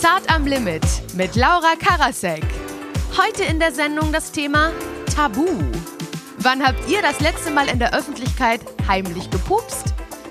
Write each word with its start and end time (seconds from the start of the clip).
Zart 0.00 0.32
am 0.32 0.46
Limit 0.46 0.84
mit 1.14 1.34
Laura 1.34 1.74
Karasek. 1.76 2.44
Heute 3.16 3.42
in 3.42 3.58
der 3.58 3.72
Sendung 3.72 4.12
das 4.12 4.30
Thema 4.30 4.70
Tabu. 5.12 5.48
Wann 6.36 6.64
habt 6.64 6.88
ihr 6.88 7.02
das 7.02 7.18
letzte 7.18 7.50
Mal 7.50 7.66
in 7.66 7.80
der 7.80 7.92
Öffentlichkeit 7.92 8.60
heimlich 8.86 9.28
gepupst? 9.28 9.86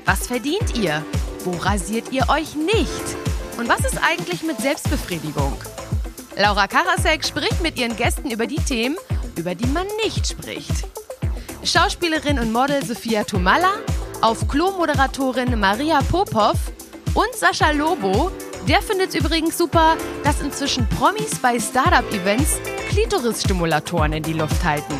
Was 0.06 0.28
verdient 0.28 0.78
ihr? 0.78 1.04
Wo 1.44 1.52
rasiert 1.58 2.14
ihr 2.14 2.30
euch 2.30 2.56
nicht? 2.56 2.88
Und 3.57 3.68
was 3.68 3.82
ist 3.82 4.00
eigentlich 4.02 4.41
mit 4.41 4.57
Selbstbefriedigung? 4.61 5.57
Laura 6.38 6.68
Karasek 6.68 7.25
spricht 7.25 7.61
mit 7.61 7.77
ihren 7.77 7.97
Gästen 7.97 8.31
über 8.31 8.47
die 8.47 8.63
Themen, 8.63 8.95
über 9.36 9.54
die 9.54 9.68
man 9.68 9.88
nicht 10.02 10.29
spricht. 10.29 10.88
Schauspielerin 11.65 12.39
und 12.39 12.54
Model 12.54 12.86
Sophia 12.86 13.25
Tomalla, 13.25 13.73
auf 14.21 14.47
Klo-Moderatorin 14.47 15.59
Maria 15.59 15.99
Popov 16.09 16.55
und 17.13 17.36
Sascha 17.36 17.71
Lobo. 17.71 18.31
Der 18.68 18.81
findet 18.81 19.09
es 19.09 19.15
übrigens 19.15 19.57
super, 19.57 19.95
dass 20.23 20.41
inzwischen 20.41 20.88
Promis 20.89 21.39
bei 21.39 21.58
Startup-Events 21.59 22.59
Klitoris-Stimulatoren 22.89 24.12
in 24.13 24.23
die 24.23 24.34
Luft 24.34 24.62
halten. 24.63 24.95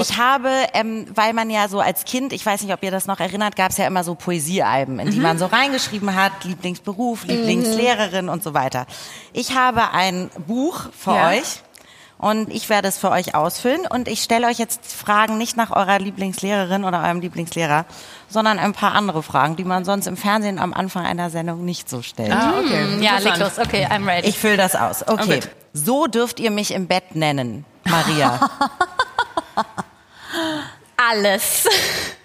Ich 0.00 0.16
habe, 0.16 0.48
ähm, 0.74 1.06
weil 1.12 1.32
man 1.32 1.50
ja 1.50 1.66
so 1.68 1.80
als 1.80 2.04
Kind, 2.04 2.32
ich 2.32 2.46
weiß 2.46 2.62
nicht, 2.62 2.72
ob 2.72 2.82
ihr 2.84 2.92
das 2.92 3.06
noch 3.06 3.18
erinnert, 3.18 3.56
gab 3.56 3.72
es 3.72 3.78
ja 3.78 3.86
immer 3.86 4.04
so 4.04 4.14
Poesiealben, 4.14 5.00
in 5.00 5.10
die 5.10 5.18
man 5.18 5.38
so 5.38 5.46
reingeschrieben 5.46 6.14
hat, 6.14 6.44
Lieblingsberuf, 6.44 7.24
Lieblingslehrerin 7.24 8.28
und 8.28 8.44
so 8.44 8.54
weiter. 8.54 8.86
Ich 9.32 9.56
habe 9.56 9.90
ein 9.92 10.30
Buch 10.46 10.86
für 10.96 11.14
Ja. 11.14 11.30
euch 11.30 11.62
und 12.18 12.52
ich 12.52 12.68
werde 12.68 12.88
es 12.88 12.98
für 12.98 13.10
euch 13.10 13.34
ausfüllen 13.34 13.86
und 13.86 14.08
ich 14.08 14.22
stelle 14.22 14.48
euch 14.48 14.58
jetzt 14.58 14.92
Fragen 14.92 15.38
nicht 15.38 15.56
nach 15.56 15.70
eurer 15.70 15.98
Lieblingslehrerin 15.98 16.84
oder 16.84 17.02
eurem 17.02 17.20
Lieblingslehrer, 17.20 17.84
sondern 18.28 18.58
ein 18.58 18.72
paar 18.72 18.92
andere 18.92 19.22
Fragen, 19.22 19.56
die 19.56 19.64
man 19.64 19.84
sonst 19.84 20.06
im 20.06 20.16
Fernsehen 20.16 20.58
am 20.58 20.74
Anfang 20.74 21.06
einer 21.06 21.30
Sendung 21.30 21.64
nicht 21.64 21.88
so 21.88 22.02
stellt. 22.02 22.32
Ah, 22.32 22.54
okay. 22.58 22.98
Ja, 23.00 23.18
leg 23.18 23.36
los. 23.38 23.58
Okay, 23.58 23.86
I'm 23.86 24.06
ready. 24.06 24.28
Ich 24.28 24.38
fülle 24.38 24.56
das 24.56 24.74
aus. 24.74 25.06
Okay. 25.06 25.22
Okay. 25.22 25.40
So 25.72 26.06
dürft 26.06 26.40
ihr 26.40 26.50
mich 26.50 26.72
im 26.72 26.88
Bett 26.88 27.14
nennen, 27.14 27.64
Maria. 27.84 28.40
alles. 31.10 31.68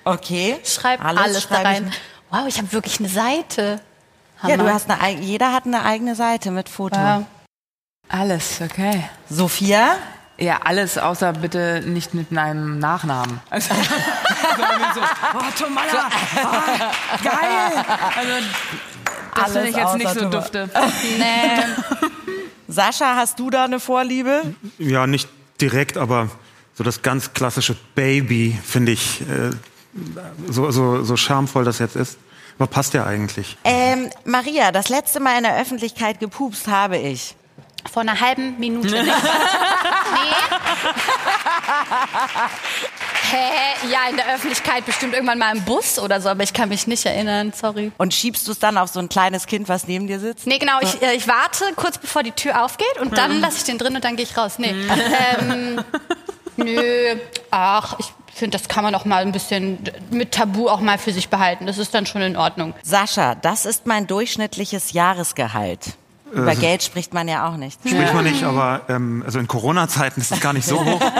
Okay. 0.03 0.57
Schreib 0.63 1.03
alles, 1.05 1.33
da 1.33 1.41
schreibe 1.41 1.61
ich 1.61 1.77
rein. 1.77 1.93
Wow, 2.31 2.47
ich 2.47 2.57
habe 2.57 2.71
wirklich 2.71 2.99
eine 2.99 3.09
Seite. 3.09 3.79
Ja, 4.41 4.57
du 4.57 4.63
Hammer. 4.63 4.73
hast 4.73 4.89
eine, 4.89 5.19
jeder 5.21 5.53
hat 5.53 5.65
eine 5.65 5.85
eigene 5.85 6.15
Seite 6.15 6.51
mit 6.51 6.67
Foto. 6.67 6.97
Ja. 6.97 7.23
Alles, 8.09 8.61
okay. 8.61 9.03
Sophia? 9.29 9.95
Ja, 10.37 10.59
alles, 10.63 10.97
außer 10.97 11.33
bitte 11.33 11.81
nicht 11.85 12.13
mit 12.13 12.35
einem 12.37 12.79
Nachnamen. 12.79 13.39
Also, 13.49 13.73
so, 14.95 15.01
oh, 15.01 15.43
Tomalla, 15.57 16.09
oh, 16.43 17.23
geil. 17.23 17.85
Also, 18.15 18.45
das 19.35 19.51
finde 19.51 19.69
ich 19.69 19.75
jetzt 19.75 19.95
nicht 19.95 20.09
so 20.09 20.19
Tomalla. 20.19 20.39
dufte. 20.39 20.69
Nee. 21.17 22.43
Sascha, 22.67 23.15
hast 23.15 23.39
du 23.39 23.49
da 23.49 23.65
eine 23.65 23.79
Vorliebe? 23.79 24.53
Ja, 24.77 25.07
nicht 25.07 25.27
direkt, 25.59 25.97
aber 25.97 26.29
so 26.75 26.83
das 26.83 27.01
ganz 27.01 27.33
klassische 27.33 27.75
Baby 27.95 28.57
finde 28.63 28.91
ich 28.91 29.21
äh, 29.21 29.51
so, 30.49 30.69
so, 30.71 31.03
so 31.03 31.17
charmvoll 31.17 31.63
das 31.65 31.79
jetzt 31.79 31.95
ist. 31.95 32.17
Aber 32.59 32.67
passt 32.67 32.93
ja 32.93 33.05
eigentlich. 33.05 33.57
Ähm, 33.63 34.09
Maria, 34.25 34.71
das 34.71 34.89
letzte 34.89 35.19
Mal 35.19 35.37
in 35.37 35.43
der 35.43 35.59
Öffentlichkeit 35.59 36.19
gepupst 36.19 36.67
habe 36.67 36.97
ich. 36.97 37.35
Vor 37.91 38.01
einer 38.01 38.19
halben 38.19 38.59
Minute. 38.59 39.03
Nee. 40.13 40.29
Hä? 43.31 43.91
Ja, 43.91 43.99
in 44.09 44.17
der 44.17 44.33
Öffentlichkeit 44.33 44.85
bestimmt 44.85 45.13
irgendwann 45.13 45.39
mal 45.39 45.55
im 45.55 45.63
Bus 45.63 45.97
oder 45.97 46.21
so, 46.21 46.29
aber 46.29 46.43
ich 46.43 46.53
kann 46.53 46.69
mich 46.69 46.87
nicht 46.87 47.05
erinnern, 47.05 47.51
sorry. 47.55 47.91
Und 47.97 48.13
schiebst 48.13 48.47
du 48.47 48.51
es 48.51 48.59
dann 48.59 48.77
auf 48.77 48.89
so 48.89 48.99
ein 48.99 49.09
kleines 49.09 49.47
Kind, 49.47 49.69
was 49.69 49.87
neben 49.87 50.07
dir 50.07 50.19
sitzt? 50.19 50.45
Nee, 50.45 50.59
genau, 50.59 50.79
ich, 50.81 51.01
äh, 51.01 51.15
ich 51.15 51.27
warte 51.27 51.65
kurz 51.75 51.97
bevor 51.97 52.23
die 52.23 52.31
Tür 52.31 52.63
aufgeht 52.63 52.97
und 53.01 53.17
dann 53.17 53.39
lasse 53.39 53.57
ich 53.57 53.63
den 53.63 53.77
drin 53.77 53.95
und 53.95 54.03
dann 54.03 54.15
gehe 54.15 54.25
ich 54.25 54.37
raus. 54.37 54.59
Nee. 54.59 54.75
Ähm, 55.39 55.83
nö, 56.57 57.15
ach, 57.49 57.95
ich 57.99 58.13
finde, 58.33 58.57
das 58.57 58.67
kann 58.67 58.83
man 58.83 58.93
auch 58.95 59.05
mal 59.05 59.21
ein 59.23 59.31
bisschen 59.31 59.79
mit 60.11 60.33
Tabu 60.33 60.69
auch 60.69 60.79
mal 60.79 60.97
für 60.97 61.13
sich 61.13 61.29
behalten. 61.29 61.65
Das 61.65 61.77
ist 61.77 61.93
dann 61.93 62.05
schon 62.05 62.21
in 62.21 62.37
Ordnung. 62.37 62.73
Sascha, 62.83 63.35
das 63.35 63.65
ist 63.65 63.87
mein 63.87 64.07
durchschnittliches 64.07 64.93
Jahresgehalt. 64.93 65.93
Über 66.33 66.55
Geld 66.55 66.81
spricht 66.83 67.13
man 67.13 67.27
ja 67.27 67.47
auch 67.47 67.57
nicht. 67.57 67.79
Spricht 67.87 68.13
man 68.13 68.23
nicht, 68.31 68.43
aber 68.43 68.81
ähm, 68.89 69.21
also 69.25 69.39
in 69.39 69.47
Corona-Zeiten 69.47 70.19
ist 70.21 70.31
es 70.31 70.39
gar 70.39 70.53
nicht 70.53 70.67
so 70.67 70.83
hoch. 70.83 70.99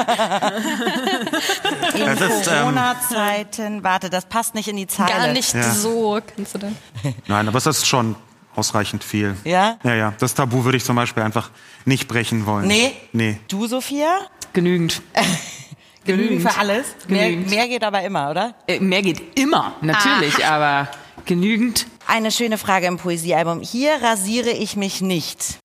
In 1.96 2.01
ähm, 2.01 2.18
Corona-Zeiten, 2.46 3.84
warte, 3.84 4.09
das 4.09 4.25
passt 4.25 4.56
nicht 4.56 4.68
in 4.68 4.75
die 4.78 4.88
Zeile. 4.88 5.09
Gar 5.12 5.28
nicht 5.34 5.53
Ja. 5.53 5.72
so, 5.72 6.19
kannst 6.35 6.56
du 6.56 6.59
denn? 6.59 6.75
Nein, 7.28 7.47
aber 7.47 7.57
es 7.57 7.66
ist 7.66 7.85
schon 7.88 8.16
ausreichend 8.56 9.03
viel. 9.03 9.35
Ja? 9.44 9.78
Ja, 9.84 9.94
ja. 9.96 10.13
Das 10.19 10.34
Tabu 10.34 10.63
würde 10.63 10.78
ich 10.78 10.84
zum 10.85 10.96
Beispiel 10.96 11.24
einfach 11.24 11.50
nicht 11.85 12.07
brechen 12.07 12.45
wollen. 12.45 12.68
Nee? 12.68 12.94
Nee. 13.12 13.40
Du, 13.47 13.68
Sophia? 13.68 14.19
Genügend. 14.53 15.01
Genügend 16.06 16.41
für 16.41 16.57
alles? 16.57 16.85
Mehr, 17.07 17.30
Genügend. 17.30 17.50
mehr 17.51 17.68
geht 17.68 17.84
aber 17.84 18.01
immer, 18.01 18.30
oder? 18.31 18.56
Äh, 18.68 18.80
mehr 18.80 19.01
geht 19.01 19.40
immer, 19.40 19.74
natürlich, 19.81 20.45
aber 20.45 20.90
genügend. 21.25 21.88
Eine 22.08 22.31
schöne 22.31 22.58
Frage 22.58 22.88
im 22.88 22.97
Poesiealbum. 22.97 23.62
Hier 23.62 24.02
rasiere 24.02 24.50
ich 24.50 24.75
mich 24.75 25.02
nicht. 25.02 25.59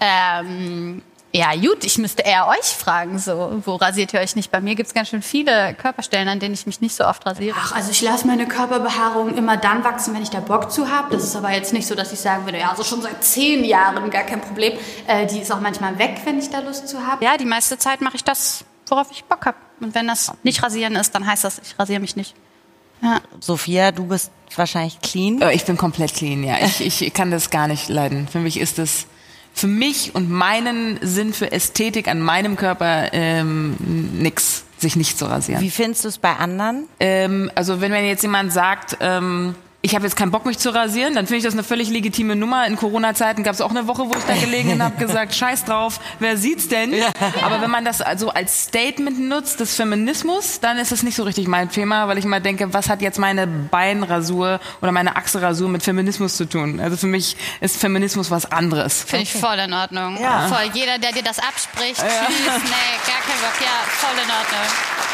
Ähm, 0.00 1.02
ja, 1.32 1.54
gut, 1.54 1.84
ich 1.84 1.98
müsste 1.98 2.22
eher 2.22 2.46
euch 2.48 2.64
fragen, 2.64 3.18
so, 3.18 3.60
wo 3.64 3.76
rasiert 3.76 4.14
ihr 4.14 4.20
euch 4.20 4.34
nicht? 4.34 4.50
Bei 4.50 4.60
mir 4.60 4.74
gibt's 4.74 4.94
ganz 4.94 5.08
schön 5.08 5.20
viele 5.20 5.74
Körperstellen, 5.74 6.26
an 6.28 6.40
denen 6.40 6.54
ich 6.54 6.66
mich 6.66 6.80
nicht 6.80 6.94
so 6.94 7.04
oft 7.04 7.26
rasiere. 7.26 7.56
Ach, 7.60 7.74
also 7.74 7.90
ich 7.90 8.00
lasse 8.00 8.26
meine 8.26 8.46
Körperbehaarung 8.46 9.36
immer 9.36 9.56
dann 9.56 9.84
wachsen, 9.84 10.14
wenn 10.14 10.22
ich 10.22 10.30
da 10.30 10.40
Bock 10.40 10.72
zu 10.72 10.90
habe. 10.90 11.14
Das 11.14 11.24
ist 11.24 11.36
aber 11.36 11.50
jetzt 11.50 11.72
nicht 11.72 11.86
so, 11.86 11.94
dass 11.94 12.12
ich 12.12 12.20
sagen 12.20 12.46
würde, 12.46 12.58
ja, 12.58 12.70
also 12.70 12.82
schon 12.82 13.02
seit 13.02 13.22
zehn 13.22 13.62
Jahren 13.64 14.08
gar 14.10 14.24
kein 14.24 14.40
Problem. 14.40 14.78
Äh, 15.06 15.26
die 15.26 15.40
ist 15.40 15.52
auch 15.52 15.60
manchmal 15.60 15.98
weg, 15.98 16.20
wenn 16.24 16.38
ich 16.38 16.48
da 16.48 16.60
Lust 16.60 16.88
zu 16.88 17.06
habe. 17.06 17.22
Ja, 17.22 17.36
die 17.36 17.44
meiste 17.44 17.76
Zeit 17.76 18.00
mache 18.00 18.16
ich 18.16 18.24
das, 18.24 18.64
worauf 18.86 19.08
ich 19.10 19.24
Bock 19.24 19.44
habe. 19.44 19.58
Und 19.80 19.94
wenn 19.94 20.06
das 20.06 20.32
nicht 20.44 20.62
rasieren 20.62 20.96
ist, 20.96 21.14
dann 21.14 21.26
heißt 21.26 21.44
das, 21.44 21.58
ich 21.58 21.78
rasiere 21.78 22.00
mich 22.00 22.16
nicht. 22.16 22.34
Ja. 23.02 23.20
Sophia, 23.40 23.92
du 23.92 24.06
bist 24.06 24.30
wahrscheinlich 24.56 25.00
clean. 25.00 25.40
Äh, 25.40 25.52
Ich 25.54 25.64
bin 25.64 25.76
komplett 25.76 26.14
clean, 26.14 26.42
ja. 26.42 26.56
Ich, 26.64 26.80
ich 26.80 27.12
kann 27.12 27.30
das 27.30 27.50
gar 27.50 27.68
nicht 27.68 27.88
leiden. 27.88 28.28
Für 28.28 28.38
mich 28.40 28.58
ist 28.58 28.78
es, 28.78 29.06
für 29.54 29.66
mich 29.66 30.14
und 30.14 30.30
meinen 30.30 30.98
Sinn 31.02 31.32
für 31.32 31.52
Ästhetik 31.52 32.08
an 32.08 32.20
meinem 32.20 32.56
Körper 32.56 33.12
ähm, 33.12 33.76
nix, 34.18 34.64
sich 34.78 34.96
nicht 34.96 35.18
zu 35.18 35.26
rasieren. 35.26 35.60
Wie 35.62 35.70
findest 35.70 36.04
du 36.04 36.08
es 36.08 36.18
bei 36.18 36.34
anderen? 36.36 36.86
Ähm, 37.00 37.50
also 37.54 37.80
wenn 37.80 37.90
mir 37.92 38.06
jetzt 38.06 38.22
jemand 38.22 38.52
sagt, 38.52 38.96
ähm, 39.00 39.54
ich 39.88 39.94
habe 39.94 40.04
jetzt 40.04 40.16
keinen 40.16 40.30
Bock, 40.30 40.44
mich 40.44 40.58
zu 40.58 40.68
rasieren, 40.68 41.14
dann 41.14 41.26
finde 41.26 41.38
ich 41.38 41.44
das 41.44 41.54
eine 41.54 41.64
völlig 41.64 41.88
legitime 41.88 42.36
Nummer. 42.36 42.66
In 42.66 42.76
Corona-Zeiten 42.76 43.42
gab 43.42 43.54
es 43.54 43.62
auch 43.62 43.70
eine 43.70 43.86
Woche, 43.86 44.02
wo 44.04 44.12
ich 44.12 44.24
da 44.24 44.34
gelegen 44.34 44.70
und 44.72 44.82
habe 44.82 44.96
gesagt, 44.96 45.34
scheiß 45.34 45.64
drauf, 45.64 45.98
wer 46.18 46.36
sieht's 46.36 46.68
denn? 46.68 46.94
Aber 47.42 47.62
wenn 47.62 47.70
man 47.70 47.86
das 47.86 48.02
also 48.02 48.28
als 48.28 48.64
Statement 48.64 49.18
nutzt 49.18 49.60
des 49.60 49.74
Feminismus, 49.74 50.60
dann 50.60 50.76
ist 50.76 50.92
das 50.92 51.02
nicht 51.02 51.14
so 51.14 51.22
richtig 51.22 51.48
mein 51.48 51.70
Thema, 51.70 52.06
weil 52.06 52.18
ich 52.18 52.26
immer 52.26 52.40
denke, 52.40 52.74
was 52.74 52.90
hat 52.90 53.00
jetzt 53.00 53.18
meine 53.18 53.46
Beinrasur 53.46 54.60
oder 54.82 54.92
meine 54.92 55.16
Achselrasur 55.16 55.70
mit 55.70 55.82
Feminismus 55.82 56.36
zu 56.36 56.44
tun? 56.44 56.80
Also 56.80 56.98
für 56.98 57.06
mich 57.06 57.38
ist 57.60 57.78
Feminismus 57.78 58.30
was 58.30 58.52
anderes. 58.52 59.04
Finde 59.04 59.22
ich 59.22 59.32
voll 59.32 59.58
in 59.58 59.72
Ordnung. 59.72 60.18
Ja. 60.20 60.48
Voll. 60.48 60.70
Jeder, 60.74 60.98
der 60.98 61.12
dir 61.12 61.22
das 61.22 61.38
abspricht, 61.38 61.96
tschüss, 61.96 62.62
nee, 62.62 62.98
gar 63.06 63.22
kein 63.22 63.40
Bock. 63.40 63.58
Ja, 63.58 63.88
voll 63.88 64.16
in 64.22 64.30
Ordnung. 64.30 65.07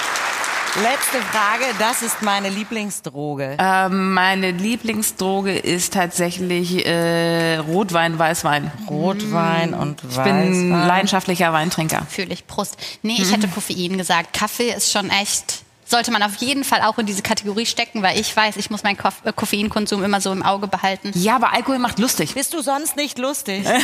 Letzte 0.82 1.18
Frage, 1.30 1.64
das 1.78 2.02
ist 2.02 2.20
meine 2.22 2.48
Lieblingsdroge. 2.48 3.56
Ähm, 3.60 4.12
meine 4.12 4.50
Lieblingsdroge 4.50 5.56
ist 5.56 5.92
tatsächlich 5.92 6.84
äh, 6.84 7.58
Rotwein, 7.58 8.18
Weißwein. 8.18 8.72
Rotwein 8.90 9.72
und 9.72 10.02
Ich 10.02 10.16
bin 10.16 10.34
Weißwein. 10.34 10.70
leidenschaftlicher 10.88 11.52
Weintrinker. 11.52 12.04
Fühle 12.10 12.34
ich. 12.34 12.48
Prost. 12.48 12.76
Nee, 13.02 13.16
ich 13.18 13.30
hätte 13.32 13.46
Koffein 13.46 13.96
gesagt. 13.98 14.32
Kaffee 14.32 14.70
ist 14.72 14.90
schon 14.90 15.10
echt. 15.10 15.62
Sollte 15.86 16.10
man 16.10 16.22
auf 16.22 16.36
jeden 16.36 16.64
Fall 16.64 16.80
auch 16.82 16.98
in 16.98 17.06
diese 17.06 17.22
Kategorie 17.22 17.66
stecken, 17.66 18.02
weil 18.02 18.18
ich 18.18 18.34
weiß, 18.34 18.56
ich 18.56 18.70
muss 18.70 18.82
meinen 18.82 18.96
Koff 18.96 19.16
äh, 19.24 19.32
Koffeinkonsum 19.32 20.02
immer 20.02 20.20
so 20.20 20.32
im 20.32 20.42
Auge 20.42 20.66
behalten. 20.66 21.12
Ja, 21.14 21.36
aber 21.36 21.52
Alkohol 21.52 21.78
macht 21.78 21.98
lustig. 21.98 22.34
Bist 22.34 22.54
du 22.54 22.62
sonst 22.62 22.96
nicht 22.96 23.18
lustig? 23.18 23.64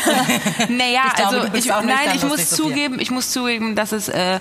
Naja, 0.69 1.02
Ich 1.08 1.14
glaube, 1.14 1.41
also 1.41 1.55
ich, 1.55 1.73
auch 1.73 1.82
nein, 1.82 2.11
ich 2.14 2.23
muss 2.23 2.32
lustig, 2.38 2.49
Sophia. 2.49 2.64
zugeben, 2.64 3.00
ich 3.00 3.11
muss 3.11 3.31
zugeben, 3.31 3.75
dass 3.76 3.93
es 3.93 4.08
äh, 4.08 4.41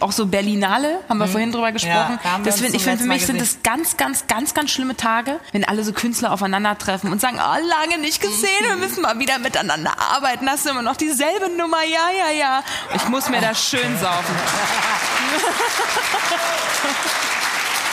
auch 0.00 0.12
so 0.12 0.26
Berlinale, 0.26 1.00
haben 1.08 1.18
wir 1.18 1.26
vorhin 1.28 1.52
drüber 1.52 1.72
gesprochen. 1.72 2.18
wir 2.22 2.44
das 2.44 2.60
find, 2.60 2.74
ich 2.74 2.82
finde, 2.82 2.98
für 2.98 3.08
mich 3.08 3.26
sind 3.26 3.40
das 3.40 3.58
ganz, 3.62 3.96
ganz, 3.96 4.26
ganz, 4.26 4.54
ganz 4.54 4.70
schlimme 4.70 4.96
Tage, 4.96 5.40
wenn 5.52 5.64
alle 5.64 5.84
so 5.84 5.92
Künstler 5.92 6.32
aufeinandertreffen 6.32 7.10
und 7.10 7.20
sagen, 7.20 7.38
oh, 7.38 7.56
lange 7.68 7.98
nicht 7.98 8.20
gesehen, 8.20 8.64
wir 8.66 8.76
müssen 8.76 9.02
mal 9.02 9.18
wieder 9.18 9.38
miteinander 9.38 9.92
arbeiten. 9.98 10.48
Hast 10.48 10.66
du 10.66 10.70
immer 10.70 10.82
noch 10.82 10.96
dieselbe 10.96 11.48
Nummer? 11.56 11.82
Ja, 11.82 12.10
ja, 12.16 12.30
ja. 12.38 12.62
Ich 12.94 13.08
muss 13.08 13.28
mir 13.28 13.40
das 13.40 13.68
schön 13.68 13.98
saufen. 13.98 14.34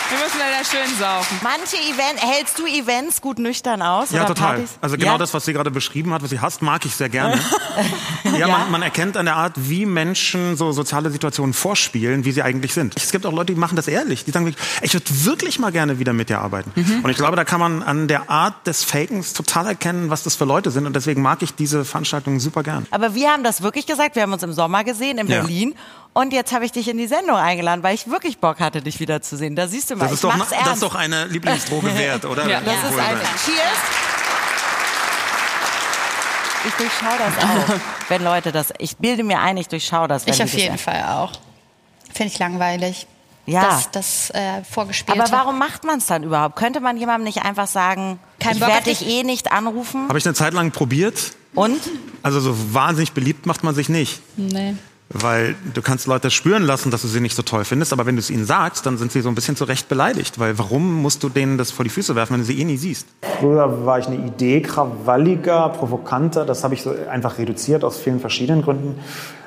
Wir 0.09 0.17
müssen 0.17 0.39
leider 0.39 0.65
schön 0.65 0.97
saufen. 0.99 1.39
Manche 1.43 1.75
Events, 1.77 2.23
hältst 2.23 2.57
du 2.57 2.65
Events 2.65 3.21
gut 3.21 3.37
nüchtern 3.37 3.81
aus? 3.83 4.09
Ja, 4.09 4.21
oder 4.21 4.29
total. 4.29 4.55
Partys? 4.55 4.71
Also 4.81 4.97
genau 4.97 5.11
ja? 5.13 5.17
das, 5.19 5.33
was 5.35 5.45
sie 5.45 5.53
gerade 5.53 5.69
beschrieben 5.69 6.13
hat, 6.13 6.23
was 6.23 6.31
sie 6.31 6.39
hasst, 6.39 6.61
mag 6.63 6.83
ich 6.85 6.95
sehr 6.95 7.09
gerne. 7.09 7.39
ja, 8.37 8.47
Man, 8.47 8.71
man 8.71 8.81
erkennt 8.81 9.17
an 9.17 9.25
der 9.25 9.35
Art, 9.35 9.53
wie 9.55 9.85
Menschen 9.85 10.57
so 10.57 10.71
soziale 10.71 11.11
Situationen 11.11 11.53
vorspielen, 11.53 12.25
wie 12.25 12.31
sie 12.31 12.41
eigentlich 12.41 12.73
sind. 12.73 12.95
Es 12.97 13.11
gibt 13.11 13.25
auch 13.27 13.33
Leute, 13.33 13.53
die 13.53 13.59
machen 13.59 13.75
das 13.75 13.87
ehrlich. 13.87 14.25
Die 14.25 14.31
sagen, 14.31 14.45
wirklich, 14.47 14.65
ich 14.81 14.93
würde 14.93 15.25
wirklich 15.25 15.59
mal 15.59 15.71
gerne 15.71 15.99
wieder 15.99 16.13
mit 16.13 16.29
dir 16.29 16.39
arbeiten. 16.39 16.71
Mhm. 16.75 17.01
Und 17.03 17.09
ich 17.11 17.17
glaube, 17.17 17.35
da 17.35 17.43
kann 17.43 17.59
man 17.59 17.83
an 17.83 18.07
der 18.07 18.31
Art 18.31 18.65
des 18.65 18.83
Fakens 18.83 19.33
total 19.33 19.67
erkennen, 19.67 20.09
was 20.09 20.23
das 20.23 20.35
für 20.35 20.45
Leute 20.45 20.71
sind. 20.71 20.87
Und 20.87 20.95
deswegen 20.95 21.21
mag 21.21 21.43
ich 21.43 21.53
diese 21.53 21.85
Veranstaltungen 21.85 22.39
super 22.39 22.63
gern. 22.63 22.87
Aber 22.89 23.13
wir 23.13 23.29
haben 23.29 23.43
das 23.43 23.61
wirklich 23.61 23.85
gesagt. 23.85 24.15
Wir 24.15 24.23
haben 24.23 24.33
uns 24.33 24.41
im 24.43 24.53
Sommer 24.53 24.83
gesehen 24.83 25.19
in 25.19 25.27
Ja. 25.27 25.41
Berlin. 25.41 25.75
Und 26.19 26.33
jetzt 26.33 26.51
habe 26.51 26.65
ich 26.65 26.73
dich 26.73 26.89
in 26.89 26.97
die 26.97 27.07
Sendung 27.07 27.37
eingeladen, 27.37 27.81
weil 27.81 27.95
ich 27.95 28.09
wirklich 28.09 28.39
Bock 28.39 28.59
hatte, 28.59 28.81
dich 28.81 28.99
wiederzusehen. 28.99 29.55
Da 29.55 29.69
siehst 29.69 29.89
du 29.89 29.95
mal, 29.95 30.01
Das 30.01 30.11
ich 30.11 30.15
ist, 30.15 30.23
doch, 30.25 30.35
mach's 30.35 30.49
das 30.49 30.73
ist 30.73 30.83
doch 30.83 30.95
eine 30.95 31.27
Lieblingsdroge 31.27 31.95
wert, 31.97 32.25
oder? 32.25 32.45
Ja. 32.45 32.59
Das 32.59 32.75
ist 32.91 32.99
ein 32.99 33.17
Cheers. 33.45 33.79
Ich 36.67 36.73
durchschaue 36.73 37.17
das 37.17 37.43
auch, 37.45 37.79
wenn 38.09 38.21
Leute 38.21 38.51
das. 38.51 38.73
Ich 38.79 38.97
bilde 38.97 39.23
mir 39.23 39.39
ein, 39.39 39.55
ich 39.55 39.69
durchschaue 39.69 40.09
das. 40.09 40.25
Wenn 40.25 40.33
Ich 40.33 40.43
auf 40.43 40.51
das 40.51 40.61
jeden 40.61 40.77
Fall 40.77 41.03
auch. 41.03 41.31
Finde 42.13 42.33
ich 42.33 42.39
langweilig. 42.39 43.07
Ja. 43.45 43.61
Das, 43.63 43.91
das 43.91 44.29
äh, 44.31 44.61
Vorgespielte. 44.69 45.21
Aber 45.21 45.31
warum 45.31 45.57
macht 45.57 45.85
man 45.85 45.99
es 45.99 46.05
dann 46.07 46.23
überhaupt? 46.23 46.57
Könnte 46.57 46.81
man 46.81 46.97
jemandem 46.97 47.23
nicht 47.23 47.43
einfach 47.45 47.67
sagen, 47.67 48.19
Kein 48.41 48.57
ich 48.57 48.59
werde 48.61 48.83
dich 48.83 48.99
dich? 48.99 49.07
eh 49.07 49.23
nicht 49.23 49.53
anrufen? 49.53 50.09
Habe 50.09 50.17
ich 50.17 50.25
eine 50.25 50.35
Zeit 50.35 50.53
lang 50.53 50.71
probiert. 50.71 51.31
Und? 51.55 51.79
Also 52.23 52.41
so 52.41 52.73
wahnsinnig 52.73 53.13
beliebt 53.13 53.45
macht 53.45 53.63
man 53.63 53.73
sich 53.73 53.87
nicht. 53.87 54.21
Nee. 54.35 54.75
Weil 55.11 55.55
du 55.73 55.81
kannst 55.81 56.05
Leute 56.05 56.29
spüren 56.29 56.61
lassen, 56.63 56.91
dass 56.91 57.01
du 57.01 57.07
sie 57.07 57.19
nicht 57.19 57.35
so 57.35 57.41
toll 57.41 57.65
findest, 57.65 57.93
aber 57.93 58.05
wenn 58.05 58.15
du 58.15 58.19
es 58.19 58.29
ihnen 58.29 58.45
sagst, 58.45 58.85
dann 58.85 58.99
sind 58.99 59.11
sie 59.11 59.21
so 59.21 59.29
ein 59.29 59.35
bisschen 59.35 59.55
zu 59.55 59.63
Recht 59.63 59.89
beleidigt. 59.89 60.37
Weil 60.37 60.59
warum 60.59 61.01
musst 61.01 61.23
du 61.23 61.29
denen 61.29 61.57
das 61.57 61.71
vor 61.71 61.83
die 61.83 61.89
Füße 61.89 62.15
werfen, 62.15 62.33
wenn 62.33 62.41
du 62.41 62.45
sie 62.45 62.59
eh 62.59 62.63
nie 62.63 62.77
siehst? 62.77 63.07
Früher 63.39 63.85
war 63.85 63.97
ich 63.97 64.05
eine 64.05 64.17
Idee 64.17 64.61
krawalliger, 64.61 65.69
provokanter. 65.69 66.45
Das 66.45 66.63
habe 66.63 66.75
ich 66.75 66.83
so 66.83 66.93
einfach 67.09 67.39
reduziert 67.39 67.83
aus 67.83 67.97
vielen 67.97 68.19
verschiedenen 68.19 68.61
Gründen. 68.61 68.99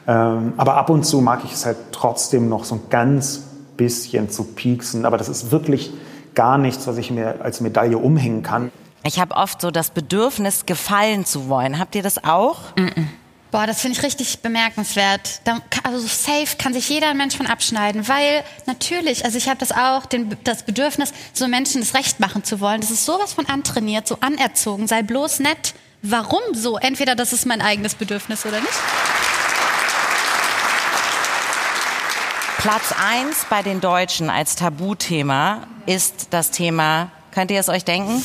Ähm, 0.09 0.55
aber 0.56 0.75
ab 0.75 0.91
und 0.91 1.05
zu 1.05 1.20
mag 1.20 1.43
ich 1.44 1.53
es 1.53 1.64
halt 1.64 1.76
trotzdem 1.93 2.49
noch 2.49 2.64
so 2.64 2.75
ein 2.75 2.81
ganz 2.91 3.44
bisschen 3.76 4.31
zu 4.31 4.43
pieksen. 4.43 5.05
Aber 5.05 5.17
das 5.17 5.29
ist 5.29 5.53
wirklich 5.53 5.93
gar 6.35 6.59
nichts, 6.59 6.88
was 6.88 6.97
ich 6.99 7.12
mir 7.12 7.37
als 7.41 7.61
Medaille 7.61 7.99
umhängen 7.99 8.43
kann. 8.43 8.73
Ich 9.05 9.20
habe 9.20 9.35
oft 9.37 9.61
so 9.61 9.70
das 9.70 9.91
Bedürfnis, 9.91 10.67
gefallen 10.67 11.25
zu 11.25 11.49
wollen. 11.49 11.79
Habt 11.79 11.94
ihr 11.94 12.03
das 12.03 12.25
auch? 12.25 12.59
Boah, 13.52 13.66
das 13.66 13.82
finde 13.82 13.99
ich 13.99 14.02
richtig 14.02 14.38
bemerkenswert. 14.38 15.43
Da, 15.44 15.60
also 15.82 15.99
so 15.99 16.08
safe 16.08 16.56
kann 16.56 16.72
sich 16.72 16.88
jeder 16.88 17.12
Mensch 17.12 17.37
von 17.37 17.46
abschneiden, 17.46 18.08
weil 18.08 18.43
natürlich, 18.64 19.26
also 19.26 19.37
ich 19.37 19.46
habe 19.46 19.58
das 19.58 19.72
auch, 19.72 20.06
den, 20.06 20.38
das 20.43 20.62
Bedürfnis, 20.62 21.12
so 21.34 21.46
Menschen 21.49 21.82
das 21.82 21.93
Recht 21.93 22.19
machen 22.19 22.44
zu 22.44 22.60
wollen. 22.60 22.81
Das 22.81 22.90
ist 22.90 23.04
sowas 23.04 23.34
von 23.34 23.44
antrainiert, 23.46 24.08
so 24.08 24.16
anerzogen. 24.20 24.88
Sei 24.88 25.02
bloß 25.02 25.40
nett. 25.40 25.75
Warum 26.00 26.40
so? 26.54 26.78
Entweder 26.78 27.14
das 27.14 27.34
ist 27.34 27.44
mein 27.44 27.60
eigenes 27.60 27.94
Bedürfnis 27.94 28.46
oder 28.46 28.58
nicht. 28.58 28.72
Platz 32.56 32.94
eins 32.99 33.44
bei 33.50 33.62
den 33.62 33.82
Deutschen 33.82 34.31
als 34.31 34.56
Tabuthema 34.56 35.66
ist 35.84 36.28
das 36.31 36.52
Thema, 36.52 37.10
könnt 37.32 37.50
ihr 37.50 37.60
es 37.60 37.69
euch 37.69 37.84
denken? 37.84 38.25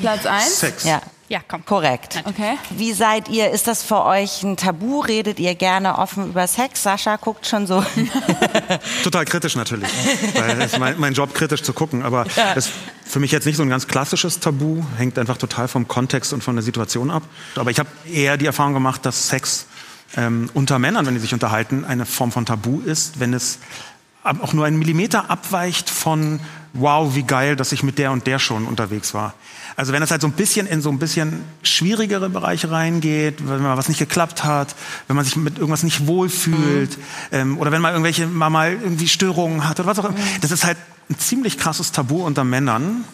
Platz 0.00 0.26
eins. 0.26 0.58
Sex. 0.58 0.84
Ja, 0.84 1.00
Ja, 1.30 1.38
komm. 1.46 1.64
korrekt. 1.64 2.24
Okay. 2.24 2.58
Wie 2.70 2.92
seid 2.92 3.28
ihr? 3.28 3.52
Ist 3.52 3.68
das 3.68 3.84
für 3.84 4.04
euch 4.04 4.42
ein 4.42 4.56
Tabu? 4.56 4.98
Redet 4.98 5.38
ihr 5.38 5.54
gerne 5.54 5.96
offen 5.96 6.30
über 6.30 6.48
Sex? 6.48 6.82
Sascha 6.82 7.14
guckt 7.18 7.46
schon 7.46 7.68
so. 7.68 7.84
Total 9.04 9.24
kritisch 9.24 9.54
natürlich. 9.54 9.88
Weil 10.34 10.60
es 10.60 10.72
ist 10.72 10.80
mein, 10.80 10.98
mein 10.98 11.12
Job, 11.12 11.32
kritisch 11.32 11.62
zu 11.62 11.72
gucken. 11.72 12.02
Aber 12.02 12.24
das 12.34 12.66
ist 12.66 12.72
für 13.04 13.20
mich 13.20 13.30
jetzt 13.30 13.46
nicht 13.46 13.56
so 13.56 13.62
ein 13.62 13.68
ganz 13.68 13.86
klassisches 13.86 14.40
Tabu. 14.40 14.82
Hängt 14.96 15.20
einfach 15.20 15.36
total 15.36 15.68
vom 15.68 15.86
Kontext 15.86 16.32
und 16.32 16.42
von 16.42 16.56
der 16.56 16.64
Situation 16.64 17.12
ab. 17.12 17.22
Aber 17.54 17.70
ich 17.70 17.78
habe 17.78 17.90
eher 18.12 18.36
die 18.36 18.46
Erfahrung 18.46 18.74
gemacht, 18.74 19.06
dass 19.06 19.28
Sex 19.28 19.66
ähm, 20.16 20.50
unter 20.52 20.80
Männern, 20.80 21.06
wenn 21.06 21.14
die 21.14 21.20
sich 21.20 21.32
unterhalten, 21.32 21.84
eine 21.84 22.06
Form 22.06 22.32
von 22.32 22.44
Tabu 22.44 22.80
ist, 22.80 23.20
wenn 23.20 23.34
es 23.34 23.60
auch 24.24 24.52
nur 24.52 24.66
einen 24.66 24.80
Millimeter 24.80 25.30
abweicht 25.30 25.90
von 25.90 26.40
wow, 26.72 27.14
wie 27.14 27.22
geil, 27.22 27.56
dass 27.56 27.72
ich 27.72 27.82
mit 27.82 27.98
der 27.98 28.12
und 28.12 28.26
der 28.26 28.38
schon 28.38 28.66
unterwegs 28.66 29.14
war. 29.14 29.34
Also 29.76 29.92
wenn 29.92 30.02
es 30.02 30.10
halt 30.10 30.20
so 30.20 30.28
ein 30.28 30.32
bisschen 30.32 30.66
in 30.66 30.82
so 30.82 30.90
ein 30.90 30.98
bisschen 30.98 31.44
schwierigere 31.62 32.28
Bereiche 32.28 32.70
reingeht, 32.70 33.46
wenn 33.46 33.62
mal 33.62 33.76
was 33.76 33.88
nicht 33.88 33.98
geklappt 33.98 34.44
hat, 34.44 34.74
wenn 35.06 35.16
man 35.16 35.24
sich 35.24 35.36
mit 35.36 35.58
irgendwas 35.58 35.82
nicht 35.82 36.06
wohlfühlt 36.06 36.98
ähm, 37.32 37.58
oder 37.58 37.72
wenn 37.72 37.80
man 37.80 37.92
irgendwelche 37.92 38.26
mal, 38.26 38.50
mal 38.50 38.72
irgendwie 38.72 39.08
Störungen 39.08 39.68
hat 39.68 39.80
oder 39.80 39.88
was 39.88 39.98
auch 39.98 40.04
immer. 40.06 40.18
Das 40.40 40.50
ist 40.50 40.64
halt 40.64 40.76
ein 41.08 41.18
ziemlich 41.18 41.58
krasses 41.58 41.92
Tabu 41.92 42.24
unter 42.24 42.44
Männern, 42.44 43.04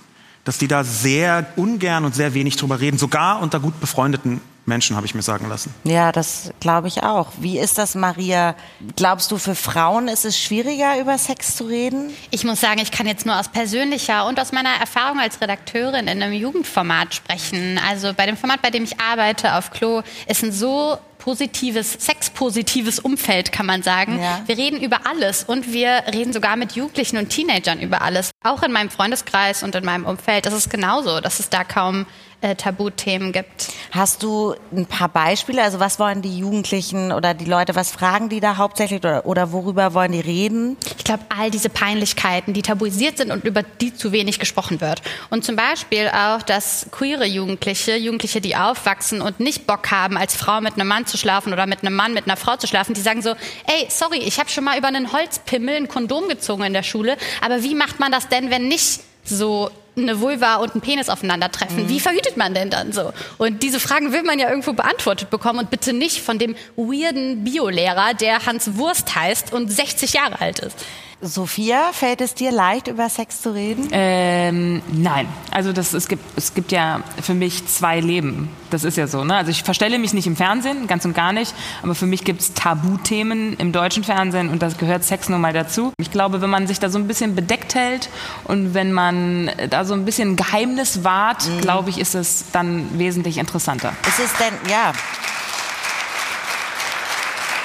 dass 0.45 0.59
die 0.59 0.69
da 0.69 0.85
sehr 0.85 1.47
ungern 1.57 2.05
und 2.05 2.15
sehr 2.15 2.35
wenig 2.35 2.57
drüber 2.57 2.81
reden, 2.81 2.99
sogar 2.99 3.41
unter 3.41 3.61
gut 3.61 3.81
befreundeten 3.81 4.41
Menschen, 4.67 4.97
habe 4.97 5.07
ich 5.07 5.15
mir 5.15 5.23
sagen 5.23 5.49
lassen. 5.49 5.75
Ja, 5.85 6.13
das 6.13 6.51
glaube 6.61 6.89
ich 6.89 7.03
auch. 7.03 7.29
Wie 7.39 7.59
ist 7.59 7.79
das, 7.79 7.95
Maria? 7.95 8.55
Glaubst 8.97 9.31
du, 9.31 9.39
für 9.39 9.55
Frauen 9.55 10.09
ist 10.09 10.25
es 10.25 10.39
schwieriger, 10.39 10.99
über 11.01 11.17
Sex 11.19 11.57
zu 11.57 11.65
reden? 11.65 12.11
Ich 12.31 12.45
muss 12.45 12.61
sagen, 12.61 12.81
ich 12.81 12.91
kann 12.91 13.07
jetzt 13.07 13.27
nur 13.27 13.39
aus 13.39 13.49
persönlicher 13.49 14.27
und 14.27 14.41
aus 14.41 14.53
meiner 14.53 14.75
Erfahrung 14.81 15.21
als 15.21 15.41
Redakteurin 15.41 16.09
in 16.09 16.23
einem 16.23 16.33
Jugendformat 16.33 17.15
sprechen. 17.15 17.81
Also 17.89 18.13
bei 18.13 18.27
dem 18.27 18.37
Format, 18.37 18.61
bei 18.63 18.71
dem 18.71 18.85
ich 18.85 19.01
arbeite 19.01 19.55
auf 19.55 19.71
Klo, 19.71 20.03
ist 20.27 20.43
ein 20.43 20.53
so 20.53 20.99
positives, 21.19 21.93
sexpositives 21.99 23.01
Umfeld, 23.01 23.51
kann 23.51 23.67
man 23.67 23.83
sagen. 23.83 24.21
Ja. 24.21 24.43
Wir 24.47 24.57
reden 24.57 24.81
über 24.81 25.09
alles 25.09 25.43
und 25.43 25.73
wir 25.73 26.05
reden 26.13 26.33
sogar 26.33 26.55
mit 26.55 26.73
Jugendlichen 26.73 27.17
und 27.17 27.31
Teenagern 27.31 27.81
über 27.81 28.03
alles. 28.03 28.31
Auch 28.45 28.63
in 28.63 28.71
meinem 28.71 28.91
Freundeskreis 28.91 29.65
und 29.65 29.75
in 29.75 29.85
meinem 29.85 30.07
Umfeld. 30.07 30.47
Ist 30.47 30.71
genauso, 30.71 31.21
dass 31.21 31.41
es 31.41 31.51
da 31.51 31.65
kaum 31.65 32.07
äh, 32.41 32.55
Tabuthemen 32.55 33.33
gibt. 33.33 33.69
Hast 33.91 34.23
du 34.23 34.55
ein 34.73 34.87
paar 34.87 35.09
Beispiele? 35.09 35.63
Also 35.63 35.81
was 35.81 35.99
wollen 35.99 36.23
die 36.23 36.39
Jugendlichen 36.39 37.13
oder 37.13 37.35
die 37.35 37.45
Leute, 37.45 37.75
was 37.75 37.91
fragen 37.91 38.29
die 38.29 38.41
da 38.41 38.57
hauptsächlich 38.57 39.01
oder, 39.01 39.27
oder 39.27 39.53
worüber 39.53 39.95
wollen 39.95 40.13
die 40.13 40.21
reden? 40.21 40.77
Ich 40.99 41.05
glaube, 41.05 41.25
all 41.29 41.51
diese 41.51 41.71
Peinlichkeiten, 41.71 42.53
die 42.53 42.63
tabuisiert 42.63 43.19
sind 43.19 43.31
und 43.31 43.45
über 43.45 43.63
die 43.63 43.95
zu 43.95 44.13
wenig 44.13 44.39
gesprochen 44.39 44.81
wird. 44.81 45.03
Und 45.31 45.45
zum 45.45 45.57
Beispiel 45.57 46.09
auch, 46.09 46.43
dass 46.43 46.87
queere 46.91 47.27
Jugendliche, 47.27 47.97
Jugendliche, 47.97 48.41
die 48.41 48.57
aufwachsen 48.57 49.21
und 49.23 49.41
nicht 49.41 49.67
Bock 49.67 49.91
haben, 49.91 50.17
als 50.17 50.37
Frau 50.37 50.61
mit 50.61 50.75
einem 50.75 50.89
Mann 50.89 51.07
zu 51.07 51.17
schlafen 51.17 51.53
oder 51.53 51.67
mit 51.67 51.83
einem 51.83 51.95
Mann 51.95 52.13
mit 52.13 52.27
einer 52.27 52.37
Frau 52.37 52.57
zu 52.57 52.67
schlafen, 52.67 52.95
die 52.95 53.01
sagen 53.01 53.23
so, 53.23 53.31
ey, 53.31 53.87
sorry, 53.89 54.19
ich 54.19 54.39
habe 54.39 54.51
schon 54.51 54.65
mal 54.65 54.79
über 54.79 54.89
einen 54.89 55.13
Holzpimmel 55.13 55.77
ein 55.77 55.89
Kondom 55.89 56.29
gezogen 56.29 56.65
in 56.65 56.73
der 56.73 56.83
Schule, 56.83 57.17
aber 57.41 57.63
wie 57.63 57.75
macht 57.75 57.99
man 57.99 58.13
das 58.13 58.29
denn, 58.29 58.51
wenn 58.51 58.69
nicht 58.69 59.01
so 59.25 59.71
eine 59.97 60.21
Vulva 60.21 60.57
und 60.57 60.75
ein 60.75 60.81
Penis 60.81 61.09
aufeinandertreffen. 61.09 61.89
Wie 61.89 62.01
verhütet 62.01 62.37
man 62.37 62.53
denn 62.55 62.71
dann 62.71 62.93
so? 62.93 63.13
Und 63.39 63.63
diese 63.63 63.81
Fragen 63.81 64.13
will 64.13 64.23
man 64.23 64.39
ja 64.39 64.49
irgendwo 64.49 64.73
beantwortet 64.73 65.31
bekommen 65.31 65.61
und 65.61 65.71
bitte 65.71 65.93
nicht 65.93 66.21
von 66.21 66.39
dem 66.39 66.55
weirden 66.77 67.45
Biolehrer, 67.45 68.15
der 68.15 68.45
Hans 68.45 68.77
Wurst 68.77 69.15
heißt 69.15 69.53
und 69.53 69.73
60 69.73 70.13
Jahre 70.13 70.41
alt 70.41 70.59
ist. 70.59 70.85
Sophia, 71.23 71.93
fällt 71.93 72.21
es 72.21 72.35
dir 72.35 72.53
leicht, 72.53 72.89
über 72.89 73.09
Sex 73.09 73.41
zu 73.41 73.55
reden? 73.55 73.89
Ähm, 73.91 74.83
nein. 74.93 75.27
Also 75.51 75.73
das, 75.73 75.95
es, 75.95 76.09
gibt, 76.09 76.23
es 76.37 76.53
gibt 76.53 76.73
ja 76.73 77.01
für 77.23 77.33
mich 77.33 77.67
zwei 77.67 78.01
Leben. 78.01 78.51
Das 78.71 78.85
ist 78.85 78.97
ja 78.97 79.07
so. 79.07 79.25
Ne? 79.25 79.37
Also 79.37 79.51
ich 79.51 79.63
verstelle 79.63 79.99
mich 79.99 80.13
nicht 80.13 80.27
im 80.27 80.37
Fernsehen, 80.37 80.87
ganz 80.87 81.05
und 81.05 81.15
gar 81.15 81.33
nicht. 81.33 81.55
Aber 81.83 81.95
für 81.95 82.07
mich 82.07 82.25
gibt 82.25 82.41
es 82.41 82.55
Tabuthemen 82.55 83.55
im 83.55 83.73
deutschen 83.73 84.05
Fernsehen 84.05 84.51
und 84.51 84.63
das 84.63 84.79
gehört 84.79 85.05
Sex 85.05 85.29
nun 85.29 85.41
mal 85.41 85.53
dazu. 85.53 85.93
Ich 85.99 86.11
glaube, 86.11 86.41
wenn 86.41 86.51
man 86.51 86.67
sich 86.67 86.79
da 86.79 86.89
so 86.89 86.99
ein 86.99 87.07
bisschen 87.07 87.35
bedeckt 87.35 87.75
hält 87.75 88.09
und 88.45 88.75
wenn 88.75 88.93
man 88.93 89.51
da 89.71 89.85
so 89.85 89.95
ein 89.95 90.05
bisschen 90.05 90.37
Geheimnis 90.37 91.05
wahrt, 91.05 91.49
glaube 91.61 91.91
ich, 91.91 91.99
ist 91.99 92.15
es 92.15 92.47
dann 92.53 92.99
wesentlich 92.99 93.39
interessanter. 93.39 93.93
Ist 94.07 94.21
es 94.21 94.33
denn, 94.39 94.71
ja. 94.71 94.93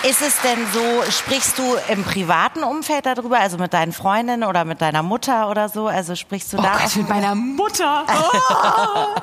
Ist 0.03 0.21
es 0.23 0.41
denn 0.41 0.57
so, 0.73 1.11
sprichst 1.11 1.59
du 1.59 1.75
im 1.87 2.03
privaten 2.03 2.63
Umfeld 2.63 3.05
darüber, 3.05 3.39
also 3.39 3.57
mit 3.57 3.71
deinen 3.71 3.91
Freundinnen 3.91 4.43
oder 4.43 4.65
mit 4.65 4.81
deiner 4.81 5.03
Mutter 5.03 5.47
oder 5.47 5.69
so? 5.69 5.85
Also 5.87 6.15
sprichst 6.15 6.53
du 6.53 6.57
Oh 6.57 6.61
da 6.63 6.79
Gott, 6.81 6.95
mit 6.95 7.07
meiner 7.07 7.35
Mutter. 7.35 8.03
Oh. 8.07 9.21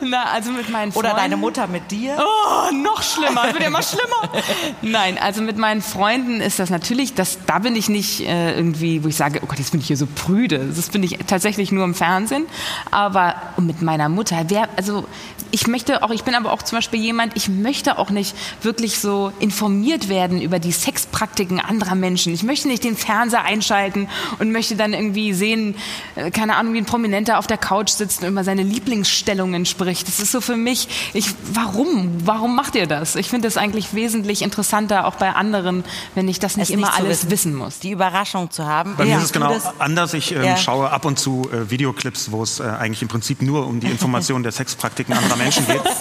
Na, 0.00 0.26
also 0.26 0.52
mit 0.52 0.70
meinen 0.70 0.92
oder 0.92 1.08
Freunden. 1.10 1.16
deine 1.24 1.36
Mutter 1.36 1.66
mit 1.66 1.90
dir? 1.90 2.16
Oh, 2.20 2.72
noch 2.72 3.02
schlimmer, 3.02 3.46
es 3.48 3.52
wird 3.54 3.62
ja 3.62 3.66
immer 3.68 3.82
schlimmer. 3.82 4.30
Nein, 4.82 5.18
also 5.18 5.42
mit 5.42 5.56
meinen 5.58 5.82
Freunden 5.82 6.40
ist 6.40 6.60
das 6.60 6.70
natürlich, 6.70 7.14
das, 7.14 7.38
da 7.46 7.58
bin 7.58 7.74
ich 7.74 7.88
nicht 7.88 8.20
äh, 8.20 8.54
irgendwie, 8.54 9.02
wo 9.02 9.08
ich 9.08 9.16
sage, 9.16 9.40
oh 9.42 9.46
Gott, 9.46 9.58
jetzt 9.58 9.72
bin 9.72 9.80
ich 9.80 9.88
hier 9.88 9.96
so 9.96 10.06
prüde. 10.06 10.60
Das 10.72 10.88
bin 10.90 11.02
ich 11.02 11.18
tatsächlich 11.26 11.72
nur 11.72 11.82
im 11.84 11.94
Fernsehen. 11.94 12.46
Aber 12.92 13.34
mit 13.56 13.82
meiner 13.82 14.08
Mutter, 14.08 14.36
wer, 14.46 14.68
also 14.76 15.04
ich 15.50 15.66
möchte 15.66 16.02
auch, 16.04 16.10
ich 16.10 16.22
bin 16.22 16.34
aber 16.36 16.52
auch 16.52 16.62
zum 16.62 16.78
Beispiel 16.78 17.00
jemand, 17.00 17.36
ich 17.36 17.48
möchte 17.48 17.98
auch 17.98 18.10
nicht 18.10 18.36
wirklich 18.62 19.00
so 19.00 19.32
informiert 19.40 20.08
werden 20.08 20.11
werden 20.12 20.40
über 20.42 20.58
die 20.58 20.70
Sexpraktiken 20.70 21.58
anderer 21.58 21.94
Menschen. 21.96 22.32
Ich 22.34 22.42
möchte 22.42 22.68
nicht 22.68 22.84
den 22.84 22.96
Fernseher 22.96 23.42
einschalten 23.42 24.08
und 24.38 24.52
möchte 24.52 24.76
dann 24.76 24.92
irgendwie 24.92 25.32
sehen, 25.32 25.74
äh, 26.14 26.30
keine 26.30 26.54
Ahnung, 26.56 26.74
wie 26.74 26.78
ein 26.78 26.84
Prominenter 26.84 27.38
auf 27.38 27.46
der 27.46 27.56
Couch 27.56 27.88
sitzt 27.88 28.22
und 28.22 28.28
über 28.28 28.44
seine 28.44 28.62
Lieblingsstellungen 28.62 29.64
spricht. 29.66 30.06
Das 30.06 30.20
ist 30.20 30.30
so 30.32 30.40
für 30.42 30.56
mich, 30.56 30.88
ich, 31.14 31.26
warum? 31.54 32.12
Warum 32.26 32.54
macht 32.54 32.74
ihr 32.76 32.86
das? 32.86 33.16
Ich 33.16 33.28
finde 33.30 33.48
es 33.48 33.56
eigentlich 33.56 33.94
wesentlich 33.94 34.42
interessanter, 34.42 35.06
auch 35.06 35.14
bei 35.16 35.30
anderen, 35.32 35.82
wenn 36.14 36.28
ich 36.28 36.38
das 36.38 36.56
nicht 36.58 36.68
Es 36.68 36.74
immer 36.76 36.88
nicht 36.88 37.00
alles 37.00 37.18
wissen. 37.24 37.30
wissen 37.30 37.54
muss. 37.56 37.78
Die 37.78 37.90
Überraschung 37.90 38.50
zu 38.50 38.66
haben. 38.66 38.94
Bei 38.96 39.04
mir 39.04 39.12
Ja. 39.12 39.18
ist 39.18 39.24
es 39.24 39.32
genau 39.32 39.54
das- 39.54 39.80
anders. 39.80 40.12
Ich 40.14 40.32
ähm, 40.32 40.44
Ja. 40.44 40.56
schaue 40.58 40.90
ab 40.90 41.06
und 41.06 41.18
zu 41.18 41.48
äh, 41.50 41.70
Videoclips, 41.70 42.30
wo 42.30 42.42
es 42.42 42.60
äh, 42.60 42.64
eigentlich 42.64 43.00
im 43.00 43.08
Prinzip 43.08 43.40
nur 43.40 43.66
um 43.66 43.80
die 43.80 43.86
Information 43.88 44.42
der 44.42 44.52
Sexpraktiken 44.52 45.14
anderer 45.14 45.36
Menschen 45.36 45.66
geht. 45.66 45.80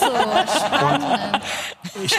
Ich, 2.03 2.15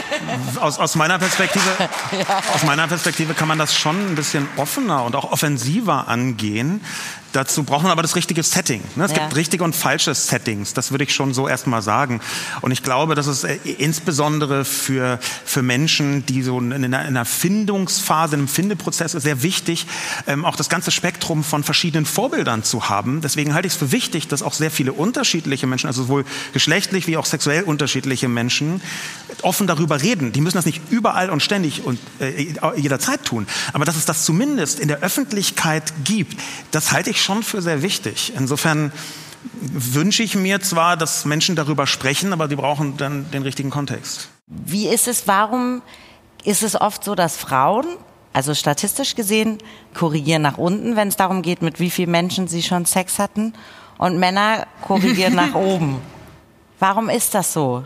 aus, 0.61 0.79
aus, 0.79 0.97
meiner 0.97 1.19
Perspektive, 1.19 1.65
aus 2.55 2.65
meiner 2.65 2.89
Perspektive 2.89 3.35
kann 3.35 3.49
man 3.49 3.59
das 3.59 3.77
schon 3.77 4.11
ein 4.11 4.15
bisschen 4.15 4.49
offener 4.57 5.05
und 5.05 5.15
auch 5.15 5.31
offensiver 5.31 6.09
angehen. 6.09 6.85
Dazu 7.33 7.65
braucht 7.65 7.83
man 7.83 7.93
aber 7.93 8.03
das 8.03 8.15
richtige 8.17 8.43
Setting. 8.43 8.83
Ne? 8.97 9.05
Es 9.05 9.13
Ja. 9.13 9.19
gibt 9.19 9.37
richtige 9.37 9.65
und 9.65 9.75
falsche 9.75 10.15
Settings. 10.15 10.75
Das 10.75 10.91
würde 10.91 11.05
ich 11.05 11.15
schon 11.15 11.33
so 11.35 11.49
erstmal 11.49 11.83
sagen. 11.83 12.21
Und 12.61 12.71
ich 12.73 12.83
glaube, 12.83 13.15
dass 13.15 13.27
es 13.27 13.45
äh, 13.45 13.57
insbesondere 13.79 14.65
für, 14.65 15.19
für 15.45 15.63
Menschen, 15.63 16.27
die 16.27 16.43
so 16.43 16.59
in 16.59 16.73
einer, 16.73 16.85
in 16.85 16.95
einer 16.95 17.25
Findungsphase, 17.25 18.35
in 18.35 18.41
einem 18.43 18.49
Findeprozess 18.49 19.15
ist, 19.15 19.23
sehr 19.23 19.43
wichtig, 19.43 19.87
ähm, 20.27 20.45
auch 20.45 20.57
das 20.57 20.69
ganze 20.69 20.91
Spektrum 20.91 21.43
von 21.43 21.65
verschiedenen 21.65 22.05
Vorbildern 22.07 22.63
zu 22.65 22.89
haben. 22.89 23.21
Deswegen 23.23 23.55
halte 23.55 23.67
ich 23.67 23.73
es 23.75 23.79
für 23.79 23.93
wichtig, 23.93 24.29
dass 24.29 24.43
auch 24.43 24.53
sehr 24.53 24.71
viele 24.71 24.93
unterschiedliche 24.93 25.67
Menschen, 25.67 25.87
also 25.87 26.03
sowohl 26.03 26.25
geschlechtlich 26.53 27.07
wie 27.07 27.17
auch 27.17 27.27
sexuell 27.27 27.63
unterschiedliche 27.63 28.29
Menschen, 28.29 28.83
offen 29.43 29.67
darüber 29.67 30.03
reden. 30.03 30.33
Die 30.33 30.41
müssen 30.41 30.57
das 30.59 30.67
nicht 30.67 30.81
überall 30.91 31.31
und 31.31 31.43
ständig 31.43 31.85
und 31.85 31.99
äh, 32.21 32.55
jederzeit 32.77 33.25
tun. 33.25 33.47
Aber 33.73 33.85
dass 33.85 33.97
es 33.97 34.05
das 34.05 34.25
zumindest 34.25 34.81
in 34.81 34.89
der 34.89 35.01
Öffentlichkeit 35.01 35.93
gibt, 36.05 36.39
das 36.71 36.93
halte 36.93 37.11
ich 37.11 37.22
schon 37.23 37.43
für 37.43 37.63
sehr 37.63 37.83
wichtig. 37.83 38.33
Insofern 38.37 38.93
wünsche 39.61 40.23
ich 40.23 40.35
mir 40.35 40.61
zwar, 40.61 40.97
dass 40.97 41.25
Menschen 41.25 41.57
darüber 41.57 41.87
sprechen, 41.87 42.33
aber 42.33 42.49
die 42.49 42.57
brauchen 42.57 42.97
dann 42.97 43.31
den 43.31 43.43
richtigen 43.43 43.71
Kontext. 43.71 44.29
Wie 44.47 44.89
ist 44.89 45.09
es, 45.09 45.27
warum 45.27 45.83
ist 46.45 46.63
es 46.63 46.81
oft 46.81 47.05
so, 47.05 47.15
dass 47.15 47.37
Frauen, 47.37 47.87
also 48.33 48.55
statistisch 48.55 49.15
gesehen, 49.15 49.59
korrigieren 49.95 50.43
nach 50.43 50.59
unten, 50.59 50.97
wenn 50.97 51.09
es 51.09 51.17
darum 51.17 51.43
geht, 51.43 51.63
mit 51.63 51.81
wie 51.81 51.91
vielen 51.91 52.11
Menschen 52.11 52.49
sie 52.49 52.63
schon 52.63 52.85
Sex 52.85 53.19
hatten, 53.19 53.55
und 53.99 54.19
Männer 54.19 54.67
korrigieren 54.83 55.35
nach 55.35 55.55
oben? 55.55 56.01
Warum 56.81 57.09
ist 57.09 57.35
das 57.35 57.53
so? 57.53 57.85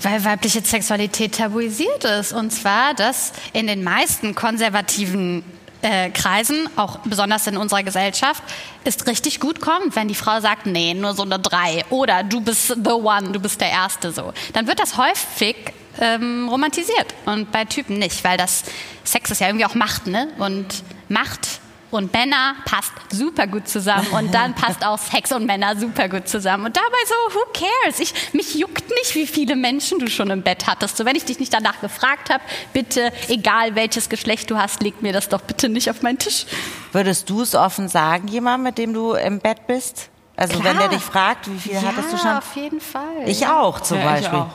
Weil 0.00 0.24
weibliche 0.24 0.62
Sexualität 0.62 1.36
tabuisiert 1.36 2.04
ist. 2.04 2.32
Und 2.32 2.50
zwar, 2.50 2.94
dass 2.94 3.32
in 3.52 3.66
den 3.66 3.84
meisten 3.84 4.34
konservativen 4.34 5.44
äh, 5.82 6.10
Kreisen, 6.10 6.68
auch 6.76 6.98
besonders 7.00 7.46
in 7.46 7.56
unserer 7.56 7.82
Gesellschaft, 7.82 8.42
es 8.84 9.06
richtig 9.06 9.40
gut 9.40 9.60
kommt, 9.60 9.94
wenn 9.96 10.08
die 10.08 10.14
Frau 10.14 10.40
sagt, 10.40 10.66
nee, 10.66 10.94
nur 10.94 11.14
so 11.14 11.22
eine 11.22 11.38
drei 11.38 11.84
oder 11.90 12.22
du 12.22 12.40
bist 12.40 12.68
the 12.68 12.90
one, 12.90 13.32
du 13.32 13.40
bist 13.40 13.60
der 13.60 13.70
Erste 13.70 14.12
so. 14.12 14.32
Dann 14.52 14.66
wird 14.66 14.80
das 14.80 14.96
häufig 14.96 15.56
ähm, 16.00 16.48
romantisiert 16.48 17.14
und 17.26 17.52
bei 17.52 17.64
Typen 17.64 17.98
nicht, 17.98 18.24
weil 18.24 18.38
das 18.38 18.64
Sex 19.04 19.30
ist 19.30 19.40
ja 19.40 19.48
irgendwie 19.48 19.66
auch 19.66 19.74
Macht, 19.74 20.06
ne? 20.06 20.28
Und 20.38 20.82
Macht 21.08 21.60
und 21.92 22.12
Männer 22.12 22.54
passt 22.64 22.92
super 23.10 23.46
gut 23.46 23.68
zusammen 23.68 24.06
und 24.08 24.34
dann 24.34 24.54
passt 24.56 24.84
auch 24.84 24.98
Sex 24.98 25.30
und 25.32 25.46
Männer 25.46 25.76
super 25.76 26.08
gut 26.08 26.28
zusammen. 26.28 26.66
Und 26.66 26.76
dabei 26.76 26.86
so, 27.06 27.34
who 27.38 27.40
cares? 27.52 28.00
Ich, 28.00 28.14
mich 28.32 28.54
juckt 28.54 28.88
nicht, 28.90 29.14
wie 29.14 29.26
viele 29.26 29.56
Menschen 29.56 29.98
du 29.98 30.08
schon 30.08 30.30
im 30.30 30.42
Bett 30.42 30.66
hattest. 30.66 30.96
So, 30.96 31.04
wenn 31.04 31.16
ich 31.16 31.24
dich 31.24 31.38
nicht 31.38 31.52
danach 31.52 31.80
gefragt 31.80 32.30
habe, 32.30 32.42
bitte, 32.72 33.12
egal 33.28 33.74
welches 33.74 34.08
Geschlecht 34.08 34.50
du 34.50 34.56
hast, 34.56 34.82
leg 34.82 35.02
mir 35.02 35.12
das 35.12 35.28
doch 35.28 35.40
bitte 35.42 35.68
nicht 35.68 35.90
auf 35.90 36.02
meinen 36.02 36.18
Tisch. 36.18 36.46
Würdest 36.92 37.28
du 37.30 37.42
es 37.42 37.54
offen 37.54 37.88
sagen, 37.88 38.28
jemand, 38.28 38.64
mit 38.64 38.78
dem 38.78 38.92
du 38.94 39.12
im 39.12 39.38
Bett 39.38 39.66
bist? 39.66 40.08
Also 40.36 40.58
Klar. 40.58 40.72
wenn 40.72 40.78
der 40.78 40.88
dich 40.88 41.02
fragt, 41.02 41.50
wie 41.50 41.58
viel 41.58 41.80
hattest 41.80 42.12
du 42.12 42.16
schon? 42.16 42.36
auf 42.38 42.56
jeden 42.56 42.80
Fall. 42.80 43.02
Ich 43.26 43.46
auch 43.46 43.80
zum 43.80 43.98
Ja, 43.98 44.16
ich 44.16 44.22
Beispiel. 44.22 44.38
auch. 44.38 44.48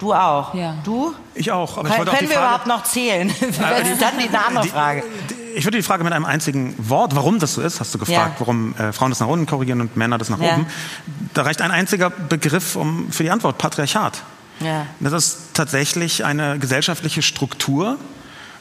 Du 0.00 0.12
auch. 0.12 0.54
Ja. 0.54 0.74
Du? 0.82 1.14
Ich 1.34 1.52
auch. 1.52 1.78
Aber 1.78 1.88
ich 1.88 1.94
Können 1.94 2.08
auch 2.08 2.14
die 2.18 2.28
wir 2.28 2.34
Frage, 2.34 2.46
überhaupt 2.46 2.66
noch 2.66 2.82
zählen? 2.82 3.28
das 3.40 3.88
ist 3.88 4.02
dann 4.02 4.18
die 4.18 4.28
andere 4.36 4.64
Frage. 4.66 5.04
Ich 5.54 5.64
würde 5.64 5.76
die 5.78 5.82
Frage 5.82 6.04
mit 6.04 6.12
einem 6.12 6.24
einzigen 6.24 6.74
Wort, 6.78 7.14
warum 7.16 7.38
das 7.38 7.54
so 7.54 7.62
ist, 7.62 7.80
hast 7.80 7.94
du 7.94 7.98
gefragt, 7.98 8.34
Ja. 8.34 8.40
warum 8.40 8.74
äh, 8.76 8.92
Frauen 8.92 9.10
das 9.10 9.20
nach 9.20 9.26
unten 9.28 9.46
korrigieren 9.46 9.80
und 9.80 9.96
Männer 9.96 10.18
das 10.18 10.28
nach 10.30 10.40
Ja. 10.40 10.54
oben. 10.54 10.66
Da 11.34 11.42
reicht 11.42 11.60
ein 11.62 11.70
einziger 11.70 12.10
Begriff 12.10 12.76
um, 12.76 13.10
für 13.10 13.22
die 13.22 13.30
Antwort, 13.30 13.58
Patriarchat. 13.58 14.22
Ja. 14.60 14.86
Das 15.00 15.12
ist 15.12 15.38
tatsächlich 15.54 16.24
eine 16.24 16.58
gesellschaftliche 16.58 17.22
Struktur, 17.22 17.96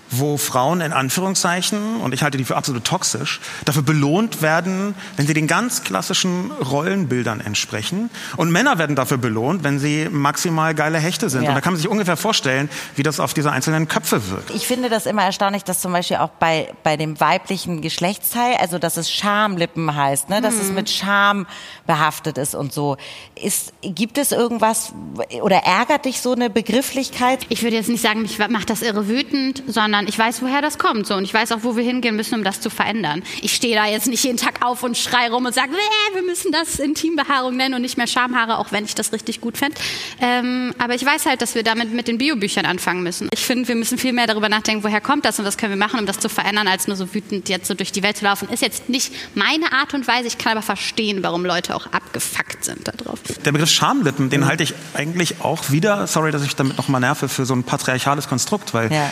wo 0.10 0.38
Frauen 0.38 0.82
in 0.82 0.94
Anführungszeichen, 0.94 1.98
und 1.98 2.14
ich 2.14 2.24
halte 2.24 2.38
die 2.38 2.46
für 2.46 2.56
absolut 2.56 2.84
toxisch, 2.84 3.40
dafür 3.66 3.82
belohnt 3.82 4.42
werden, 4.42 4.96
wenn 5.16 5.28
sie 5.28 5.34
den 5.34 5.48
ganz 5.48 5.84
klassischen 5.84 6.52
Rollenbildern 6.52 7.42
entsprechen. 7.42 8.10
Und 8.36 8.52
Männer 8.52 8.78
werden 8.78 8.96
dafür 8.96 9.18
belohnt, 9.18 9.64
wenn 9.64 9.80
sie 9.80 10.08
maximal 10.10 10.76
geile 10.76 11.00
Hechte 11.00 11.30
sind. 11.30 11.44
Ja. 11.44 11.50
Und 11.50 11.56
da 11.56 11.62
kann 11.62 11.74
man 11.74 11.82
sich 11.82 11.90
ungefähr 11.90 12.18
vorstellen, 12.18 12.70
wie 12.96 13.04
das 13.04 13.20
auf 13.20 13.34
diese 13.34 13.52
einzelnen 13.52 13.88
Köpfe 13.88 14.30
wirkt. 14.30 14.52
Ich 14.52 14.68
finde 14.68 14.90
das 14.90 15.06
immer 15.06 15.24
erstaunlich, 15.24 15.64
dass 15.64 15.82
zum 15.82 15.92
Beispiel 15.92 16.18
auch 16.18 16.30
bei, 16.30 16.74
bei 16.84 16.98
dem 16.98 17.20
weiblichen 17.20 17.82
Geschlechtsteil, 17.82 18.56
also 18.60 18.80
dass 18.80 18.98
es 18.98 19.12
Schamlippen 19.12 19.96
heißt, 19.96 20.30
ne, 20.30 20.42
dass 20.42 20.56
es 20.56 20.72
mit 20.72 20.90
Scham 20.90 21.48
behaftet 21.86 22.38
ist 22.38 22.56
und 22.56 22.74
so. 22.74 22.98
Ist, 23.36 23.74
gibt 23.82 24.18
es 24.18 24.32
irgendwas 24.32 24.94
oder 25.42 25.58
ärgert 25.58 26.06
dich 26.06 26.22
so 26.22 26.34
eine 26.34 26.50
Begrifflichkeit? 26.50 27.46
Ich 27.50 27.64
würde 27.64 27.76
jetzt 27.76 27.90
nicht 27.90 28.02
sagen, 28.02 28.22
mich 28.22 28.38
macht 28.50 28.70
das 28.70 28.82
irre 28.82 29.08
wütend, 29.08 29.64
sondern 29.68 29.97
ich 30.06 30.18
weiß, 30.20 30.42
woher 30.42 30.62
das 30.62 30.78
kommt. 30.78 31.08
So. 31.08 31.16
Und 31.16 31.24
ich 31.24 31.34
weiß 31.34 31.52
auch, 31.54 31.60
wo 31.64 31.76
wir 31.76 31.84
hingehen 31.84 32.16
müssen, 32.16 32.36
um 32.36 32.44
das 32.44 32.62
zu 32.62 32.70
verändern. 32.70 33.24
Ich 33.42 33.56
stehe 33.56 33.76
da 33.76 33.86
jetzt 33.88 34.08
nicht 34.08 34.24
jeden 34.24 34.38
Tag 34.38 34.64
auf 34.66 34.84
und 34.84 34.98
schreie 34.98 35.32
rum 35.32 35.46
und 35.46 35.56
sage, 35.56 35.72
"Bäh, 35.72 36.16
wir 36.16 36.24
müssen 36.24 36.52
das 36.52 36.80
Intimbehaarung 36.80 37.56
nennen 37.56 37.74
und 37.76 37.82
nicht 37.82 37.98
mehr 37.98 38.08
Schamhaare, 38.08 38.60
auch 38.60 38.72
wenn 38.72 38.86
ich 38.86 38.94
das 38.96 39.12
richtig 39.14 39.42
gut 39.42 39.58
fände. 39.58 39.76
Ähm, 40.22 40.74
aber 40.78 40.96
ich 40.96 41.06
weiß 41.06 41.26
halt, 41.26 41.42
dass 41.42 41.56
wir 41.56 41.64
damit 41.64 41.94
mit 41.94 42.08
den 42.08 42.18
Biobüchern 42.18 42.66
anfangen 42.66 43.02
müssen. 43.04 43.30
Ich 43.34 43.40
finde, 43.46 43.68
wir 43.68 43.76
müssen 43.76 43.98
viel 43.98 44.14
mehr 44.14 44.28
darüber 44.28 44.50
nachdenken, 44.50 44.84
woher 44.84 45.02
kommt 45.02 45.26
das 45.26 45.40
und 45.40 45.46
was 45.46 45.58
können 45.58 45.72
wir 45.72 45.78
machen, 45.78 46.00
um 46.00 46.06
das 46.06 46.20
zu 46.20 46.30
verändern, 46.30 46.68
als 46.68 46.88
nur 46.88 46.98
so 46.98 47.14
wütend 47.14 47.50
jetzt 47.50 47.68
so 47.68 47.74
durch 47.74 47.92
die 47.92 48.04
Welt 48.04 48.18
zu 48.18 48.26
laufen. 48.26 48.50
Ist 48.50 48.62
jetzt 48.62 48.90
nicht 48.90 49.12
meine 49.36 49.72
Art 49.72 49.94
und 49.94 50.08
Weise. 50.08 50.28
Ich 50.28 50.38
kann 50.38 50.52
aber 50.54 50.62
verstehen, 50.62 51.24
warum 51.24 51.46
Leute 51.46 51.76
auch 51.76 51.88
abgefuckt 51.94 52.66
sind 52.66 52.88
darauf. 52.88 53.20
Der 53.46 53.52
Begriff 53.52 53.70
Schamlippen, 53.70 54.30
den 54.30 54.46
halte 54.46 54.64
ich 54.64 54.74
eigentlich 54.94 55.42
auch 55.42 55.70
wieder, 55.72 56.08
sorry, 56.08 56.32
dass 56.32 56.44
ich 56.44 56.56
damit 56.56 56.78
nochmal 56.78 57.02
nerve, 57.02 57.30
für 57.30 57.46
so 57.46 57.54
ein 57.54 57.64
patriarchales 57.64 58.28
Konstrukt, 58.28 58.74
weil 58.74 58.92
Ja. 58.92 59.12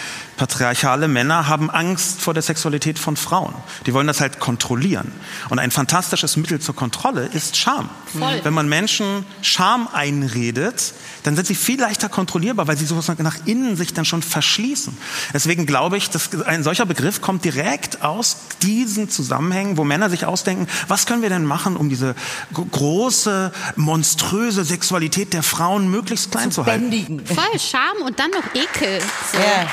Patriarchale 0.75 1.07
Männer 1.07 1.47
haben 1.47 1.69
Angst 1.69 2.21
vor 2.21 2.33
der 2.33 2.43
Sexualität 2.43 2.99
von 2.99 3.15
Frauen. 3.15 3.53
Die 3.85 3.93
wollen 3.93 4.07
das 4.07 4.19
halt 4.19 4.39
kontrollieren. 4.41 5.09
Und 5.49 5.59
ein 5.59 5.71
fantastisches 5.71 6.35
Mittel 6.35 6.59
zur 6.59 6.75
Kontrolle 6.75 7.27
ist 7.27 7.55
Scham. 7.55 7.89
Voll. 8.19 8.39
Wenn 8.43 8.53
man 8.53 8.67
Menschen 8.69 9.25
Scham 9.41 9.87
einredet, 9.91 10.93
dann 11.23 11.35
sind 11.35 11.47
sie 11.47 11.55
viel 11.55 11.79
leichter 11.79 12.07
kontrollierbar, 12.09 12.67
weil 12.67 12.77
sie 12.77 12.85
sowas 12.85 13.07
nach 13.17 13.37
innen 13.45 13.75
sich 13.75 13.93
dann 13.93 14.05
schon 14.05 14.21
verschließen. 14.21 14.95
Deswegen 15.33 15.65
glaube 15.65 15.97
ich, 15.97 16.09
dass 16.09 16.29
ein 16.45 16.63
solcher 16.63 16.85
Begriff 16.85 17.21
kommt 17.21 17.43
direkt 17.45 18.03
aus 18.03 18.37
diesen 18.61 19.09
Zusammenhängen, 19.09 19.77
wo 19.77 19.83
Männer 19.83 20.09
sich 20.09 20.25
ausdenken, 20.25 20.67
was 20.87 21.05
können 21.05 21.21
wir 21.21 21.29
denn 21.29 21.45
machen, 21.45 21.77
um 21.77 21.89
diese 21.89 22.15
gro- 22.53 22.65
große, 22.65 23.51
monströse 23.75 24.63
Sexualität 24.63 25.33
der 25.33 25.43
Frauen 25.43 25.89
möglichst 25.89 26.31
klein 26.31 26.51
zu, 26.51 26.65
halten. 26.65 26.89
Bändigen. 26.89 27.25
Voll 27.25 27.59
Scham 27.59 27.97
und 28.05 28.19
dann 28.19 28.31
noch 28.31 28.43
Ekel. 28.53 29.01
So. 29.31 29.37
Ja. 29.39 29.67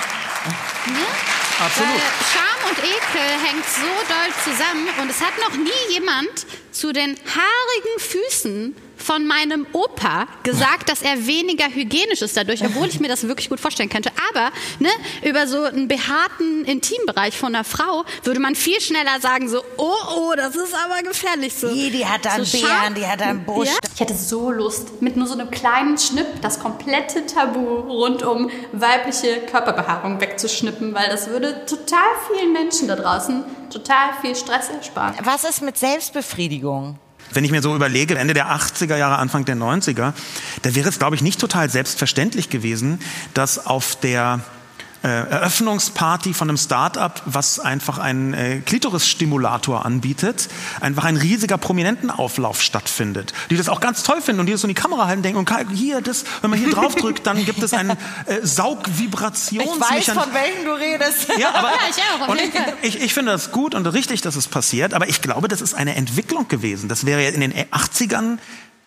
Absolut. 1.65 1.91
Weil 1.93 2.01
Scham 2.33 2.71
und 2.71 2.79
Ekel 2.79 3.31
hängt 3.47 3.65
so 3.67 3.93
doll 4.09 4.33
zusammen 4.45 4.89
und 5.01 5.11
es 5.11 5.21
hat 5.21 5.39
noch 5.39 5.57
nie 5.57 5.93
jemand 5.93 6.47
zu 6.73 6.93
den 6.93 7.17
haarigen 7.17 7.99
Füßen 7.99 8.77
von 9.13 9.27
meinem 9.27 9.67
Opa 9.73 10.27
gesagt, 10.43 10.89
dass 10.89 11.03
er 11.03 11.27
weniger 11.27 11.67
hygienisch 11.67 12.23
ist 12.23 12.35
dadurch, 12.35 12.65
obwohl 12.65 12.89
ich 12.89 12.99
mir 12.99 13.09
das 13.09 13.29
wirklich 13.29 13.51
gut 13.51 13.61
vorstellen 13.61 13.91
könnte. 13.91 14.11
Aber 14.31 14.51
ne, 14.79 14.89
über 15.23 15.47
so 15.47 15.65
einen 15.65 15.87
behaarten 15.87 16.65
Intimbereich 16.65 17.37
von 17.37 17.55
einer 17.55 17.65
Frau 17.65 18.07
würde 18.25 18.41
man 18.41 18.55
viel 18.55 18.81
schneller 18.81 19.21
sagen 19.21 19.51
so, 19.51 19.63
oh, 19.77 19.93
oh, 20.17 20.33
das 20.35 20.57
ist 20.57 20.75
aber 20.75 21.03
gefährlich. 21.03 21.53
So, 21.53 21.69
Die, 21.69 21.91
die 21.91 22.07
hat 22.07 22.25
da 22.25 22.31
einen 22.31 22.47
so 22.47 22.59
Bären, 22.59 22.95
die 22.95 23.07
hat 23.07 23.21
einen 23.21 23.45
Busch. 23.45 23.69
Ja? 23.69 23.75
Ich 23.93 24.01
hätte 24.01 24.15
so 24.15 24.51
Lust, 24.51 25.03
mit 25.03 25.19
nur 25.19 25.27
so 25.27 25.35
einem 25.35 25.51
kleinen 25.51 25.99
Schnipp 25.99 26.41
das 26.41 26.59
komplette 26.59 27.27
Tabu 27.27 27.81
rund 27.81 28.23
um 28.23 28.51
weibliche 28.73 29.41
Körperbehaarung 29.41 30.23
wegzuschnippen, 30.23 30.95
weil 30.95 31.11
das 31.11 31.29
würde 31.29 31.67
total 31.67 31.99
vielen 32.31 32.55
Menschen 32.55 32.89
da 32.89 32.97
draußen 32.97 33.45
total 33.69 34.15
viel 34.23 34.35
Stress 34.35 34.71
ersparen. 34.71 35.17
Was 35.23 35.45
ist 35.45 35.61
mit 35.61 35.77
Selbstbefriedigung? 35.77 36.99
Wenn 37.33 37.45
ich 37.45 37.51
mir 37.51 37.63
so 37.63 37.75
überlege, 37.75 38.19
Ende 38.19 38.35
der 38.35 38.49
80er 38.49 38.97
Jahre, 38.97 39.19
Anfang 39.19 39.45
der 39.45 39.57
90er, 39.57 40.13
da 40.63 40.75
wäre 40.75 40.89
es, 40.89 40.99
glaube 40.99 41.17
ich, 41.17 41.23
nicht 41.23 41.41
total 41.41 41.71
selbstverständlich 41.71 42.51
gewesen, 42.51 43.01
dass 43.35 43.67
auf 43.67 43.97
der 43.97 44.41
äh, 45.03 45.09
Eröffnungsparty 45.09 46.35
von 46.35 46.49
einem 46.49 46.57
Start-up, 46.57 47.23
was 47.27 47.59
einfach 47.61 47.99
einen 47.99 48.35
äh, 48.35 48.61
Klitorisstimulator 48.61 49.85
anbietet, 49.85 50.49
einfach 50.81 51.05
ein 51.05 51.17
riesiger 51.17 51.59
Prominentenauflauf 51.59 52.63
stattfindet, 52.63 53.33
die 53.51 53.57
das 53.57 53.69
auch 53.69 53.81
ganz 53.81 54.03
toll 54.03 54.21
finden 54.21 54.41
und 54.41 54.47
die 54.47 54.53
das 54.53 54.61
so 54.61 54.69
in 54.69 54.75
die 54.75 54.81
Kamera 54.81 55.07
halten, 55.07 55.23
denken, 55.23 55.41
okay, 55.41 55.67
hier, 55.73 56.01
das, 56.01 56.25
wenn 56.41 56.51
man 56.51 56.59
hier 56.59 56.71
draufdrückt, 56.71 57.27
dann 57.27 57.45
gibt 57.45 57.63
es 57.63 57.73
einen 57.73 57.91
äh, 57.91 58.41
Saugvibrationsmechanismus. 58.43 59.91
Ich 59.99 60.09
weiß, 60.09 60.25
von 60.25 60.35
welchen 60.35 60.65
du 60.65 60.73
redest. 60.73 61.29
Ja, 61.39 61.55
aber 61.55 61.73
Ja, 61.83 61.89
ich 61.91 62.23
auch, 62.23 62.29
und 62.29 62.41
ich, 62.41 62.97
ich, 62.97 63.03
ich 63.03 63.15
finde 63.15 63.33
das 63.33 63.51
gut 63.51 63.75
und 63.75 63.87
richtig, 63.87 64.21
dass 64.21 64.37
es 64.37 64.47
passiert, 64.47 64.95
aber 64.95 65.09
ich 65.09 65.23
glaube, 65.23 65.49
das 65.49 65.61
ist 65.61 65.75
eine 65.75 65.97
Entwicklung 65.97 66.49
gewesen. 66.49 66.89
Das 66.89 67.07
wäre 67.07 67.23
ja 67.23 67.31
in 67.31 67.41
den 67.41 67.53
80ern, 67.53 68.39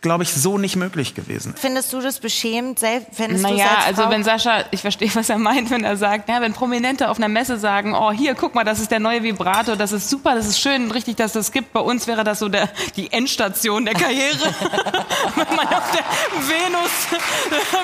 glaube 0.06 0.24
ich, 0.24 0.32
so 0.32 0.60
nicht 0.60 0.76
möglich 0.76 1.16
gewesen. 1.16 1.56
Findest 1.58 1.92
du 1.92 2.00
das 2.00 2.20
beschämend? 2.20 2.80
Findest 3.12 3.42
Naja, 3.42 3.66
es 3.80 3.86
als 3.88 3.98
also 3.98 4.12
wenn 4.12 4.24
Sascha, 4.24 4.66
ich 4.70 4.82
verstehe, 4.82 5.10
was 5.16 5.30
er 5.30 5.40
meint, 5.40 5.72
wenn 5.72 5.84
er 5.84 5.98
sagt, 5.98 6.30
ja, 6.30 6.42
wenn 6.42 6.54
Prominente 6.54 7.10
auf 7.10 7.18
einer 7.18 7.28
Messe 7.28 7.58
sagen, 7.58 7.96
oh 7.96 8.12
hier, 8.12 8.36
guck 8.36 8.54
mal, 8.54 8.64
das 8.64 8.80
ist 8.80 8.92
der 8.92 9.00
neue 9.00 9.24
Vibrator, 9.24 9.76
das 9.76 9.92
ist 9.92 10.10
super, 10.12 10.36
das 10.36 10.46
ist 10.46 10.60
schön 10.60 10.84
und 10.86 10.92
richtig, 10.92 11.16
dass 11.16 11.34
das 11.34 11.52
gibt. 11.52 11.74
Bei 11.74 11.80
uns 11.80 12.06
wäre 12.06 12.24
das 12.24 12.38
so 12.38 12.50
der, 12.50 12.70
die 12.96 13.12
Endstation 13.12 13.84
der 13.86 13.96
Karriere. 13.96 14.38
wenn 15.36 15.56
man 15.56 15.68
auf 15.68 15.92
der 15.92 16.04
Venus 16.48 16.92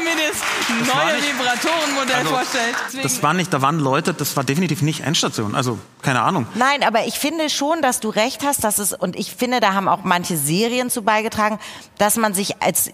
mir 0.03 0.15
das 0.27 0.95
neue 0.95 1.15
nicht- 1.15 1.33
Vibratorenmodell 1.33 2.15
Also, 2.17 2.29
vorstellt. 2.29 2.75
Deswegen- 2.87 3.03
Das 3.03 3.23
war 3.23 3.33
nicht, 3.33 3.53
da 3.53 3.61
waren 3.61 3.79
Leute, 3.79 4.13
das 4.13 4.35
war 4.35 4.43
definitiv 4.43 4.81
nicht 4.81 5.01
Endstation. 5.01 5.55
Also, 5.55 5.79
keine 6.01 6.21
Ahnung. 6.21 6.47
Nein, 6.55 6.83
aber 6.83 7.05
ich 7.05 7.15
finde 7.19 7.49
schon, 7.49 7.81
dass 7.81 7.99
du 7.99 8.09
recht 8.09 8.43
hast, 8.45 8.63
dass 8.63 8.77
es, 8.79 8.93
und 8.93 9.15
ich 9.15 9.33
finde, 9.35 9.59
da 9.59 9.73
haben 9.73 9.87
auch 9.87 10.03
manche 10.03 10.37
Serien 10.37 10.89
zu 10.89 11.01
beigetragen, 11.03 11.59
dass 11.97 12.10
man 12.17 12.33
sich 12.33 12.61
als 12.61 12.91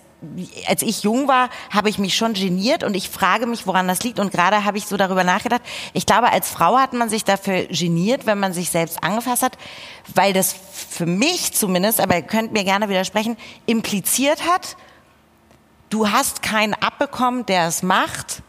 als 0.68 0.82
ich 0.82 1.04
jung 1.04 1.28
war, 1.28 1.50
habe 1.70 1.90
ich 1.90 2.00
mich 2.00 2.16
schon 2.16 2.34
geniert 2.34 2.84
und 2.84 2.96
ich 2.96 3.10
frage 3.10 3.46
mich, 3.46 3.68
woran 3.68 3.88
das 3.88 4.02
liegt. 4.02 4.20
Und 4.20 4.32
gerade 4.32 4.66
habe 4.66 4.78
ich 4.78 4.88
so 4.88 4.98
darüber 4.98 5.24
nachgedacht. 5.24 5.62
Ich 5.94 6.06
glaube, 6.06 6.32
als 6.32 6.50
Frau 6.50 6.80
hat 6.80 6.94
man 6.94 7.10
sich 7.10 7.24
dafür 7.24 7.66
geniert, 7.66 8.26
wenn 8.26 8.40
man 8.40 8.52
sich 8.52 8.72
selbst 8.72 9.04
angefasst 9.04 9.44
hat, 9.44 9.58
weil 10.16 10.34
das 10.34 10.54
für 10.54 11.06
mich 11.06 11.54
zumindest, 11.54 12.02
aber 12.02 12.16
ihr 12.16 12.24
könnt 12.24 12.52
mir 12.52 12.64
gerne 12.64 12.90
widersprechen, 12.90 13.38
impliziert 13.68 14.48
hat, 14.48 14.76
du 15.90 16.10
hast 16.10 16.42
keinen 16.42 16.74
abbekommen, 16.74 17.46
der 17.46 17.68
es 17.68 17.84
macht 17.84 18.42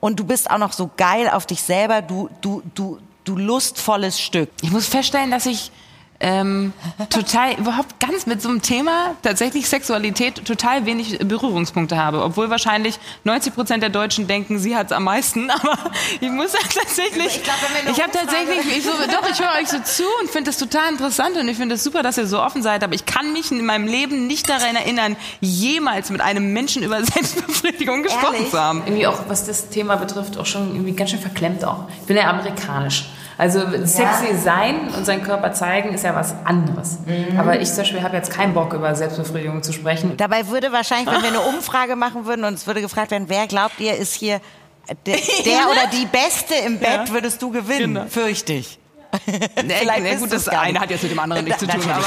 und 0.00 0.18
du 0.18 0.24
bist 0.24 0.50
auch 0.50 0.58
noch 0.58 0.72
so 0.72 0.90
geil 0.96 1.30
auf 1.30 1.46
dich 1.46 1.62
selber, 1.62 2.02
du, 2.02 2.28
du, 2.40 2.62
du, 2.74 2.98
du 3.24 3.36
lustvolles 3.36 4.20
Stück. 4.20 4.50
Ich 4.62 4.70
muss 4.70 4.88
feststellen, 4.88 5.30
dass 5.30 5.46
ich 5.46 5.70
ähm, 6.20 6.72
total 7.10 7.54
überhaupt 7.54 8.00
ganz 8.00 8.26
mit 8.26 8.42
so 8.42 8.48
einem 8.48 8.60
Thema 8.60 9.14
tatsächlich 9.22 9.68
Sexualität 9.68 10.44
total 10.44 10.84
wenig 10.84 11.18
Berührungspunkte 11.20 11.96
habe, 11.96 12.22
obwohl 12.24 12.50
wahrscheinlich 12.50 12.98
90 13.24 13.54
Prozent 13.54 13.82
der 13.82 13.90
Deutschen 13.90 14.26
denken, 14.26 14.58
sie 14.58 14.76
hat 14.76 14.86
es 14.86 14.92
am 14.92 15.04
meisten. 15.04 15.48
Aber 15.58 15.78
ich 16.20 16.30
muss 16.30 16.52
sagen, 16.52 16.64
tatsächlich, 16.74 17.36
Ich 17.36 17.42
glaub, 17.44 17.56
ich 17.88 18.02
habe 18.02 18.12
tatsächlich, 18.12 18.78
ich 18.78 18.84
so, 18.84 18.90
doch, 18.90 19.30
ich 19.30 19.40
höre 19.40 19.60
euch 19.60 19.68
so 19.68 19.78
zu 19.78 20.02
und 20.20 20.28
finde 20.30 20.50
das 20.50 20.58
total 20.58 20.90
interessant 20.90 21.36
und 21.36 21.46
ich 21.48 21.56
finde 21.56 21.74
es 21.76 21.82
das 21.82 21.84
super, 21.84 22.02
dass 22.02 22.18
ihr 22.18 22.26
so 22.26 22.40
offen 22.42 22.62
seid. 22.62 22.82
Aber 22.82 22.94
ich 22.94 23.06
kann 23.06 23.32
mich 23.32 23.52
in 23.52 23.64
meinem 23.64 23.86
Leben 23.86 24.26
nicht 24.26 24.48
daran 24.48 24.74
erinnern, 24.74 25.16
jemals 25.40 26.10
mit 26.10 26.20
einem 26.20 26.52
Menschen 26.52 26.82
über 26.82 27.02
Selbstbefriedigung 27.04 28.02
gesprochen 28.02 28.34
Ehrlich? 28.34 28.50
zu 28.50 28.60
haben. 28.60 28.82
irgendwie 28.84 29.06
auch, 29.06 29.20
was 29.28 29.46
das 29.46 29.68
Thema 29.68 29.96
betrifft, 29.96 30.36
auch 30.36 30.46
schon 30.46 30.72
irgendwie 30.74 30.92
ganz 30.92 31.10
schön 31.10 31.20
verklemmt 31.20 31.64
auch. 31.64 31.84
Ich 32.00 32.06
bin 32.06 32.16
ja 32.16 32.28
amerikanisch. 32.28 33.06
Also 33.38 33.60
sexy 33.84 34.36
sein 34.36 34.88
und 34.96 35.06
seinen 35.06 35.22
Körper 35.22 35.52
zeigen 35.52 35.94
ist 35.94 36.02
ja 36.02 36.14
was 36.14 36.34
anderes. 36.44 36.98
Aber 37.38 37.60
ich 37.60 37.68
zum 37.68 37.78
Beispiel 37.78 38.02
habe 38.02 38.16
jetzt 38.16 38.30
keinen 38.32 38.52
Bock, 38.52 38.72
über 38.74 38.92
Selbstbefriedigung 38.96 39.62
zu 39.62 39.72
sprechen. 39.72 40.16
Dabei 40.16 40.48
würde 40.48 40.72
wahrscheinlich, 40.72 41.06
wenn 41.14 41.22
wir 41.22 41.28
eine 41.28 41.40
Umfrage 41.56 41.94
machen 41.94 42.26
würden 42.26 42.44
und 42.44 42.54
es 42.54 42.66
würde 42.66 42.80
gefragt 42.80 43.12
werden, 43.12 43.28
wer 43.28 43.46
glaubt 43.46 43.78
ihr 43.78 43.94
ist 43.96 44.14
hier 44.14 44.40
der, 45.06 45.16
der 45.44 45.68
oder 45.70 45.86
die 45.92 46.06
Beste 46.06 46.54
im 46.66 46.78
Bett, 46.80 47.12
würdest 47.12 47.40
du 47.40 47.50
gewinnen, 47.52 47.94
Genau. 47.94 48.06
fürchte 48.08 48.54
ich. 48.54 48.78
Vielleicht 49.24 50.02
nee, 50.02 50.16
gut, 50.16 50.32
das 50.32 50.48
eine 50.48 50.80
hat 50.80 50.90
jetzt 50.90 51.02
mit 51.04 51.12
dem 51.12 51.18
anderen 51.18 51.44
nichts 51.44 51.60
zu 51.60 51.66
tun. 51.66 51.80
Aber 51.90 52.02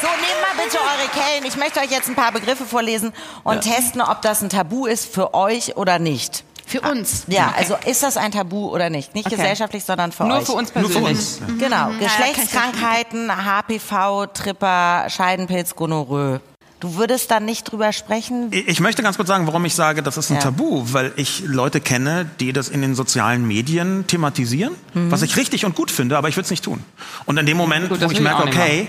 So, 0.00 0.06
nehmt 0.06 0.40
mal 0.42 0.64
bitte 0.64 0.78
eure 0.78 1.08
Kellen. 1.12 1.44
Ich 1.46 1.56
möchte 1.56 1.80
euch 1.80 1.90
jetzt 1.90 2.08
ein 2.08 2.14
paar 2.14 2.32
Begriffe 2.32 2.64
vorlesen 2.64 3.12
und 3.44 3.60
testen, 3.62 4.00
ob 4.02 4.20
das 4.22 4.42
ein 4.42 4.48
Tabu 4.50 4.86
ist 4.86 5.12
für 5.12 5.34
euch 5.34 5.76
oder 5.76 5.98
nicht. 5.98 6.44
Für 6.70 6.80
uns. 6.82 7.24
Ja, 7.26 7.52
also 7.56 7.76
ist 7.84 8.02
das 8.02 8.16
ein 8.16 8.30
Tabu 8.30 8.68
oder 8.68 8.90
nicht? 8.90 9.14
Nicht 9.14 9.26
Okay. 9.26 9.36
gesellschaftlich, 9.36 9.82
sondern 9.84 10.12
für 10.12 10.24
nur 10.24 10.38
euch. 10.38 10.44
für 10.46 10.52
uns 10.52 10.72
Nur 10.74 10.84
persönlich. 10.84 11.18
für 11.18 11.44
uns. 11.44 11.58
Genau, 11.58 11.76
kann 11.86 11.94
ich 12.00 12.06
Geschlechtskrankheiten, 12.06 13.30
HPV, 13.44 14.26
Tripper, 14.26 15.06
Scheidenpilz, 15.08 15.74
Gonorrhoe. 15.74 16.40
Du 16.78 16.96
würdest 16.96 17.30
dann 17.30 17.44
nicht 17.44 17.64
drüber 17.70 17.92
sprechen? 17.92 18.48
Ich 18.52 18.80
möchte 18.80 19.02
ganz 19.02 19.16
kurz 19.16 19.28
sagen, 19.28 19.46
warum 19.46 19.64
ich 19.66 19.74
sage, 19.74 20.02
das 20.02 20.16
ist 20.16 20.30
ein 20.30 20.36
Ja. 20.36 20.40
Tabu, 20.40 20.82
weil 20.92 21.12
ich 21.16 21.42
Leute 21.44 21.80
kenne, 21.80 22.30
die 22.40 22.54
das 22.54 22.68
in 22.70 22.80
den 22.80 22.94
sozialen 22.94 23.46
Medien 23.46 24.06
thematisieren, 24.06 24.74
Mhm. 24.94 25.10
was 25.10 25.20
ich 25.22 25.36
richtig 25.36 25.66
und 25.66 25.74
gut 25.74 25.90
finde, 25.90 26.16
aber 26.16 26.28
ich 26.30 26.36
würde 26.36 26.44
es 26.46 26.50
nicht 26.50 26.64
tun. 26.64 26.82
Und 27.26 27.36
in 27.36 27.44
dem 27.44 27.56
Moment, 27.58 27.90
Gut, 27.90 28.00
wo 28.00 28.10
ich 28.10 28.20
merke, 28.20 28.44
okay, 28.44 28.88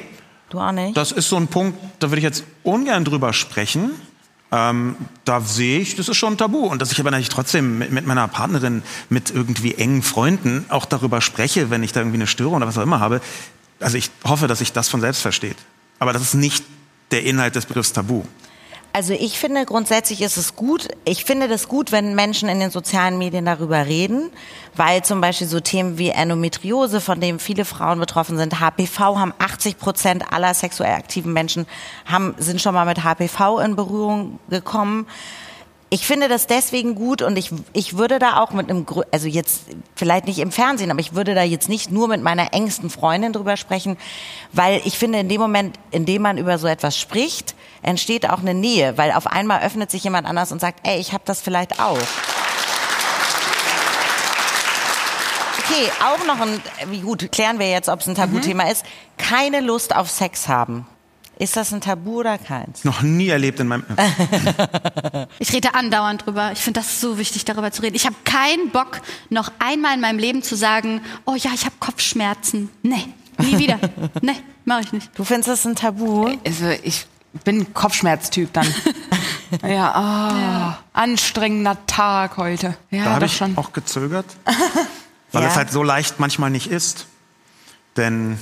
Du 0.50 0.59
auch 0.59 0.71
nicht? 0.71 0.95
das 0.95 1.11
ist 1.11 1.27
so 1.27 1.35
ein 1.35 1.47
Punkt, 1.47 1.77
da 2.00 2.09
würde 2.09 2.19
ich 2.19 2.23
jetzt 2.23 2.43
ungern 2.63 3.03
drüber 3.03 3.33
sprechen. 3.33 3.91
Ähm, 4.53 4.96
da 5.24 5.39
sehe 5.39 5.79
ich, 5.79 5.96
das 5.96 6.10
ist 6.10 6.17
schon 6.17 6.34
ein 6.34 6.38
Tabu. 6.38 6.65
Und 6.65 6.81
dass 6.81 6.91
ich 6.91 7.00
aber 7.00 7.12
natürlich 7.12 7.29
trotzdem 7.29 7.77
mit, 7.77 7.91
mit 7.91 8.05
meiner 8.05 8.27
Partnerin, 8.27 8.84
mit 9.10 9.31
irgendwie 9.31 9.75
engen 9.75 10.01
Freunden 10.03 10.65
auch 10.70 10.86
darüber 10.86 11.22
spreche, 11.22 11.70
wenn 11.70 11.84
ich 11.84 11.93
da 11.93 12.01
irgendwie 12.01 12.17
eine 12.17 12.27
Störung 12.27 12.55
oder 12.55 12.67
was 12.67 12.77
auch 12.77 12.84
immer 12.84 13.00
habe. 13.00 13.22
Also 13.79 13.98
ich 13.98 14.12
hoffe, 14.25 14.48
dass 14.48 14.60
sich 14.60 14.74
das 14.74 14.89
von 14.89 15.01
selbst 15.01 15.22
versteht. 15.22 15.58
Aber 16.00 16.13
das 16.13 16.22
ist 16.22 16.34
nicht 16.34 16.65
der 17.12 17.24
Inhalt 17.24 17.55
des 17.55 17.65
Begriffs 17.65 17.93
Tabu. 17.93 18.24
Also 18.93 19.13
ich 19.13 19.39
finde 19.39 19.65
grundsätzlich 19.65 20.21
ist 20.21 20.36
es 20.36 20.56
gut. 20.56 20.89
Ich 21.06 21.23
finde 21.23 21.47
das 21.47 21.69
gut, 21.69 21.93
wenn 21.93 22.13
Menschen 22.13 22.49
in 22.49 22.60
den 22.60 22.71
sozialen 22.71 23.17
Medien 23.17 23.45
darüber 23.45 23.86
reden, 23.86 24.30
weil 24.75 25.04
zum 25.04 25.21
Beispiel 25.21 25.47
so 25.47 25.62
Themen 25.62 25.97
wie 25.97 26.10
Endometriose, 26.10 26.99
von 26.99 27.21
dem 27.21 27.39
viele 27.39 27.63
Frauen 27.63 27.99
betroffen 27.99 28.38
sind, 28.38 28.60
HPV 28.60 29.17
haben 29.17 29.34
80 29.39 29.77
Prozent 29.77 30.34
aller 30.34 30.54
sexuell 30.54 30.93
aktiven 30.93 31.32
Menschen 31.32 31.67
haben, 32.06 32.36
sind 32.38 32.62
schon 32.62 32.73
mal 32.73 32.86
mit 32.86 33.04
HPV 33.04 33.60
in 33.60 33.77
Berührung 33.77 34.39
gekommen. 34.49 35.08
Ich 35.89 36.06
finde 36.06 36.27
das 36.27 36.47
deswegen 36.47 36.95
gut 36.95 37.21
und 37.21 37.38
ich, 37.38 37.51
ich 37.73 37.97
würde 37.97 38.19
da 38.19 38.41
auch 38.41 38.51
mit 38.51 38.69
einem, 38.69 38.86
also 39.12 39.27
jetzt 39.27 39.63
vielleicht 39.95 40.25
nicht 40.25 40.39
im 40.39 40.51
Fernsehen, 40.51 40.89
aber 40.89 41.01
ich 41.01 41.15
würde 41.15 41.34
da 41.34 41.43
jetzt 41.43 41.67
nicht 41.67 41.91
nur 41.91 42.08
mit 42.08 42.21
meiner 42.21 42.54
engsten 42.54 42.89
Freundin 42.89 43.34
drüber 43.34 43.58
sprechen, 43.58 43.97
weil 44.54 44.82
ich 44.86 44.97
finde, 44.97 45.19
in 45.19 45.30
dem 45.30 45.41
Moment, 45.41 45.77
in 45.91 46.06
dem 46.06 46.21
man 46.21 46.38
über 46.38 46.58
so 46.58 46.67
etwas 46.67 46.97
spricht, 46.97 47.56
entsteht 47.82 48.30
auch 48.30 48.39
eine 48.39 48.54
Nähe, 48.54 48.98
weil 48.98 49.12
auf 49.12 49.28
einmal 49.28 49.62
öffnet 49.62 49.91
sich 49.91 50.04
jemand 50.04 50.28
anders 50.28 50.52
und 50.52 50.60
sagt, 50.62 50.88
ey, 50.88 51.00
ich 51.00 51.13
habe 51.13 51.24
das 51.26 51.41
vielleicht 51.41 51.80
auch. 51.80 51.98
Okay, 55.60 55.89
auch 56.04 56.26
noch 56.26 56.39
ein, 56.39 56.62
wie 56.89 57.00
gut, 57.00 57.32
klären 57.32 57.60
wir 57.60 57.70
jetzt, 57.70 57.88
ob 57.88 58.02
es 58.02 58.08
ein 58.08 58.15
Tabuthema 58.15 58.63
ist, 58.70 58.86
keine 59.17 59.62
Lust 59.62 59.96
auf 59.96 60.10
Sex 60.10 60.48
haben. 60.48 60.86
Ist 61.41 61.58
das 61.58 61.72
ein 61.74 61.82
Tabu 61.82 62.20
oder 62.20 62.38
keins? 62.38 62.84
Noch 62.84 63.02
nie 63.02 63.30
erlebt 63.30 63.60
in 63.60 63.67
meinem. 63.67 63.84
Ich 65.39 65.52
rede 65.54 65.74
andauernd 65.74 66.26
drüber. 66.26 66.52
Ich 66.52 66.60
finde 66.60 66.82
das 66.82 67.02
so 67.02 67.17
wichtig, 67.17 67.46
darüber 67.46 67.72
zu 67.72 67.82
reden. 67.82 67.96
Ich 67.96 68.06
habe 68.06 68.15
keinen 68.26 68.70
Bock, 68.70 69.02
noch 69.30 69.52
einmal 69.58 69.96
in 69.96 70.02
meinem 70.02 70.20
Leben 70.20 70.44
zu 70.44 70.56
sagen, 70.56 71.02
oh 71.26 71.34
ja, 71.34 71.50
ich 71.56 71.65
habe 71.65 71.74
Kopfschmerzen. 71.80 72.70
Nee, 72.84 73.06
nie 73.39 73.58
wieder. 73.58 73.80
nee, 74.22 74.36
mache 74.65 74.82
ich 74.82 74.94
nicht. 74.94 75.10
Du 75.15 75.24
findest 75.24 75.50
das 75.50 75.65
ein 75.65 75.76
Tabu? 75.76 76.30
Also 76.46 76.70
ich 76.84 77.08
bin 77.44 77.60
ein 77.62 77.74
Kopfschmerztyp 77.74 78.52
dann. 78.54 78.67
ja, 79.67 79.91
ah, 79.94 80.78
anstrengender 80.94 81.78
Tag 81.88 82.38
heute. 82.38 82.76
Ja, 82.89 83.04
Da 83.06 83.10
habe 83.12 83.20
doch 83.26 83.32
ich 83.32 83.38
schon. 83.38 83.58
auch 83.58 83.74
gezögert, 83.74 84.26
weil 85.32 85.44
Ja. 85.44 85.50
es 85.50 85.56
halt 85.56 85.72
so 85.72 85.84
leicht 85.84 86.20
manchmal 86.20 86.50
nicht 86.50 86.67
ist. 86.67 87.08
Denn 87.98 88.38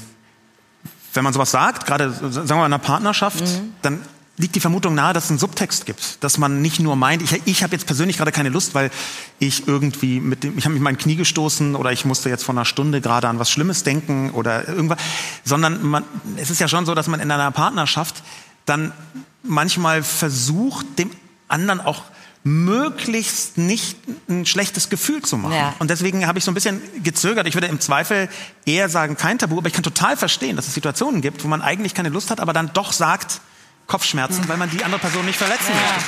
wenn 1.13 1.23
man 1.23 1.33
sowas 1.33 1.51
sagt, 1.51 1.85
gerade 1.87 2.11
sagen 2.11 2.33
wir 2.49 2.55
mal 2.55 2.65
in 2.67 2.73
einer 2.73 2.79
Partnerschaft, 2.79 3.41
Mhm. 3.41 3.73
dann 3.81 4.01
liegt 4.37 4.55
die 4.55 4.59
Vermutung 4.61 4.95
nahe, 4.95 5.11
dass 5.11 5.25
es 5.25 5.29
einen 5.31 5.39
Subtext 5.39 5.85
gibt, 5.85 6.23
dass 6.23 6.37
man 6.37 6.61
nicht 6.61 6.79
nur 6.79 6.95
meint, 6.95 7.21
ich, 7.21 7.41
ich 7.45 7.61
habe 7.61 7.73
jetzt 7.75 7.85
persönlich 7.85 8.15
gerade 8.17 8.31
keine 8.31 8.47
Lust, 8.47 8.73
weil 8.73 8.89
ich 9.37 9.67
irgendwie 9.67 10.21
mit 10.21 10.43
dem, 10.45 10.57
ich 10.57 10.63
habe 10.63 10.73
mich 10.73 10.81
mein 10.81 10.97
Knie 10.97 11.17
gestoßen 11.17 11.75
oder 11.75 11.91
ich 11.91 12.05
musste 12.05 12.29
jetzt 12.29 12.43
vor 12.45 12.55
einer 12.55 12.63
Stunde 12.63 13.01
gerade 13.01 13.27
an 13.27 13.37
was 13.37 13.49
Schlimmes 13.51 13.83
denken 13.83 14.29
oder 14.31 14.65
irgendwas, 14.67 14.99
sondern 15.43 15.83
man, 15.85 16.05
es 16.37 16.49
ist 16.51 16.59
ja 16.61 16.69
schon 16.69 16.85
so, 16.85 16.95
dass 16.95 17.07
man 17.07 17.19
in 17.19 17.29
einer 17.31 17.51
Partnerschaft 17.51 18.23
dann 18.69 18.93
manchmal 19.43 20.03
versucht, 20.03 20.85
dem 20.99 21.11
anderen 21.47 21.81
auch 21.81 22.03
möglichst 22.43 23.57
nicht 23.57 23.97
ein 24.29 24.45
schlechtes 24.45 24.89
Gefühl 24.89 25.21
zu 25.21 25.37
machen. 25.37 25.53
Ja. 25.53 25.73
Und 25.79 25.89
deswegen 25.89 26.25
habe 26.25 26.39
ich 26.39 26.45
so 26.45 26.51
ein 26.51 26.53
bisschen 26.53 26.81
gezögert. 27.03 27.47
Ich 27.47 27.53
würde 27.53 27.67
im 27.67 27.81
Zweifel 27.81 28.29
eher 28.65 28.87
sagen, 28.87 29.17
kein 29.17 29.37
Tabu, 29.37 29.57
aber 29.57 29.67
ich 29.67 29.73
kann 29.73 29.83
total 29.83 30.15
verstehen, 30.15 30.55
dass 30.55 30.67
es 30.67 30.73
Situationen 30.73 31.21
gibt, 31.21 31.43
wo 31.43 31.47
man 31.47 31.61
eigentlich 31.61 31.93
keine 31.93 32.09
Lust 32.09 32.31
hat, 32.31 32.39
aber 32.39 32.53
dann 32.53 32.71
doch 32.73 32.93
sagt, 32.93 33.41
Kopfschmerzen, 33.87 34.47
weil 34.47 34.57
man 34.57 34.69
die 34.69 34.83
andere 34.83 35.01
Person 35.01 35.25
nicht 35.25 35.37
verletzen 35.37 35.73
möchte. 35.73 36.05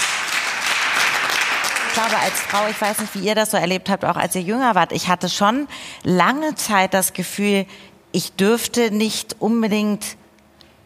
Ich 1.87 1.93
glaube, 1.93 2.17
als 2.23 2.39
Frau, 2.39 2.67
ich 2.69 2.79
weiß 2.79 2.99
nicht, 2.99 3.15
wie 3.15 3.27
ihr 3.27 3.35
das 3.35 3.51
so 3.51 3.57
erlebt 3.57 3.89
habt, 3.89 4.05
auch 4.05 4.15
als 4.15 4.33
ihr 4.35 4.41
jünger 4.41 4.75
wart, 4.75 4.93
ich 4.93 5.09
hatte 5.09 5.27
schon 5.27 5.67
lange 6.03 6.55
Zeit 6.55 6.93
das 6.93 7.11
Gefühl, 7.11 7.65
ich 8.13 8.31
dürfte 8.33 8.91
nicht 8.91 9.35
unbedingt 9.39 10.15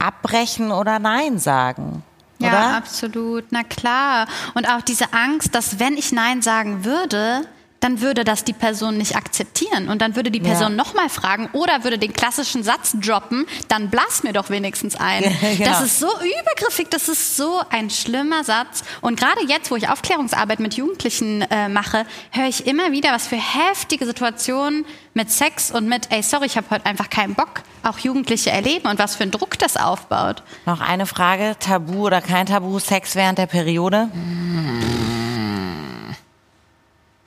abbrechen 0.05 0.71
oder 0.71 0.99
Nein 0.99 1.39
sagen. 1.39 2.03
Ja, 2.39 2.49
oder? 2.49 2.77
absolut. 2.77 3.45
Na 3.51 3.63
klar. 3.63 4.27
Und 4.53 4.67
auch 4.69 4.81
diese 4.81 5.13
Angst, 5.13 5.55
dass 5.55 5.79
wenn 5.79 5.95
ich 5.97 6.11
Nein 6.11 6.41
sagen 6.41 6.83
würde, 6.83 7.47
dann 7.85 8.01
würde 8.01 8.23
das 8.23 8.43
die 8.43 8.53
Person 8.53 8.97
nicht 8.97 9.15
akzeptieren. 9.15 9.89
Und 9.89 10.01
dann 10.01 10.15
würde 10.15 10.31
die 10.31 10.39
Person 10.39 10.71
Ja. 10.71 10.75
nochmal 10.75 11.07
fragen 11.07 11.49
oder 11.53 11.83
würde 11.83 11.99
den 11.99 12.13
klassischen 12.13 12.63
Satz 12.63 12.95
droppen, 12.99 13.45
dann 13.67 13.91
blass 13.91 14.23
mir 14.23 14.33
doch 14.33 14.49
wenigstens 14.49 14.95
ein. 14.95 15.23
Genau. 15.55 15.69
Das 15.69 15.81
ist 15.83 15.99
so 15.99 16.07
übergriffig, 16.07 16.87
das 16.89 17.07
ist 17.07 17.37
so 17.37 17.61
ein 17.69 17.89
schlimmer 17.91 18.43
Satz. 18.43 18.83
Und 19.01 19.19
gerade 19.19 19.45
jetzt, 19.47 19.69
wo 19.69 19.75
ich 19.75 19.87
Aufklärungsarbeit 19.87 20.59
mit 20.59 20.73
Jugendlichen 20.73 21.43
äh, 21.43 21.69
mache, 21.69 22.05
höre 22.31 22.47
ich 22.47 22.65
immer 22.65 22.91
wieder, 22.91 23.11
was 23.11 23.27
für 23.27 23.35
heftige 23.37 24.05
Situationen 24.07 24.85
mit 25.13 25.29
Sex 25.31 25.69
und 25.69 25.87
mit, 25.87 26.07
ey, 26.11 26.23
sorry, 26.23 26.47
ich 26.47 26.57
habe 26.57 26.67
heute 26.71 26.87
einfach 26.87 27.11
keinen 27.11 27.35
Bock, 27.35 27.61
auch 27.83 27.99
Jugendliche 27.99 28.49
erleben 28.49 28.89
und 28.89 28.97
was 28.97 29.15
für 29.15 29.23
einen 29.23 29.31
Druck 29.31 29.59
das 29.59 29.77
aufbaut. 29.77 30.41
Noch 30.65 30.81
eine 30.81 31.05
Frage, 31.05 31.55
Tabu 31.59 32.07
oder 32.07 32.21
kein 32.21 32.47
Tabu, 32.47 32.79
Sex 32.79 33.15
während 33.15 33.37
der 33.37 33.45
Periode? 33.45 34.09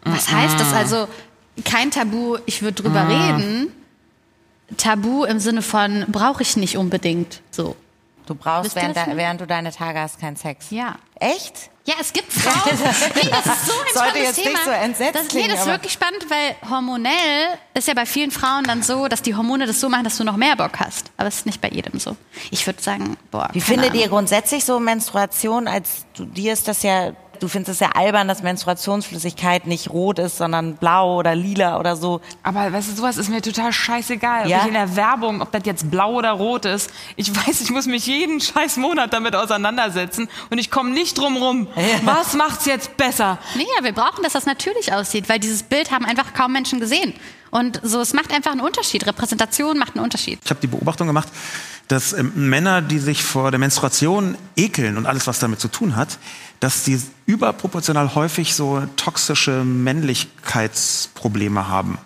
Was 0.04 0.30
heißt 0.30 0.58
das 0.60 0.72
also? 0.72 1.08
Kein 1.64 1.90
Tabu, 1.90 2.38
ich 2.46 2.62
würde 2.62 2.82
drüber 2.82 3.00
Ah. 3.00 3.06
reden. 3.36 3.72
Tabu 4.76 5.24
im 5.24 5.38
Sinne 5.40 5.62
von 5.62 6.04
brauche 6.08 6.42
ich 6.42 6.56
nicht 6.56 6.76
unbedingt. 6.76 7.40
So. 7.50 7.74
Du 8.26 8.34
brauchst, 8.34 8.76
während, 8.76 8.94
de- 8.94 9.16
während 9.16 9.40
du 9.40 9.46
deine 9.46 9.72
Tage 9.72 9.98
hast, 10.00 10.20
keinen 10.20 10.36
Sex. 10.36 10.66
Ja. 10.68 10.96
Echt? 11.18 11.70
Ja, 11.86 11.94
es 11.98 12.12
gibt 12.12 12.30
Frauen. 12.30 12.54
Nee, 13.14 13.30
das 13.30 13.46
ist 13.46 13.66
so 13.66 13.72
ein 13.72 13.78
Sollte 13.78 13.88
spannendes 13.94 14.22
jetzt 14.22 14.36
Thema. 14.36 14.50
nicht 14.50 14.64
so 14.64 14.70
entsetzt 14.70 15.14
das, 15.14 15.22
nee, 15.22 15.28
klingen, 15.30 15.50
das 15.52 15.60
ist 15.60 15.66
wirklich 15.66 15.92
spannend, 15.94 16.26
weil 16.28 16.70
hormonell 16.70 17.58
ist 17.72 17.88
ja 17.88 17.94
bei 17.94 18.04
vielen 18.04 18.30
Frauen 18.30 18.64
dann 18.64 18.82
so, 18.82 19.08
dass 19.08 19.22
die 19.22 19.34
Hormone 19.34 19.64
das 19.66 19.80
so 19.80 19.88
machen, 19.88 20.04
dass 20.04 20.18
du 20.18 20.24
noch 20.24 20.36
mehr 20.36 20.54
Bock 20.56 20.78
hast. 20.78 21.10
Aber 21.16 21.28
es 21.28 21.36
ist 21.36 21.46
nicht 21.46 21.62
bei 21.62 21.70
jedem 21.70 21.98
so. 21.98 22.14
Ich 22.50 22.66
würde 22.66 22.82
sagen, 22.82 23.16
boah. 23.30 23.48
Wie 23.54 23.62
findet 23.62 23.90
Ahnung. 23.92 24.02
ihr 24.02 24.08
grundsätzlich 24.08 24.66
so 24.66 24.78
Menstruation? 24.78 25.66
Als 25.66 26.04
du, 26.14 26.26
dir 26.26 26.52
ist 26.52 26.68
das 26.68 26.82
ja, 26.82 27.12
du 27.40 27.48
findest 27.48 27.70
es 27.74 27.80
ja 27.80 27.90
albern, 27.94 28.28
dass 28.28 28.42
Menstruationsflüssigkeit 28.42 29.66
nicht 29.66 29.90
rot 29.90 30.18
ist, 30.18 30.38
sondern 30.38 30.76
blau 30.76 31.18
oder 31.18 31.34
lila 31.34 31.78
oder 31.78 31.96
so. 31.96 32.20
Aber 32.42 32.72
weißt 32.72 32.90
du, 32.90 32.96
sowas 32.96 33.16
ist 33.16 33.28
mir 33.28 33.42
total 33.42 33.72
scheißegal. 33.72 34.42
Ob 34.44 34.48
Ja? 34.48 34.60
ich 34.62 34.66
in 34.68 34.74
der 34.74 34.96
Werbung, 34.96 35.42
ob 35.42 35.52
das 35.52 35.62
jetzt 35.64 35.90
blau 35.90 36.14
oder 36.14 36.32
rot 36.32 36.64
ist. 36.64 36.90
Ich 37.16 37.34
weiß, 37.46 37.60
ich 37.60 37.70
muss 37.70 37.86
mich 37.86 38.06
jeden 38.06 38.40
scheiß 38.40 38.76
Monat 38.76 39.12
damit 39.12 39.34
auseinandersetzen 39.34 40.28
und 40.50 40.58
ich 40.58 40.70
komme 40.70 40.90
nicht 40.90 41.18
drum 41.18 41.36
rum. 41.36 41.66
Was 42.04 42.34
macht's 42.34 42.66
jetzt 42.66 42.96
besser? 42.96 43.38
Nee, 43.56 43.66
ja, 43.78 43.84
wir 43.84 43.92
brauchen, 43.92 44.22
dass 44.22 44.32
das 44.32 44.46
natürlich 44.46 44.92
aussieht, 44.92 45.28
weil 45.28 45.38
dieses 45.38 45.62
Bild 45.62 45.90
haben 45.90 46.04
einfach 46.04 46.34
kaum 46.34 46.52
Menschen 46.52 46.80
gesehen. 46.80 47.14
Und 47.50 47.80
so, 47.82 48.00
es 48.00 48.12
macht 48.12 48.30
einfach 48.32 48.52
einen 48.52 48.60
Unterschied. 48.60 49.06
Repräsentation 49.06 49.78
macht 49.78 49.94
einen 49.96 50.04
Unterschied. 50.04 50.38
Ich 50.44 50.50
habe 50.50 50.60
die 50.60 50.66
Beobachtung 50.66 51.06
gemacht, 51.06 51.28
dass 51.88 52.12
ähm, 52.12 52.30
Männer, 52.34 52.82
die 52.82 52.98
sich 52.98 53.24
vor 53.24 53.50
der 53.50 53.58
Menstruation 53.58 54.36
ekeln 54.54 54.98
und 54.98 55.06
alles, 55.06 55.26
was 55.26 55.38
damit 55.38 55.58
zu 55.58 55.68
tun 55.68 55.96
hat, 55.96 56.18
dass 56.60 56.84
die 56.84 57.00
überproportional 57.26 58.14
häufig 58.14 58.54
so 58.54 58.82
toxische 58.96 59.64
Männlichkeitsprobleme 59.64 61.68
haben. 61.68 61.98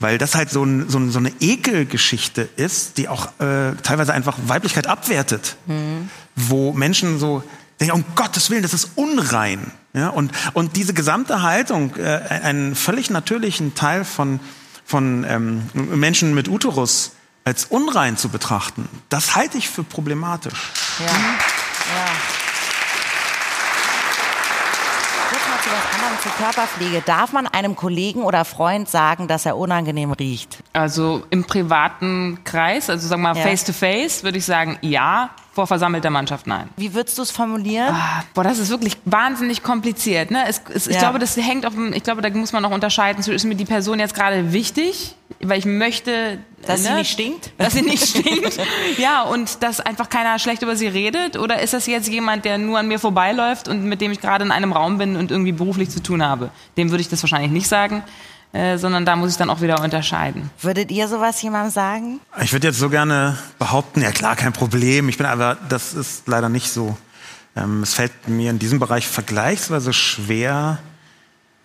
Weil 0.00 0.18
das 0.18 0.34
halt 0.34 0.50
so, 0.50 0.64
ein, 0.64 0.88
so, 0.88 0.98
ein, 0.98 1.10
so 1.10 1.18
eine 1.18 1.32
Ekelgeschichte 1.40 2.48
ist, 2.56 2.98
die 2.98 3.08
auch 3.08 3.28
äh, 3.40 3.74
teilweise 3.82 4.12
einfach 4.12 4.36
Weiblichkeit 4.46 4.86
abwertet. 4.86 5.56
Wo 6.34 6.72
Menschen 6.72 7.18
so 7.18 7.42
denken, 7.80 7.94
um 7.94 8.04
Gottes 8.14 8.50
Willen, 8.50 8.62
das 8.62 8.74
ist 8.74 8.90
unrein. 8.96 9.70
Ja? 9.92 10.08
Und, 10.08 10.32
und 10.52 10.76
diese 10.76 10.94
gesamte 10.94 11.42
Haltung, 11.42 11.96
äh, 11.96 12.20
einen 12.28 12.74
völlig 12.74 13.10
natürlichen 13.10 13.74
Teil 13.74 14.04
von, 14.04 14.40
von 14.84 15.24
ähm, 15.24 15.62
Menschen 15.72 16.34
mit 16.34 16.48
Uterus 16.48 17.12
als 17.44 17.66
unrein 17.66 18.16
zu 18.16 18.30
betrachten, 18.30 18.88
das 19.10 19.36
halte 19.36 19.58
ich 19.58 19.68
für 19.68 19.84
problematisch. 19.84 20.72
Ja. 20.98 21.06
ja. 21.06 21.12
Kurz 25.28 25.42
mal 25.48 25.60
zu 25.62 25.70
was 25.70 25.94
anderem, 25.94 26.13
zur 26.24 26.32
Körperpflege. 26.32 27.02
Darf 27.04 27.32
man 27.32 27.46
einem 27.46 27.76
Kollegen 27.76 28.22
oder 28.22 28.44
Freund 28.44 28.88
sagen, 28.88 29.28
dass 29.28 29.46
er 29.46 29.56
unangenehm 29.56 30.10
riecht? 30.12 30.58
Also 30.72 31.22
im 31.30 31.44
privaten 31.44 32.38
Kreis, 32.44 32.88
also 32.90 33.06
sagen 33.06 33.22
wir 33.22 33.34
mal 33.34 33.36
Ja. 33.38 33.44
face 33.44 33.64
to 33.64 33.72
face, 33.72 34.24
würde 34.24 34.38
ich 34.38 34.44
sagen, 34.44 34.78
ja. 34.80 35.30
Vor 35.52 35.68
versammelter 35.68 36.10
Mannschaft, 36.10 36.48
nein. 36.48 36.68
Wie 36.76 36.92
würdest 36.94 37.16
du 37.16 37.22
es 37.22 37.30
formulieren? 37.30 37.94
Ah, 37.94 38.24
Boah, 38.34 38.42
das 38.42 38.58
ist 38.58 38.70
wirklich 38.70 38.96
wahnsinnig 39.04 39.62
kompliziert. 39.62 40.32
Ne? 40.32 40.42
Es, 40.48 40.60
es, 40.74 40.88
Ich 40.88 40.94
Ja. 40.94 41.02
glaube, 41.02 41.20
das 41.20 41.36
hängt 41.36 41.64
auf 41.64 41.74
dem, 41.74 41.92
ich 41.92 42.02
glaube, 42.02 42.22
da 42.22 42.30
muss 42.30 42.52
man 42.52 42.60
noch 42.64 42.72
unterscheiden. 42.72 43.22
Ist 43.22 43.44
mir 43.44 43.54
die 43.54 43.64
Person 43.64 44.00
jetzt 44.00 44.14
gerade 44.16 44.52
wichtig, 44.52 45.14
weil 45.40 45.58
ich 45.58 45.64
möchte, 45.66 46.38
Dass 46.66 46.82
sie 46.82 46.90
ne, 46.90 46.96
nicht 46.96 47.10
stinkt? 47.10 47.52
dass 47.58 47.74
sie 47.74 47.82
nicht 47.82 48.06
stinkt. 48.06 48.58
ja, 48.98 49.22
und 49.22 49.62
dass 49.62 49.80
einfach 49.80 50.08
keiner 50.08 50.38
schlecht 50.38 50.62
über 50.62 50.76
sie 50.76 50.86
redet. 50.86 51.36
Oder 51.36 51.60
ist 51.60 51.72
das 51.74 51.86
jetzt 51.86 52.08
jemand, 52.08 52.44
der 52.44 52.58
nur 52.58 52.78
an 52.78 52.88
mir 52.88 52.98
vorbeiläuft 52.98 53.68
und 53.68 53.84
mit 53.84 54.00
dem 54.00 54.12
ich 54.12 54.20
gerade 54.20 54.44
in 54.44 54.50
einem 54.50 54.72
Raum 54.72 54.98
bin 54.98 55.16
und 55.16 55.30
irgendwie 55.30 55.52
beruflich 55.52 55.90
zu 55.90 56.02
tun 56.02 56.22
habe? 56.22 56.50
Dem 56.76 56.90
würde 56.90 57.02
ich 57.02 57.08
das 57.08 57.22
wahrscheinlich 57.22 57.50
nicht 57.50 57.68
sagen, 57.68 58.02
äh, 58.52 58.78
sondern 58.78 59.04
da 59.04 59.16
muss 59.16 59.32
ich 59.32 59.36
dann 59.36 59.50
auch 59.50 59.60
wieder 59.60 59.82
unterscheiden. 59.82 60.50
Würdet 60.60 60.90
ihr 60.90 61.08
sowas 61.08 61.42
jemandem 61.42 61.72
sagen? 61.72 62.20
Ich 62.40 62.52
würde 62.52 62.68
jetzt 62.68 62.78
so 62.78 62.88
gerne 62.88 63.36
behaupten, 63.58 64.00
ja 64.00 64.12
klar, 64.12 64.36
kein 64.36 64.52
Problem. 64.52 65.08
Ich 65.08 65.16
bin 65.18 65.26
aber, 65.26 65.56
das 65.68 65.92
ist 65.92 66.28
leider 66.28 66.48
nicht 66.48 66.70
so. 66.70 66.96
Ähm, 67.56 67.82
es 67.82 67.94
fällt 67.94 68.28
mir 68.28 68.50
in 68.50 68.58
diesem 68.58 68.78
Bereich 68.78 69.06
vergleichsweise 69.06 69.92
schwer, 69.92 70.78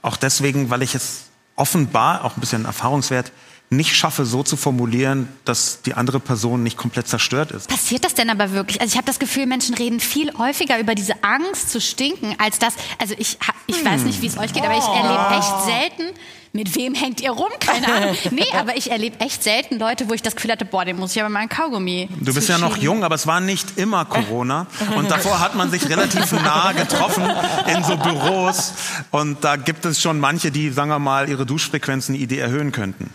auch 0.02 0.18
deswegen, 0.18 0.70
weil 0.70 0.82
ich 0.82 0.96
es 0.96 1.26
offenbar, 1.56 2.24
auch 2.24 2.38
ein 2.38 2.40
bisschen 2.40 2.66
Erfahrungswert, 2.66 3.32
nicht 3.70 3.96
schaffe, 3.96 4.26
so 4.26 4.42
zu 4.42 4.58
formulieren, 4.58 5.28
dass 5.46 5.82
die 5.84 5.94
andere 5.94 6.20
Person 6.20 6.64
nicht 6.64 6.76
komplett 6.76 7.08
zerstört 7.08 7.52
ist. 7.52 7.70
Passiert 7.70 8.04
das 8.04 8.16
denn 8.16 8.30
aber 8.30 8.52
wirklich? 8.52 8.82
Also 8.82 8.92
ich 8.94 8.98
habe 8.98 9.06
das 9.06 9.20
Gefühl, 9.20 9.46
Menschen 9.46 9.76
reden 9.76 10.00
viel 10.00 10.34
häufiger 10.38 10.80
über 10.80 10.96
diese 10.96 11.24
Angst 11.24 11.70
zu 11.72 11.80
stinken, 11.80 12.36
als 12.40 12.58
das. 12.58 12.74
Also 12.98 13.14
ich, 13.18 13.38
ich 13.68 13.86
weiß 13.86 14.04
nicht, 14.04 14.22
wie 14.22 14.28
es 14.28 14.38
euch 14.38 14.54
geht, 14.54 14.64
aber 14.64 14.78
ich 14.78 14.84
erlebe 14.84 15.36
echt 15.36 15.66
selten. 15.66 16.16
Mit 16.52 16.76
wem 16.76 16.96
hängt 16.96 17.22
ihr 17.22 17.32
rum? 17.32 17.50
Keine 17.60 17.88
Ahnung. 17.88 18.18
Nee, 18.32 18.46
aber 18.54 18.78
ich 18.78 18.92
erlebe 18.92 19.20
echt 19.20 19.44
selten 19.44 19.78
Leute, 19.80 20.10
wo 20.10 20.14
ich 20.14 20.22
das 20.22 20.36
Gefühl 20.36 20.52
hatte, 20.52 20.66
boah, 20.66 20.86
dem 20.86 20.98
muss 20.98 21.16
ich 21.16 21.22
aber 21.22 21.30
mal 21.30 21.40
ein 21.40 21.50
Kaugummi. 21.50 22.10
Du 22.20 22.34
bist 22.34 22.48
ja 22.48 22.58
noch 22.58 22.78
jung, 22.78 23.04
aber 23.04 23.16
es 23.16 23.28
war 23.28 23.40
nicht 23.40 23.78
immer 23.78 24.06
Corona. 24.06 24.68
Und 24.96 25.12
davor 25.12 25.40
hat 25.40 25.56
man 25.56 25.70
sich 25.72 25.88
relativ 25.90 26.32
nah 26.44 26.72
getroffen 26.72 27.24
in 27.68 27.84
so 27.84 27.98
Büros. 27.98 28.74
Und 29.12 29.44
da 29.44 29.56
gibt 29.56 29.86
es 29.86 30.02
schon 30.02 30.20
manche, 30.20 30.52
die, 30.52 30.70
sagen 30.70 30.90
wir 30.90 31.00
mal, 31.00 31.30
ihre 31.30 31.46
Duschfrequenzen 31.46 32.16
Idee 32.16 32.40
erhöhen 32.40 32.72
könnten. 32.72 33.12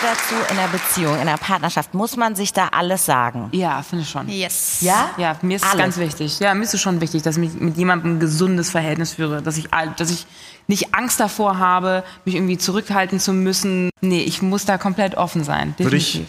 Dazu 0.00 0.34
in 0.50 0.56
der 0.56 0.68
Beziehung, 0.68 1.18
in 1.18 1.26
der 1.26 1.36
Partnerschaft, 1.36 1.92
muss 1.92 2.16
man 2.16 2.36
sich 2.36 2.52
da 2.52 2.68
alles 2.68 3.04
sagen? 3.04 3.48
Ja, 3.52 3.82
finde 3.82 4.04
ich 4.04 4.10
schon. 4.10 4.28
Yes. 4.28 4.78
Ja? 4.80 5.10
Ja, 5.16 5.36
mir 5.42 5.56
ist 5.56 5.64
es 5.64 5.70
Alles. 5.70 5.82
ganz 5.82 5.96
wichtig. 5.98 6.38
Ja, 6.38 6.54
mir 6.54 6.62
ist 6.62 6.72
es 6.72 6.80
schon 6.80 7.00
wichtig, 7.00 7.22
dass 7.22 7.36
ich 7.36 7.40
mit, 7.40 7.60
mit 7.60 7.76
jemandem 7.76 8.16
ein 8.16 8.20
gesundes 8.20 8.70
Verhältnis 8.70 9.14
führe, 9.14 9.42
dass 9.42 9.56
ich, 9.56 9.68
dass 9.96 10.10
ich 10.10 10.26
nicht 10.68 10.94
Angst 10.94 11.18
davor 11.18 11.58
habe, 11.58 12.04
mich 12.24 12.36
irgendwie 12.36 12.58
zurückhalten 12.58 13.18
zu 13.18 13.32
müssen. 13.32 13.90
Nee, 14.00 14.22
ich 14.22 14.40
muss 14.40 14.64
da 14.66 14.78
komplett 14.78 15.16
offen 15.16 15.42
sein. 15.42 15.74
Würde 15.78 15.96
ich 15.96 16.22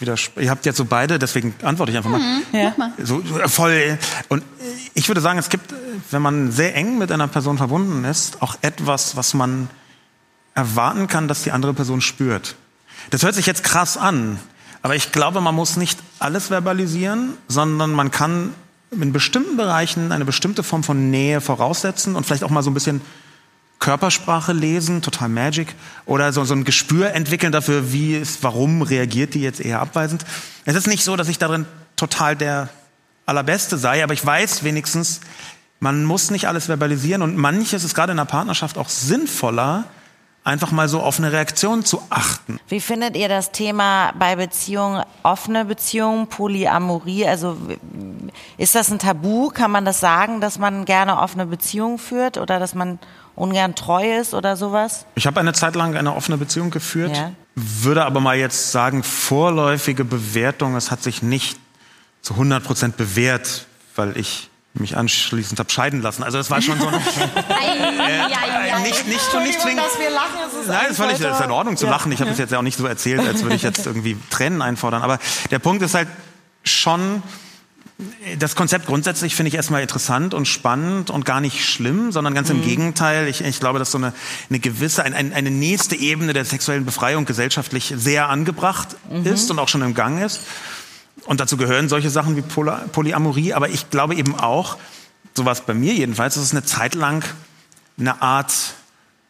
Definitiv. 0.00 0.36
Ihr 0.36 0.50
habt 0.50 0.64
jetzt 0.64 0.78
so 0.78 0.86
beide, 0.86 1.18
deswegen 1.18 1.54
antworte 1.62 1.92
ich 1.92 1.98
einfach 1.98 2.10
mal. 2.10 2.20
Ja. 2.52 2.74
So, 2.98 3.22
so, 3.22 3.38
äh, 3.38 3.48
voll. 3.48 3.98
Und 4.28 4.42
ich 4.94 5.06
würde 5.08 5.20
sagen, 5.20 5.38
es 5.38 5.50
gibt, 5.50 5.72
äh, 5.72 5.76
wenn 6.10 6.22
man 6.22 6.50
sehr 6.50 6.74
eng 6.74 6.98
mit 6.98 7.12
einer 7.12 7.28
Person 7.28 7.58
verbunden 7.58 8.04
ist, 8.04 8.40
auch 8.40 8.56
etwas, 8.62 9.16
was 9.16 9.34
man 9.34 9.68
erwarten 10.54 11.06
kann, 11.06 11.28
dass 11.28 11.42
die 11.42 11.52
andere 11.52 11.74
Person 11.74 12.00
spürt. 12.00 12.56
Das 13.08 13.22
hört 13.22 13.34
sich 13.34 13.46
jetzt 13.46 13.64
krass 13.64 13.96
an, 13.96 14.38
aber 14.82 14.94
ich 14.94 15.12
glaube, 15.12 15.40
man 15.40 15.54
muss 15.54 15.76
nicht 15.76 15.98
alles 16.18 16.48
verbalisieren, 16.48 17.34
sondern 17.48 17.92
man 17.92 18.10
kann 18.10 18.52
in 18.90 19.12
bestimmten 19.12 19.56
Bereichen 19.56 20.12
eine 20.12 20.24
bestimmte 20.24 20.62
Form 20.62 20.82
von 20.82 21.10
Nähe 21.10 21.40
voraussetzen 21.40 22.16
und 22.16 22.26
vielleicht 22.26 22.44
auch 22.44 22.50
mal 22.50 22.62
so 22.62 22.70
ein 22.70 22.74
bisschen 22.74 23.00
Körpersprache 23.78 24.52
lesen, 24.52 25.00
total 25.00 25.28
Magic, 25.28 25.74
oder 26.04 26.32
so, 26.32 26.44
so 26.44 26.54
ein 26.54 26.64
Gespür 26.64 27.12
entwickeln 27.12 27.50
dafür, 27.50 27.92
wie 27.92 28.14
ist, 28.14 28.42
warum 28.42 28.82
reagiert 28.82 29.34
die 29.34 29.40
jetzt 29.40 29.60
eher 29.60 29.80
abweisend. 29.80 30.24
Es 30.66 30.76
ist 30.76 30.86
nicht 30.86 31.02
so, 31.02 31.16
dass 31.16 31.28
ich 31.28 31.38
darin 31.38 31.66
total 31.96 32.36
der 32.36 32.68
Allerbeste 33.26 33.78
sei, 33.78 34.04
aber 34.04 34.12
ich 34.12 34.24
weiß 34.24 34.64
wenigstens, 34.64 35.20
man 35.78 36.04
muss 36.04 36.30
nicht 36.30 36.46
alles 36.46 36.66
verbalisieren 36.66 37.22
und 37.22 37.36
manches 37.36 37.84
ist 37.84 37.94
gerade 37.94 38.10
in 38.10 38.18
der 38.18 38.26
Partnerschaft 38.26 38.76
auch 38.76 38.90
sinnvoller, 38.90 39.84
einfach 40.44 40.70
mal 40.70 40.88
so 40.88 41.00
auf 41.00 41.18
eine 41.18 41.32
Reaktion 41.32 41.84
zu 41.84 42.02
achten. 42.10 42.58
Wie 42.68 42.80
findet 42.80 43.16
ihr 43.16 43.28
das 43.28 43.52
Thema 43.52 44.12
bei 44.18 44.36
Beziehungen, 44.36 45.04
offene 45.22 45.64
Beziehungen, 45.64 46.26
Polyamorie? 46.28 47.26
Also 47.26 47.56
ist 48.56 48.74
das 48.74 48.90
ein 48.90 48.98
Tabu? 48.98 49.48
Kann 49.50 49.70
man 49.70 49.84
das 49.84 50.00
sagen, 50.00 50.40
dass 50.40 50.58
man 50.58 50.84
gerne 50.84 51.18
offene 51.18 51.46
Beziehungen 51.46 51.98
führt 51.98 52.38
oder 52.38 52.58
dass 52.58 52.74
man 52.74 52.98
ungern 53.36 53.74
treu 53.74 54.18
ist 54.18 54.34
oder 54.34 54.56
sowas? 54.56 55.06
Ich 55.14 55.26
habe 55.26 55.40
eine 55.40 55.52
Zeit 55.52 55.74
lang 55.74 55.96
eine 55.96 56.14
offene 56.14 56.36
Beziehung 56.38 56.70
geführt, 56.70 57.16
Ja. 57.16 57.32
würde 57.54 58.04
aber 58.04 58.20
mal 58.20 58.36
jetzt 58.36 58.72
sagen, 58.72 59.02
vorläufige 59.02 60.04
Bewertung, 60.04 60.74
es 60.76 60.90
hat 60.90 61.02
sich 61.02 61.22
nicht 61.22 61.58
zu 62.22 62.34
100 62.34 62.62
Prozent 62.64 62.96
bewährt, 62.96 63.66
weil 63.96 64.16
ich 64.16 64.49
mich 64.74 64.96
anschließend 64.96 65.58
habe 65.58 65.70
scheiden 65.70 66.00
lassen. 66.00 66.22
Also 66.22 66.38
das 66.38 66.50
war 66.50 66.62
schon 66.62 66.78
so 66.78 66.86
ein, 66.86 66.94
äh, 66.94 68.80
nicht, 68.82 69.06
nicht, 69.08 69.30
so 69.32 69.40
nicht 69.40 69.60
zwingend. 69.60 69.82
wir 69.98 70.10
lachen, 70.10 70.60
ist 70.60 70.68
Nein, 70.68 70.78
das 70.82 70.90
ist 70.92 70.96
völlig 70.96 71.18
das 71.18 71.40
ist 71.40 71.44
in 71.44 71.50
Ordnung 71.50 71.76
zu 71.76 71.86
lachen. 71.86 72.12
Ich 72.12 72.20
habe 72.20 72.30
es 72.30 72.38
jetzt 72.38 72.52
ja 72.52 72.58
auch 72.58 72.62
nicht 72.62 72.78
so 72.78 72.86
erzählt, 72.86 73.20
als 73.20 73.42
würde 73.42 73.56
ich 73.56 73.62
jetzt 73.62 73.86
irgendwie 73.86 74.16
Tränen 74.30 74.62
einfordern. 74.62 75.02
Aber 75.02 75.18
der 75.50 75.58
Punkt 75.58 75.82
ist 75.82 75.94
halt, 75.94 76.08
schon 76.62 77.22
das 78.38 78.54
Konzept 78.54 78.86
grundsätzlich 78.86 79.34
finde 79.34 79.48
ich 79.48 79.54
erstmal 79.54 79.82
interessant 79.82 80.32
und 80.32 80.46
spannend 80.46 81.10
und 81.10 81.24
gar 81.24 81.40
nicht 81.40 81.64
schlimm, 81.64 82.12
sondern 82.12 82.34
ganz 82.34 82.48
im 82.48 82.62
Gegenteil. 82.62 83.28
Ich, 83.28 83.42
ich 83.42 83.60
glaube, 83.60 83.78
dass 83.78 83.90
so 83.90 83.98
eine, 83.98 84.14
eine 84.48 84.58
gewisse, 84.58 85.02
ein, 85.02 85.12
ein, 85.12 85.32
eine 85.32 85.50
nächste 85.50 85.96
Ebene 85.96 86.32
der 86.32 86.44
sexuellen 86.44 86.84
Befreiung 86.84 87.24
gesellschaftlich 87.24 87.92
sehr 87.96 88.28
angebracht 88.28 88.96
ist 89.24 89.50
und 89.50 89.58
auch 89.58 89.68
schon 89.68 89.82
im 89.82 89.94
Gang 89.94 90.22
ist. 90.22 90.40
Und 91.26 91.40
dazu 91.40 91.56
gehören 91.56 91.88
solche 91.88 92.10
Sachen 92.10 92.36
wie 92.36 92.42
Poly 92.42 92.72
Polyamorie, 92.92 93.54
aber 93.54 93.68
ich 93.68 93.90
glaube 93.90 94.14
eben 94.14 94.38
auch, 94.38 94.76
so 95.34 95.44
war 95.44 95.52
es 95.52 95.60
bei 95.60 95.74
mir 95.74 95.94
jedenfalls, 95.94 96.34
dass 96.34 96.44
es 96.44 96.52
eine 96.52 96.64
Zeit 96.64 96.94
lang 96.94 97.24
eine 97.98 98.22
Art 98.22 98.52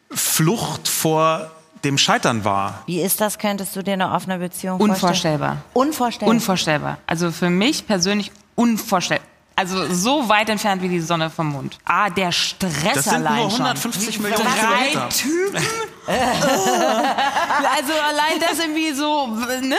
Flucht 0.09 0.87
vor 0.87 1.51
dem 1.83 1.97
Scheitern 1.97 2.45
war. 2.45 2.83
Wie 2.85 3.01
ist 3.01 3.21
das? 3.21 3.39
Könntest 3.39 3.75
du 3.75 3.83
dir 3.83 3.93
eine 3.93 4.11
offene 4.11 4.37
Beziehung 4.37 4.79
Unvorstellbar. 4.79 5.57
vorstellen? 5.57 5.71
Unvorstellbar. 5.73 6.29
Unvorstellbar. 6.35 6.97
Also 7.07 7.31
für 7.31 7.49
mich 7.49 7.87
persönlich 7.87 8.31
unvorstellbar. 8.55 9.27
Also 9.55 9.93
so 9.93 10.27
weit 10.29 10.49
entfernt 10.49 10.81
wie 10.81 10.89
die 10.89 11.01
Sonne 11.01 11.29
vom 11.29 11.49
Mond. 11.49 11.77
Ah, 11.85 12.09
der 12.09 12.31
Stress 12.31 12.93
Das 12.93 13.03
sind 13.05 13.15
allein 13.15 13.41
nur 13.41 13.51
schon. 13.51 13.61
150 13.61 14.19
Millionen 14.19 14.43
Drei 14.43 14.87
Kilometer. 14.87 15.09
Typen. 15.09 15.63
also 16.07 17.93
allein 17.93 18.39
das 18.39 18.59
irgendwie 18.59 18.91
so, 18.91 19.27
ne? 19.27 19.77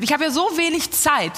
Ich 0.00 0.12
habe 0.12 0.24
ja 0.24 0.30
so 0.30 0.50
wenig 0.56 0.90
Zeit. 0.90 1.32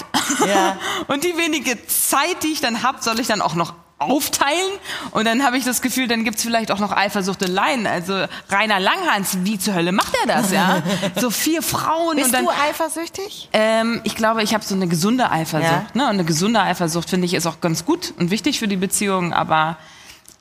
Ja. 0.45 0.77
Und 1.07 1.23
die 1.23 1.37
wenige 1.37 1.85
Zeit, 1.87 2.43
die 2.43 2.51
ich 2.51 2.61
dann 2.61 2.83
habe, 2.83 3.01
soll 3.01 3.19
ich 3.19 3.27
dann 3.27 3.41
auch 3.41 3.55
noch 3.55 3.73
aufteilen 3.97 4.71
und 5.11 5.25
dann 5.25 5.43
habe 5.43 5.57
ich 5.57 5.63
das 5.63 5.81
Gefühl, 5.81 6.07
dann 6.07 6.25
gibt's 6.25 6.43
vielleicht 6.43 6.69
auch 6.69 6.79
noch 6.79 6.91
Eifersuchteleien. 6.91 7.87
Also 7.87 8.25
Rainer 8.49 8.79
Langhans, 8.79 9.37
wie 9.43 9.57
zur 9.57 9.73
Hölle 9.73 9.93
macht 9.93 10.13
er 10.21 10.27
das, 10.27 10.51
ja? 10.51 10.83
So 11.15 11.29
vier 11.29 11.61
Frauen 11.61 12.17
Bist 12.17 12.27
und 12.27 12.33
dann 12.33 12.45
du 12.45 12.51
eifersüchtig? 12.51 13.49
ähm, 13.53 14.01
ich 14.03 14.15
glaube, 14.15 14.43
ich 14.43 14.53
habe 14.53 14.63
so 14.63 14.75
eine 14.75 14.87
gesunde 14.87 15.31
Eifersucht. 15.31 15.71
Ja. 15.71 15.85
Ne? 15.93 16.03
Und 16.03 16.15
eine 16.15 16.25
gesunde 16.25 16.61
Eifersucht 16.61 17.09
finde 17.09 17.25
ich 17.25 17.33
ist 17.33 17.47
auch 17.47 17.61
ganz 17.61 17.85
gut 17.85 18.13
und 18.19 18.31
wichtig 18.31 18.59
für 18.59 18.67
die 18.67 18.75
Beziehung. 18.75 19.33
Aber 19.33 19.77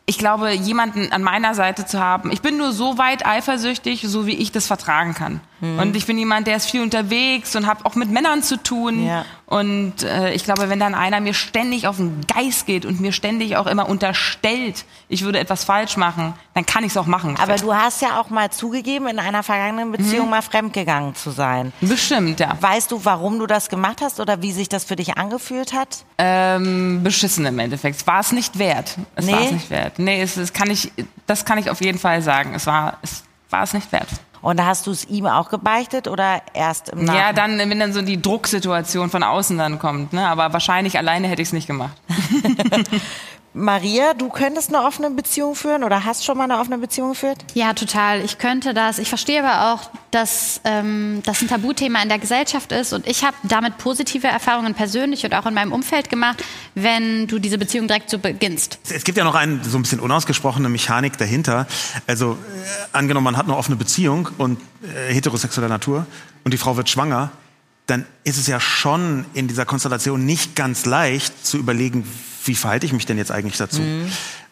ich 0.07 0.19
glaube, 0.19 0.53
jemanden 0.53 1.13
an 1.13 1.23
meiner 1.23 1.55
Seite 1.55 1.87
zu 1.87 1.99
haben, 1.99 2.31
ich 2.31 2.43
bin 2.43 2.59
nur 2.59 2.73
so 2.73 2.99
weit 2.99 3.25
eifersüchtig, 3.25 4.05
so 4.07 4.27
wie 4.27 4.35
ich 4.35 4.53
das 4.53 4.67
vertragen 4.67 5.15
kann. 5.15 5.41
Hm. 5.61 5.79
Und 5.79 5.97
ich 5.97 6.05
bin 6.05 6.19
jemand, 6.19 6.47
der 6.47 6.57
ist 6.57 6.71
viel 6.71 6.83
unterwegs 6.83 7.57
und 7.57 7.67
habe 7.67 7.87
auch 7.87 7.95
mit 7.95 8.11
Männern 8.11 8.43
zu 8.43 8.63
tun. 8.63 9.07
Ja. 9.07 9.25
Und 9.47 10.03
äh, 10.03 10.33
ich 10.33 10.45
glaube, 10.45 10.71
wenn 10.71 10.81
dann 10.81 10.95
einer 10.95 11.21
mir 11.21 11.35
ständig 11.35 11.87
auf 11.87 11.97
den 11.99 12.23
Geist 12.27 12.67
geht 12.67 12.87
und 12.87 13.01
mir 13.01 13.13
ständig 13.13 13.57
auch 13.57 13.67
immer 13.67 13.89
unterstellt, 13.89 14.85
ich 15.09 15.23
würde 15.23 15.39
etwas 15.39 15.65
falsch 15.65 15.97
machen, 15.97 16.33
dann 16.55 16.65
kann 16.65 16.83
ich 16.83 16.93
es 16.93 16.97
auch 16.97 17.07
machen. 17.07 17.37
Aber 17.41 17.57
du 17.57 17.75
hast 17.75 18.01
ja 18.01 18.19
auch 18.21 18.31
mal 18.31 18.51
zugegeben, 18.51 19.07
in 19.07 19.19
einer 19.19 19.43
vergangenen 19.43 19.93
Beziehung 19.93 20.31
mal 20.31 20.41
fremdgegangen 20.43 21.15
zu 21.15 21.31
sein. 21.31 21.73
Bestimmt, 21.83 22.41
ja. 22.41 22.57
Weißt 22.59 22.91
du, 22.91 23.05
warum 23.05 23.39
du 23.39 23.47
das 23.47 23.69
gemacht 23.69 24.01
hast 24.01 24.19
oder 24.19 24.41
wie 24.41 24.53
sich 24.53 24.69
das 24.71 24.85
für 24.85 24.97
dich 24.97 25.19
angefühlt 25.19 25.73
hat? 25.75 26.05
Ähm, 26.17 27.03
beschissen 27.03 27.45
im 27.45 27.59
Endeffekt. 27.59 27.97
Es 28.01 28.07
war 28.07 28.21
es 28.21 28.33
nicht 28.33 28.59
wert. 28.59 28.97
Es 29.15 29.27
Nee? 29.27 29.33
war 29.33 29.43
es 29.43 29.51
nicht 29.53 29.71
wert. 29.71 29.99
Nee, 29.99 30.23
es, 30.23 30.37
es 30.39 30.53
kann 30.53 30.71
ich, 30.71 30.91
das 31.27 31.45
kann 31.45 31.59
ich 31.59 31.69
auf 31.71 31.81
jeden 31.83 31.99
Fall 31.99 32.23
sagen. 32.23 32.55
Es 32.55 32.67
war 32.67 32.97
es, 33.03 33.25
war 33.51 33.63
es 33.63 33.75
nicht 33.75 33.93
wert. 33.93 34.09
Und 34.45 34.63
hast 34.63 34.87
du 34.87 34.91
es 34.91 35.07
ihm 35.07 35.25
auch 35.25 35.49
gebeichtet 35.49 36.07
oder 36.07 36.43
erst 36.53 36.91
im 36.91 37.07
Nachhinein? 37.07 37.17
Ja, 37.17 37.33
dann, 37.33 37.59
wenn 37.59 37.81
dann 37.81 37.95
so 37.95 38.03
die 38.03 38.21
Drucksituation 38.21 39.09
von 39.09 39.23
außen 39.23 39.57
dann 39.57 39.79
kommt. 39.79 40.13
Ne? 40.13 40.29
Aber 40.29 40.53
wahrscheinlich 40.53 40.99
alleine 40.99 41.29
hätte 41.29 41.41
ich 41.41 41.49
es 41.49 41.55
nicht 41.55 41.67
gemacht. 41.67 41.97
Maria, 43.57 44.15
du 44.15 44.31
könntest 44.31 44.75
eine 44.75 44.85
offene 44.85 45.11
Beziehung 45.11 45.55
führen 45.55 45.85
oder 45.85 46.05
hast 46.05 46.25
schon 46.25 46.37
mal 46.37 46.45
eine 46.45 46.59
offene 46.59 46.77
Beziehung 46.77 47.11
geführt? 47.11 47.45
Ja, 47.55 47.73
total. 47.73 48.21
Ich 48.21 48.39
könnte 48.39 48.75
das. 48.75 48.99
Ich 48.99 49.09
verstehe 49.09 49.45
aber 49.45 49.73
auch, 49.73 49.91
dass 50.11 50.61
ähm, 50.65 51.23
das 51.25 51.41
ein 51.41 51.47
Tabuthema 51.47 52.03
in 52.03 52.09
der 52.09 52.19
Gesellschaft 52.19 52.73
ist. 52.73 52.93
Und 52.93 53.07
ich 53.07 53.25
habe 53.25 53.37
damit 53.45 53.79
positive 53.79 54.27
Erfahrungen 54.27 54.75
persönlich 54.75 55.25
und 55.25 55.35
auch 55.35 55.47
in 55.47 55.55
meinem 55.55 55.73
Umfeld 55.73 56.11
gemacht, 56.11 56.43
wenn 56.75 57.29
du 57.29 57.39
diese 57.39 57.57
Beziehung 57.57 57.87
direkt 57.87 58.11
so 58.11 58.19
beginnst. 58.19 58.81
Es 58.91 59.05
gibt 59.05 59.17
ja 59.17 59.23
noch 59.23 59.37
eine 59.37 59.63
so 59.63 59.79
ein 59.79 59.83
bisschen 59.83 60.01
unausgesprochene 60.01 60.69
Mechanik 60.69 61.17
dahinter. 61.17 61.69
Also 62.09 62.33
äh, 62.33 62.37
angenommen, 62.93 63.25
man 63.25 63.37
hat 63.37 63.47
eine 63.47 63.57
offene 63.57 63.77
Beziehung 63.77 64.31
und 64.37 64.61
äh, 64.83 65.15
heterosexueller 65.15 65.69
Natur 65.69 66.07
und 66.43 66.53
die 66.53 66.59
Frau 66.59 66.77
wird 66.77 66.91
schwanger, 66.91 67.31
dann 67.87 68.07
ist 68.25 68.39
es 68.39 68.47
ja 68.47 68.61
schon 68.61 69.27
in 69.35 69.49
dieser 69.49 69.67
Konstellation 69.67 70.25
nicht 70.25 70.57
ganz 70.57 70.87
leicht 70.87 71.47
zu 71.47 71.59
überlegen, 71.59 72.07
wie 72.45 72.55
verhalte 72.55 72.87
ich 72.87 72.93
mich 72.93 73.07
denn 73.07 73.19
jetzt 73.19 73.31
eigentlich 73.31 73.57
dazu? 73.57 73.83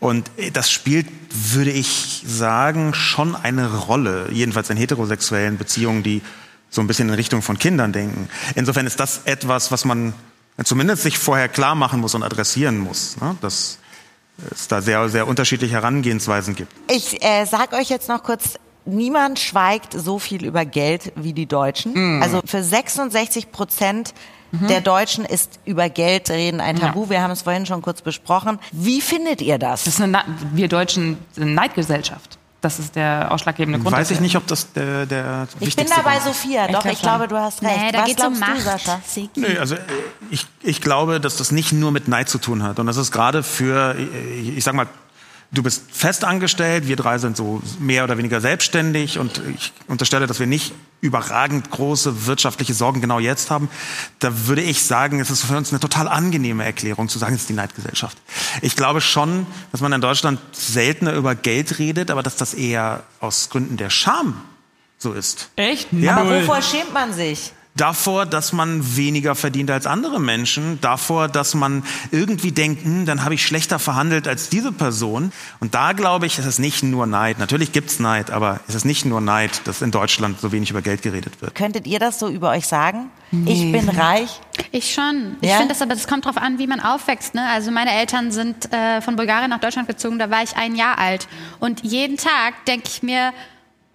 Und 0.00 0.30
äh, 0.36 0.50
das 0.50 0.70
spielt, 0.70 1.06
würde 1.30 1.70
ich 1.70 2.24
sagen, 2.26 2.94
schon 2.94 3.36
eine 3.36 3.74
Rolle, 3.74 4.28
jedenfalls 4.32 4.70
in 4.70 4.76
heterosexuellen 4.76 5.58
Beziehungen, 5.58 6.02
die 6.02 6.22
so 6.70 6.80
ein 6.80 6.86
bisschen 6.86 7.08
in 7.08 7.14
Richtung 7.14 7.42
von 7.42 7.58
Kindern 7.58 7.92
denken. 7.92 8.28
Insofern 8.54 8.86
ist 8.86 8.98
das 8.98 9.22
etwas, 9.24 9.70
was 9.70 9.84
man 9.84 10.14
zumindest 10.64 11.02
sich 11.02 11.18
vorher 11.18 11.48
klar 11.48 11.74
machen 11.74 12.00
muss 12.00 12.14
und 12.14 12.22
adressieren 12.22 12.78
muss. 12.78 13.16
Ne? 13.20 13.36
Dass 13.42 13.78
es 14.50 14.68
da 14.68 14.80
sehr, 14.80 15.08
sehr 15.08 15.28
unterschiedliche 15.28 15.74
Herangehensweisen 15.74 16.56
gibt. 16.56 16.72
Ich 16.90 17.22
äh, 17.22 17.44
sag 17.44 17.72
euch 17.74 17.90
jetzt 17.90 18.08
noch 18.08 18.22
kurz, 18.22 18.58
niemand 18.84 19.38
schweigt 19.38 19.92
so 19.92 20.18
viel 20.18 20.44
über 20.44 20.64
Geld 20.64 21.12
wie 21.16 21.32
die 21.32 21.46
Deutschen. 21.46 22.22
Also 22.22 22.40
für 22.44 22.62
66 22.62 23.52
Prozent 23.52 24.14
der 24.52 24.82
Deutschen 24.82 25.24
ist 25.24 25.60
über 25.64 25.88
Geld 25.88 26.28
reden 26.28 26.60
ein 26.60 26.76
Tabu. 26.76 27.08
Wir 27.08 27.22
haben 27.22 27.30
es 27.30 27.40
vorhin 27.42 27.64
schon 27.64 27.80
kurz 27.80 28.02
besprochen. 28.02 28.58
Wie 28.70 29.00
findet 29.00 29.40
ihr 29.40 29.58
das? 29.58 29.84
Das 29.84 29.94
ist 29.94 30.00
eine, 30.02 30.22
wir 30.52 30.68
Deutschen 30.68 31.16
sind 31.32 31.44
eine 31.44 31.52
Neidgesellschaft. 31.52 32.38
Das 32.60 32.78
ist 32.78 32.94
der 32.94 33.32
ausschlaggebende 33.32 33.80
Grund. 33.80 33.96
Weiß 33.96 34.12
ich 34.12 34.20
nicht, 34.20 34.36
ob 34.36 34.46
das 34.46 34.72
der, 34.72 35.04
der 35.06 35.48
Ich 35.48 35.58
bin 35.58 35.66
wichtigste 35.68 35.96
da 35.96 36.02
bei 36.02 36.18
Grund 36.18 36.30
ist. 36.30 36.42
Sophia. 36.42 36.68
Doch, 36.68 36.82
glaub 36.82 36.92
ich 36.92 37.02
glaube, 37.02 37.28
du 37.28 37.36
hast 37.36 37.60
recht. 37.62 37.76
Nee, 37.76 37.92
da 37.92 37.98
Was 38.00 38.06
geht 38.06 38.20
es 38.20 38.24
um 38.24 38.34
glaubst 38.34 38.66
Macht. 38.66 38.86
du, 38.86 39.40
Sascha? 39.40 39.58
Also 39.58 39.74
äh, 39.74 39.78
ich, 40.30 40.46
ich 40.62 40.80
glaube, 40.80 41.18
dass 41.18 41.38
das 41.38 41.50
nicht 41.50 41.72
nur 41.72 41.90
mit 41.90 42.06
Neid 42.06 42.28
zu 42.28 42.38
tun 42.38 42.62
hat. 42.62 42.78
Und 42.78 42.86
das 42.86 42.98
ist 42.98 43.10
gerade 43.10 43.42
für, 43.42 43.96
äh, 43.98 44.04
ich 44.34 44.62
sag 44.62 44.74
mal, 44.74 44.86
du 45.52 45.62
bist 45.62 45.84
festangestellt, 45.92 46.88
wir 46.88 46.96
drei 46.96 47.18
sind 47.18 47.36
so 47.36 47.62
mehr 47.78 48.04
oder 48.04 48.16
weniger 48.16 48.40
selbstständig 48.40 49.18
und 49.18 49.40
ich 49.54 49.72
unterstelle, 49.86 50.26
dass 50.26 50.40
wir 50.40 50.46
nicht 50.46 50.72
überragend 51.00 51.70
große 51.70 52.26
wirtschaftliche 52.26 52.74
Sorgen 52.74 53.00
genau 53.00 53.18
jetzt 53.18 53.50
haben. 53.50 53.68
Da 54.18 54.46
würde 54.46 54.62
ich 54.62 54.82
sagen, 54.82 55.20
es 55.20 55.30
ist 55.30 55.44
für 55.44 55.56
uns 55.56 55.70
eine 55.70 55.80
total 55.80 56.08
angenehme 56.08 56.64
Erklärung 56.64 57.08
zu 57.08 57.18
sagen, 57.18 57.34
es 57.34 57.42
ist 57.42 57.50
die 57.50 57.54
Neidgesellschaft. 57.54 58.16
Ich 58.62 58.76
glaube 58.76 59.00
schon, 59.00 59.46
dass 59.72 59.80
man 59.80 59.92
in 59.92 60.00
Deutschland 60.00 60.40
seltener 60.52 61.12
über 61.12 61.34
Geld 61.34 61.78
redet, 61.78 62.10
aber 62.10 62.22
dass 62.22 62.36
das 62.36 62.54
eher 62.54 63.02
aus 63.20 63.50
Gründen 63.50 63.76
der 63.76 63.90
Scham 63.90 64.40
so 64.96 65.12
ist. 65.12 65.50
Echt? 65.56 65.88
Ja, 65.92 66.16
Aber 66.18 66.40
wovor 66.40 66.62
schämt 66.62 66.94
man 66.94 67.12
sich? 67.12 67.52
Davor, 67.74 68.26
dass 68.26 68.52
man 68.52 68.96
weniger 68.96 69.34
verdient 69.34 69.70
als 69.70 69.86
andere 69.86 70.20
Menschen, 70.20 70.78
davor, 70.80 71.28
dass 71.28 71.54
man 71.54 71.82
irgendwie 72.10 72.52
denkt, 72.52 72.84
hm, 72.84 73.06
dann 73.06 73.24
habe 73.24 73.34
ich 73.34 73.46
schlechter 73.46 73.78
verhandelt 73.78 74.28
als 74.28 74.48
diese 74.48 74.72
Person. 74.72 75.32
Und 75.60 75.74
da 75.74 75.92
glaube 75.92 76.26
ich, 76.26 76.38
ist 76.38 76.44
es 76.46 76.58
nicht 76.58 76.82
nur 76.82 77.06
Neid. 77.06 77.38
Natürlich 77.38 77.72
gibt's 77.72 77.98
Neid, 77.98 78.30
aber 78.30 78.60
es 78.68 78.74
ist 78.74 78.84
nicht 78.84 79.04
nur 79.04 79.20
Neid, 79.20 79.62
dass 79.66 79.80
in 79.82 79.90
Deutschland 79.90 80.40
so 80.40 80.52
wenig 80.52 80.70
über 80.70 80.82
Geld 80.82 81.02
geredet 81.02 81.40
wird. 81.40 81.54
Könntet 81.54 81.86
ihr 81.86 81.98
das 81.98 82.18
so 82.18 82.28
über 82.28 82.50
euch 82.50 82.66
sagen? 82.66 83.10
Ich 83.46 83.72
bin 83.72 83.88
reich. 83.88 84.40
Ich 84.72 84.92
schon. 84.92 85.36
Ich 85.40 85.48
Ja? 85.48 85.56
finde 85.56 85.72
das 85.72 85.80
aber, 85.80 85.94
das 85.94 86.06
kommt 86.06 86.26
drauf 86.26 86.36
an, 86.36 86.58
wie 86.58 86.66
man 86.66 86.80
aufwächst. 86.80 87.34
Ne? 87.34 87.48
Also 87.48 87.70
meine 87.70 87.92
Eltern 87.92 88.30
sind 88.30 88.70
äh, 88.72 89.00
von 89.00 89.16
Bulgarien 89.16 89.48
nach 89.48 89.60
Deutschland 89.60 89.88
gezogen, 89.88 90.18
da 90.18 90.28
war 90.30 90.42
ich 90.42 90.54
ein 90.56 90.74
Jahr 90.76 90.98
alt. 90.98 91.26
Und 91.58 91.82
jeden 91.82 92.18
Tag 92.18 92.66
denke 92.66 92.88
ich 92.88 93.02
mir, 93.02 93.32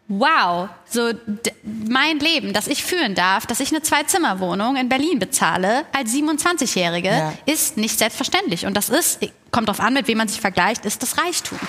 wow, 0.10 0.70
so 0.90 1.12
d- 1.14 1.52
mein 1.64 2.20
Leben, 2.20 2.54
das 2.54 2.68
ich 2.68 2.84
führen 2.84 3.14
darf, 3.16 3.46
dass 3.46 3.60
ich 3.60 3.72
eine 3.72 3.82
Zwei-Zimmer-Wohnung 3.82 4.76
in 4.78 4.88
Berlin 4.90 5.20
bezahle 5.20 5.86
als 5.94 6.12
27-Jährige, 6.14 7.10
Ja. 7.10 7.34
ist 7.46 7.78
nicht 7.78 7.98
selbstverständlich. 8.00 8.66
Und 8.66 8.76
das 8.76 8.90
ist, 8.90 9.20
kommt 9.52 9.68
drauf 9.68 9.80
an, 9.82 9.94
mit 9.94 10.08
wem 10.08 10.18
man 10.20 10.28
sich 10.30 10.40
vergleicht, 10.40 10.86
ist 10.86 11.04
das 11.04 11.18
Reichtum. 11.18 11.60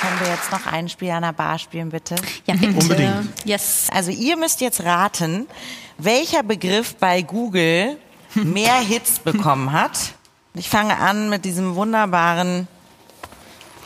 Können 0.00 0.20
wir 0.20 0.28
jetzt 0.28 0.50
noch 0.50 0.66
ein 0.66 0.88
Spiel 0.88 1.10
an 1.10 1.22
der 1.22 1.32
Bar 1.32 1.58
spielen, 1.58 1.90
bitte? 1.90 2.16
Ja, 2.46 2.54
bitte. 2.54 2.68
Unbedingt. 2.78 3.28
Yes. 3.44 3.88
Also 3.92 4.10
ihr 4.10 4.36
müsst 4.36 4.60
jetzt 4.62 4.82
raten, 4.82 5.46
welcher 5.98 6.42
Begriff 6.42 6.94
bei 6.96 7.20
Google 7.22 7.98
mehr 8.34 8.76
Hits 8.80 9.18
bekommen 9.18 9.72
hat. 9.72 9.98
Ich 10.54 10.68
fange 10.70 10.96
an 10.98 11.28
mit 11.28 11.44
diesem 11.44 11.74
wunderbaren 11.74 12.66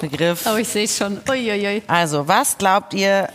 Begriff. 0.08 0.46
Oh, 0.46 0.56
ich 0.56 0.68
sehe 0.68 0.88
schon. 0.88 1.20
Uiuiui. 1.28 1.82
Also, 1.86 2.28
was 2.28 2.58
glaubt 2.58 2.94
ihr, 2.94 3.28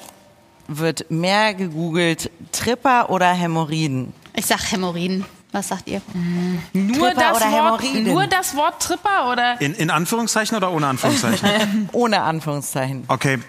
wird 0.67 1.10
mehr 1.10 1.53
gegoogelt, 1.53 2.29
Tripper 2.51 3.10
oder 3.10 3.32
Hämorrhoiden? 3.34 4.13
Ich 4.36 4.45
sag 4.45 4.71
Hämorrhoiden. 4.71 5.25
Was 5.51 5.69
sagt 5.69 5.88
ihr? 5.88 6.01
Nur 6.73 7.10
Tripper 7.10 7.21
das, 7.21 7.38
oder 7.38 7.51
Wort, 7.51 7.84
nur 8.05 8.27
das 8.27 8.55
Wort 8.55 8.82
Tripper 8.82 9.32
oder? 9.32 9.60
In, 9.60 9.73
in 9.73 9.89
Anführungszeichen 9.89 10.55
oder 10.55 10.71
ohne 10.71 10.86
Anführungszeichen? 10.88 11.89
Ohne 11.91 12.21
Anführungszeichen. 12.21 13.05
Okay. 13.08 13.39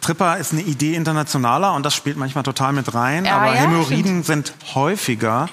Tripper 0.00 0.38
ist 0.38 0.52
eine 0.52 0.62
Idee 0.62 0.94
internationaler 0.94 1.74
und 1.74 1.84
das 1.84 1.94
spielt 1.94 2.16
manchmal 2.16 2.42
total 2.42 2.72
mit 2.72 2.92
rein. 2.92 3.24
Ja, 3.24 3.36
aber 3.36 3.54
ja, 3.54 3.60
Hämorrhoiden 3.60 4.24
sind 4.24 4.52
häufiger. 4.74 5.48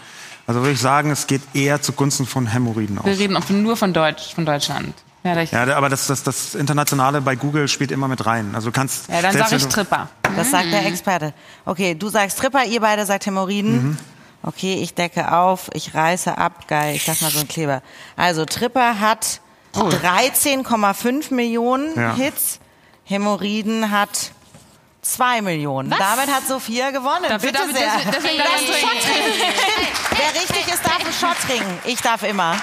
Also 0.47 0.61
würde 0.61 0.71
ich 0.71 0.79
sagen, 0.79 1.11
es 1.11 1.27
geht 1.27 1.41
eher 1.53 1.81
zugunsten 1.81 2.25
von 2.25 2.47
Hämorrhoiden 2.47 2.97
aus. 2.97 3.05
Wir 3.05 3.19
reden 3.19 3.35
auch 3.35 3.49
nur 3.49 3.77
von, 3.77 3.93
Deutsch, 3.93 4.33
von 4.33 4.45
Deutschland. 4.45 4.93
Ja, 5.25 5.41
Ja, 5.41 5.75
aber 5.75 5.89
das, 5.89 6.05
das, 6.05 6.21
das 6.21 6.53
Internationale 6.53 7.19
bei 7.19 7.35
Google 7.35 7.67
spielt 7.67 7.91
immer 7.91 8.07
mit 8.07 8.25
rein. 8.25 8.51
Also 8.53 8.71
kannst. 8.71 9.09
ja 9.09 9.21
dann 9.21 9.35
sage 9.35 9.55
ich 9.55 9.65
Tripper. 9.67 10.07
Das 10.35 10.51
sagt 10.51 10.71
der 10.71 10.85
Experte. 10.85 11.33
Okay, 11.65 11.95
du 11.95 12.09
sagst 12.09 12.37
Tripper, 12.37 12.63
ihr 12.65 12.79
beide 12.79 13.05
sagt 13.05 13.25
Hämorrhoiden. 13.25 13.89
Mhm. 13.89 13.97
Okay, 14.43 14.75
ich 14.75 14.93
decke 14.93 15.31
auf, 15.31 15.69
ich 15.73 15.95
reiße 15.95 16.37
ab. 16.37 16.67
Geil, 16.67 16.95
ich 16.95 17.03
sag 17.05 17.19
mal 17.21 17.31
so 17.31 17.39
ein 17.39 17.47
Kleber. 17.47 17.81
Also 18.15 18.45
Tripper 18.45 18.99
hat 18.99 19.41
13,5 19.73 21.33
Millionen. 21.33 21.95
Ja. 21.95 22.15
Hits. 22.15 22.59
Hämorrhoiden 23.05 23.91
hat 23.91 24.31
2 25.05 25.41
Millionen. 25.43 25.89
Damit 25.91 26.33
hat 26.33 26.47
Sophia 26.47 26.89
gewonnen. 26.91 27.25
Dafür 27.29 27.51
Bitte 27.51 27.63
sehr. 27.73 27.91
deswegen. 28.07 28.41
Wer 30.11 30.41
richtig 30.41 30.67
ist, 30.73 30.83
darf 30.83 30.99
einen 30.99 31.13
Shot 31.13 31.37
trinken. 31.47 31.77
Ich 31.85 32.01
darf 32.01 32.23
immer. 32.23 32.55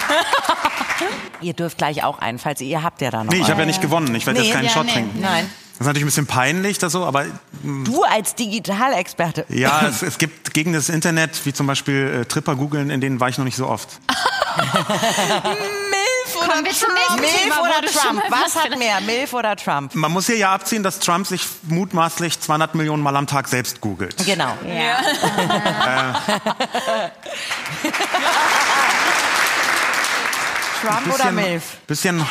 ihr 1.41 1.53
dürft 1.53 1.77
gleich 1.77 2.03
auch 2.03 2.19
einen, 2.19 2.39
falls 2.39 2.59
ihr, 2.61 2.67
ihr 2.67 2.83
habt 2.83 3.01
ja 3.01 3.11
da 3.11 3.23
noch. 3.23 3.31
Nee, 3.31 3.39
ich 3.39 3.49
habe 3.49 3.61
ja 3.61 3.65
nicht 3.65 3.81
gewonnen. 3.81 4.13
Ich 4.15 4.25
werde 4.25 4.39
Nee, 4.41 4.47
jetzt 4.47 4.55
keinen 4.55 4.65
ja, 4.65 4.71
Shot 4.71 4.85
nee. 4.87 4.91
trinken. 4.93 5.21
Nein. 5.21 5.49
Das 5.73 5.79
ist 5.81 5.87
natürlich 5.87 6.03
ein 6.03 6.07
bisschen 6.07 6.27
peinlich, 6.27 6.77
das 6.77 6.91
so, 6.91 7.03
aber 7.05 7.25
Du 7.63 8.03
als 8.03 8.35
Digitalexperte. 8.35 9.45
ja, 9.49 9.87
es, 9.87 10.03
es 10.03 10.17
gibt 10.19 10.53
gegen 10.53 10.71
das 10.73 10.89
Internet, 10.89 11.45
wie 11.45 11.53
zum 11.53 11.65
Beispiel 11.65 12.21
äh, 12.21 12.25
Tripper 12.25 12.55
googeln, 12.55 12.89
in 12.91 13.01
denen 13.01 13.19
war 13.19 13.29
ich 13.29 13.37
noch 13.39 13.45
nicht 13.45 13.55
so 13.55 13.67
oft. 13.67 13.89
Oder 16.43 16.53
Kommen 16.53 16.65
wir 16.65 16.71
zum 16.73 16.93
nächsten 16.93 17.21
Milf 17.21 17.59
oder 17.59 17.81
Trump? 17.87 18.23
Was 18.29 18.55
hat 18.55 18.77
mehr, 18.77 19.01
Milf 19.01 19.33
oder 19.33 19.55
Trump? 19.55 19.95
Man 19.95 20.11
muss 20.11 20.25
hier 20.27 20.37
ja 20.37 20.53
abziehen, 20.53 20.83
dass 20.83 20.99
Trump 20.99 21.27
sich 21.27 21.45
mutmaßlich 21.63 22.39
200 22.39 22.75
Millionen 22.75 23.01
Mal 23.03 23.15
am 23.15 23.27
Tag 23.27 23.47
selbst 23.47 23.81
googelt. 23.81 24.15
Genau. 24.25 24.53
Trump 30.81 31.13
oder 31.13 31.31
Milf? 31.31 31.77
Bisschen, 31.87 32.25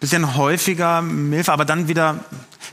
bisschen 0.00 0.36
häufiger 0.36 1.02
Milf, 1.02 1.48
aber 1.48 1.64
dann 1.64 1.88
wieder 1.88 2.20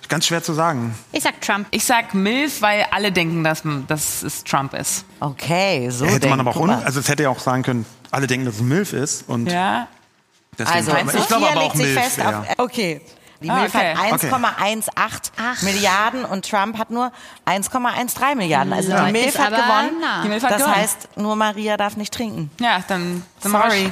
ganz 0.08 0.28
schwer 0.28 0.44
zu 0.44 0.54
sagen. 0.54 0.96
Ich 1.12 1.24
sag 1.24 1.42
Trump. 1.42 1.68
Ich 1.72 1.84
sag 1.84 2.14
Milf, 2.14 2.62
weil 2.62 2.86
alle 2.92 3.12
denken, 3.12 3.44
dass, 3.44 3.64
dass 3.88 4.22
es 4.24 4.44
Trump 4.44 4.74
ist. 4.74 5.06
Okay, 5.20 5.90
so 5.90 6.06
Hätte 6.06 6.28
man 6.30 6.40
aber 6.40 6.56
auch, 6.56 6.68
also 6.68 7.00
es 7.00 7.08
hätte 7.08 7.24
ja 7.24 7.30
auch 7.30 7.40
sagen 7.40 7.64
können, 7.64 7.86
alle 8.12 8.28
denken, 8.28 8.46
dass 8.46 8.56
es 8.56 8.62
Milf 8.62 8.94
ist 8.94 9.28
und 9.28 9.48
Ja. 9.52 9.88
Deswegen, 10.58 10.78
Also, 10.78 10.92
aber 10.92 11.14
ich 11.14 11.28
glaube 11.28 11.48
aber 11.50 11.58
auch 11.60 11.64
legt 11.64 11.78
sich 11.78 11.86
Milf. 11.88 12.02
fest 12.04 12.18
ja. 12.18 12.40
auf... 12.40 12.46
Okay. 12.58 13.02
Die 13.42 13.50
Ah, 13.50 13.56
Milf 13.60 13.76
okay. 13.76 13.94
hat 13.96 14.22
1,18 14.22 15.66
Milliarden 15.66 16.24
und 16.26 16.50
Trump 16.50 16.78
hat 16.78 16.90
nur 16.90 17.12
1,13 17.46 18.36
Milliarden. 18.36 18.72
Also 18.74 18.90
die 18.92 18.98
Leute, 18.98 19.12
Milf 19.12 19.26
ist 19.28 19.40
hat 19.40 19.50
gewonnen. 19.52 20.04
Die 20.24 20.28
Milf 20.30 20.44
hat 20.44 20.52
Das 20.52 20.58
gewonnen. 20.62 20.76
heißt, 20.76 21.18
nur 21.18 21.36
Maria 21.36 21.76
darf 21.78 21.98
nicht 21.98 22.14
trinken. 22.14 22.50
Ja, 22.60 22.80
dann 22.88 23.24
wir 23.42 23.52
Sorry. 23.52 23.92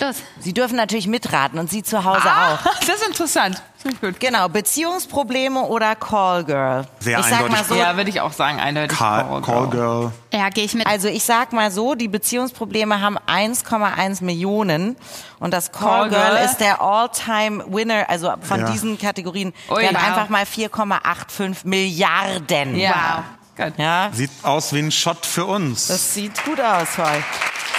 Los. 0.00 0.16
Sie 0.40 0.54
dürfen 0.54 0.76
natürlich 0.76 1.06
mitraten 1.06 1.58
und 1.58 1.70
Sie 1.70 1.82
zu 1.82 2.02
Hause 2.02 2.22
Ah, 2.24 2.54
auch. 2.54 2.58
das 2.80 2.88
ist 2.88 3.06
interessant. 3.06 3.62
Gut. 4.00 4.18
Genau, 4.18 4.48
Beziehungsprobleme 4.48 5.60
oder 5.62 5.94
Callgirl. 5.94 6.86
Sehr 6.98 7.20
ich 7.20 7.24
sag 7.26 7.40
mal 7.40 7.44
eindeutig. 7.46 7.66
so, 7.68 7.74
Ja, 7.76 7.96
würde 7.96 8.10
ich 8.10 8.20
auch 8.20 8.32
sagen, 8.32 8.58
eindeutig. 8.58 8.98
Call, 8.98 9.40
Call 9.42 9.68
Girl. 9.68 10.12
Ja, 10.32 10.48
gehe 10.50 10.64
ich 10.64 10.74
mit. 10.74 10.86
also 10.86 11.06
ich 11.08 11.22
sag 11.22 11.52
mal 11.52 11.70
so, 11.70 11.94
die 11.94 12.08
Beziehungsprobleme 12.08 13.00
haben 13.00 13.16
1,1 13.18 14.24
Millionen 14.24 14.96
und 15.38 15.54
das 15.54 15.70
Callgirl 15.70 16.20
Callgirl. 16.20 16.44
ist 16.44 16.58
der 16.58 16.80
All-Time-Winner, 16.82 18.06
also 18.08 18.32
von 18.42 18.60
Ja. 18.60 18.70
diesen 18.70 18.98
Kategorien, 18.98 19.52
Ui, 19.70 19.80
der 19.80 19.90
hat 19.90 19.96
wow. 19.96 20.02
einfach 20.08 20.28
mal 20.28 20.44
4,85 20.44 21.58
Milliarden. 21.64 22.76
Ja. 22.76 23.24
Gut. 23.56 23.72
Ja, 23.76 24.10
Sieht 24.12 24.30
aus 24.42 24.72
wie 24.72 24.80
ein 24.80 24.90
Shot 24.92 25.24
für 25.26 25.44
uns. 25.46 25.86
das 25.88 26.14
sieht 26.14 26.44
gut 26.44 26.60
aus, 26.60 26.88
voll. 26.90 27.22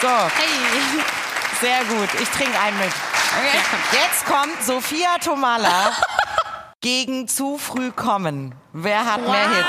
So, 0.02 0.08
Hey. 0.08 1.02
sehr 1.62 1.80
gut. 1.86 2.10
Ich 2.22 2.30
trinke 2.30 2.58
einen 2.60 2.78
mit. 2.80 2.92
Jetzt 3.92 4.26
kommt 4.26 4.64
Sophia 4.64 5.18
Tomala 5.24 5.92
gegen 6.82 7.28
zu 7.28 7.58
früh 7.58 7.92
kommen. 7.92 8.56
Wer 8.74 9.06
hat 9.06 9.22
mehr 9.22 9.50
Hits? 9.50 9.68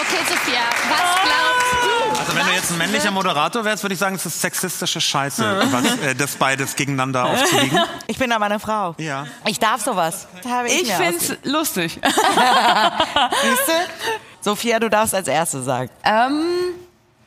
Okay, 0.00 0.22
Sophia, 0.28 0.60
was 0.88 1.14
glaubst 1.22 1.72
du? 1.84 2.20
also 2.20 2.36
wenn 2.36 2.46
du 2.46 2.52
jetzt 2.52 2.70
ein 2.72 2.78
männlicher 2.78 3.10
Moderator 3.10 3.64
wärst, 3.64 3.82
würde 3.84 3.92
ich 3.94 3.98
sagen, 4.00 4.16
es 4.16 4.26
ist 4.26 4.40
sexistische 4.40 5.00
Scheiße, 5.00 5.68
was, 5.70 5.98
äh, 5.98 6.14
das 6.14 6.36
beides 6.36 6.74
gegeneinander 6.76 7.26
aufzuwiegen. 7.26 7.78
Ich 8.08 8.18
bin 8.18 8.32
aber 8.32 8.46
eine 8.46 8.58
Frau. 8.58 8.94
Ja. 8.98 9.26
Ich 9.46 9.60
darf 9.60 9.80
sowas. 9.82 10.26
Ich 10.68 10.82
Ich 10.82 10.92
finde 10.92 11.16
es 11.16 11.36
lustig. 11.44 12.00
Siehst 12.02 13.68
du? 13.68 13.72
Sophia, 14.40 14.80
du 14.80 14.90
darfst 14.90 15.14
als 15.14 15.28
Erste 15.28 15.62
sagen. 15.62 15.90
ähm, 16.04 16.42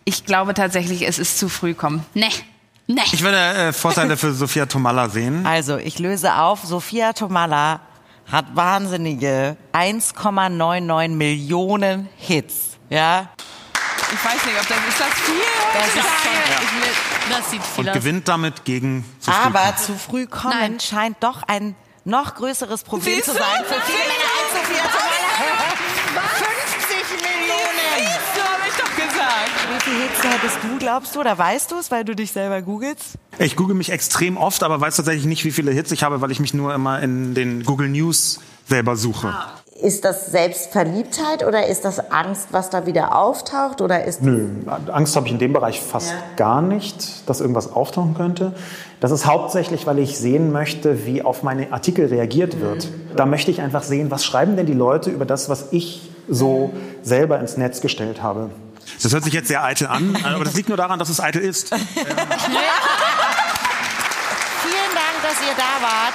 ich 0.05 0.25
glaube 0.25 0.53
tatsächlich, 0.53 1.03
es 1.07 1.17
ist 1.19 1.39
zu 1.39 1.47
früh 1.47 1.73
kommen. 1.73 2.05
Ne. 2.13 2.27
Ne. 2.87 3.01
Ich 3.11 3.21
würde 3.23 3.37
äh, 3.37 3.73
Vorteile 3.73 4.17
für 4.17 4.33
Sophia 4.33 4.65
Tomalla 4.65 5.07
sehen. 5.09 5.45
Also, 5.47 5.77
ich 5.77 5.99
löse 5.99 6.33
auf. 6.35 6.61
Sophia 6.63 7.13
Tomalla 7.13 7.79
hat 8.31 8.45
wahnsinnige 8.55 9.55
1,99 9.73 11.09
Millionen 11.09 12.09
Hits. 12.17 12.77
Ja? 12.89 13.29
Ich 14.13 14.23
weiß 14.25 14.45
nicht, 14.45 14.59
ob 14.59 14.67
das 14.67 14.77
ist 14.89 14.99
das 14.99 15.19
viel. 15.21 15.35
Das 15.73 15.87
ist 15.95 16.05
Das 17.29 17.51
sieht 17.51 17.63
viel 17.63 17.83
Und 17.85 17.89
aus. 17.89 17.95
gewinnt 17.95 18.27
damit 18.27 18.65
gegen 18.65 19.05
zu 19.19 19.31
früh 19.31 19.37
Aber 19.45 19.59
kommen. 19.59 19.77
zu 19.77 19.95
früh 19.97 20.27
kommen 20.27 20.59
Nein. 20.59 20.79
scheint 20.79 21.17
doch 21.21 21.43
ein 21.43 21.75
noch 22.05 22.35
größeres 22.35 22.83
Problem 22.83 23.15
Siehst 23.15 23.25
zu 23.25 23.31
du? 23.31 23.37
sein 23.39 23.63
für 23.65 23.81
viele 23.85 23.97
Männer 23.99 24.29
als 24.43 24.67
Sophia 24.67 24.83
Tomalla. 24.83 25.73
gesagt. 29.83 29.85
Wie 29.85 29.89
viele 29.89 30.03
Hits 30.03 30.23
hättest 30.23 30.63
du, 30.63 30.79
glaubst 30.79 31.15
du? 31.15 31.19
Oder 31.19 31.37
weißt 31.37 31.71
du 31.71 31.77
es, 31.77 31.91
weil 31.91 32.05
du 32.05 32.15
dich 32.15 32.31
selber 32.31 32.61
googelst? 32.61 33.15
Ich 33.39 33.55
google 33.55 33.75
mich 33.75 33.91
extrem 33.91 34.37
oft, 34.37 34.63
aber 34.63 34.79
weiß 34.79 34.97
tatsächlich 34.97 35.25
nicht, 35.25 35.45
wie 35.45 35.51
viele 35.51 35.71
Hits 35.71 35.91
ich 35.91 36.03
habe, 36.03 36.21
weil 36.21 36.31
ich 36.31 36.39
mich 36.39 36.53
nur 36.53 36.73
immer 36.73 37.01
in 37.01 37.33
den 37.33 37.63
Google 37.63 37.89
News 37.89 38.39
selber 38.67 38.95
suche. 38.95 39.33
Ist 39.81 40.05
das 40.05 40.27
Selbstverliebtheit 40.27 41.45
oder 41.45 41.67
ist 41.67 41.83
das 41.83 42.11
Angst, 42.11 42.49
was 42.51 42.69
da 42.69 42.85
wieder 42.85 43.17
auftaucht? 43.17 43.81
Oder 43.81 44.05
ist 44.05 44.21
Nö, 44.21 44.47
Angst 44.91 45.15
habe 45.15 45.25
ich 45.25 45.33
in 45.33 45.39
dem 45.39 45.51
Bereich 45.51 45.81
fast 45.81 46.13
gar 46.37 46.61
nicht, 46.61 47.27
dass 47.27 47.41
irgendwas 47.41 47.73
auftauchen 47.73 48.13
könnte. 48.13 48.53
Das 49.01 49.11
ist 49.11 49.25
hauptsächlich, 49.25 49.85
weil 49.85 49.99
ich 49.99 50.17
sehen 50.17 50.53
möchte, 50.53 51.05
wie 51.05 51.21
auf 51.21 51.43
meine 51.43 51.73
Artikel 51.73 52.05
reagiert 52.05 52.61
wird. 52.61 52.87
Da 53.17 53.25
möchte 53.25 53.51
ich 53.51 53.61
einfach 53.61 53.83
sehen, 53.83 54.09
was 54.11 54.23
schreiben 54.23 54.55
denn 54.55 54.67
die 54.67 54.73
Leute 54.73 55.09
über 55.09 55.25
das, 55.25 55.49
was 55.49 55.65
ich 55.71 56.09
so 56.29 56.71
selber 57.01 57.39
ins 57.39 57.57
Netz 57.57 57.81
gestellt 57.81 58.23
habe. 58.23 58.51
Das 59.01 59.11
hört 59.13 59.23
sich 59.23 59.33
jetzt 59.33 59.47
sehr 59.47 59.63
eitel 59.63 59.87
an, 59.87 60.17
aber 60.23 60.43
das 60.45 60.53
liegt 60.55 60.69
nur 60.69 60.77
daran, 60.77 60.99
dass 60.99 61.09
es 61.09 61.19
eitel 61.19 61.41
ist. 61.41 61.69
Vielen 61.73 61.79
Dank, 64.95 65.21
dass 65.23 65.41
ihr 65.47 65.53
da 65.55 65.81
wart. 65.85 66.13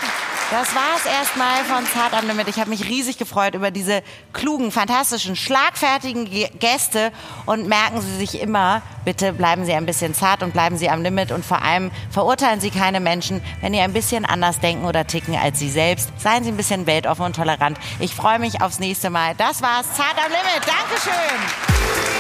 Das 0.50 0.74
war 0.74 0.96
es 0.96 1.04
erstmal 1.04 1.62
von 1.66 1.86
Zart 1.92 2.14
am 2.14 2.26
Limit. 2.26 2.48
Ich 2.48 2.58
habe 2.58 2.70
mich 2.70 2.84
riesig 2.88 3.18
gefreut 3.18 3.54
über 3.54 3.70
diese 3.70 4.02
klugen, 4.32 4.72
fantastischen, 4.72 5.36
schlagfertigen 5.36 6.24
Ge- 6.24 6.48
Gäste. 6.58 7.12
Und 7.44 7.68
merken 7.68 8.00
Sie 8.00 8.16
sich 8.16 8.40
immer, 8.40 8.80
bitte 9.04 9.34
bleiben 9.34 9.66
Sie 9.66 9.74
ein 9.74 9.84
bisschen 9.84 10.14
zart 10.14 10.42
und 10.42 10.54
bleiben 10.54 10.78
Sie 10.78 10.88
am 10.88 11.02
Limit. 11.02 11.32
Und 11.32 11.44
vor 11.44 11.60
allem 11.60 11.90
verurteilen 12.10 12.60
Sie 12.62 12.70
keine 12.70 12.98
Menschen, 12.98 13.42
wenn 13.60 13.74
die 13.74 13.80
ein 13.80 13.92
bisschen 13.92 14.24
anders 14.24 14.58
denken 14.58 14.86
oder 14.86 15.06
ticken 15.06 15.36
als 15.36 15.58
Sie 15.58 15.68
selbst. 15.68 16.08
Seien 16.16 16.44
Sie 16.44 16.50
ein 16.50 16.56
bisschen 16.56 16.86
weltoffen 16.86 17.26
und 17.26 17.36
tolerant. 17.36 17.76
Ich 17.98 18.14
freue 18.14 18.38
mich 18.38 18.62
aufs 18.62 18.78
nächste 18.78 19.10
Mal. 19.10 19.34
Das 19.36 19.60
war's. 19.60 19.84
Zart 19.94 20.16
am 20.16 20.30
Limit. 20.32 20.62
Dankeschön. 20.66 22.17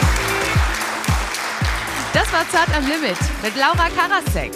Das 2.18 2.32
war 2.32 2.50
Zart 2.50 2.76
am 2.76 2.82
Limit 2.84 3.16
mit 3.44 3.54
Laura 3.54 3.88
Karasek. 3.90 4.50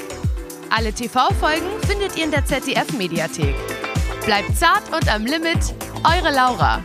Alle 0.70 0.92
TV-Folgen 0.92 1.80
findet 1.86 2.16
ihr 2.16 2.24
in 2.24 2.32
der 2.32 2.44
ZDF-Mediathek. 2.44 3.54
Bleibt 4.24 4.58
zart 4.58 4.82
und 4.92 5.08
am 5.08 5.24
Limit, 5.24 5.72
eure 6.02 6.34
Laura. 6.34 6.82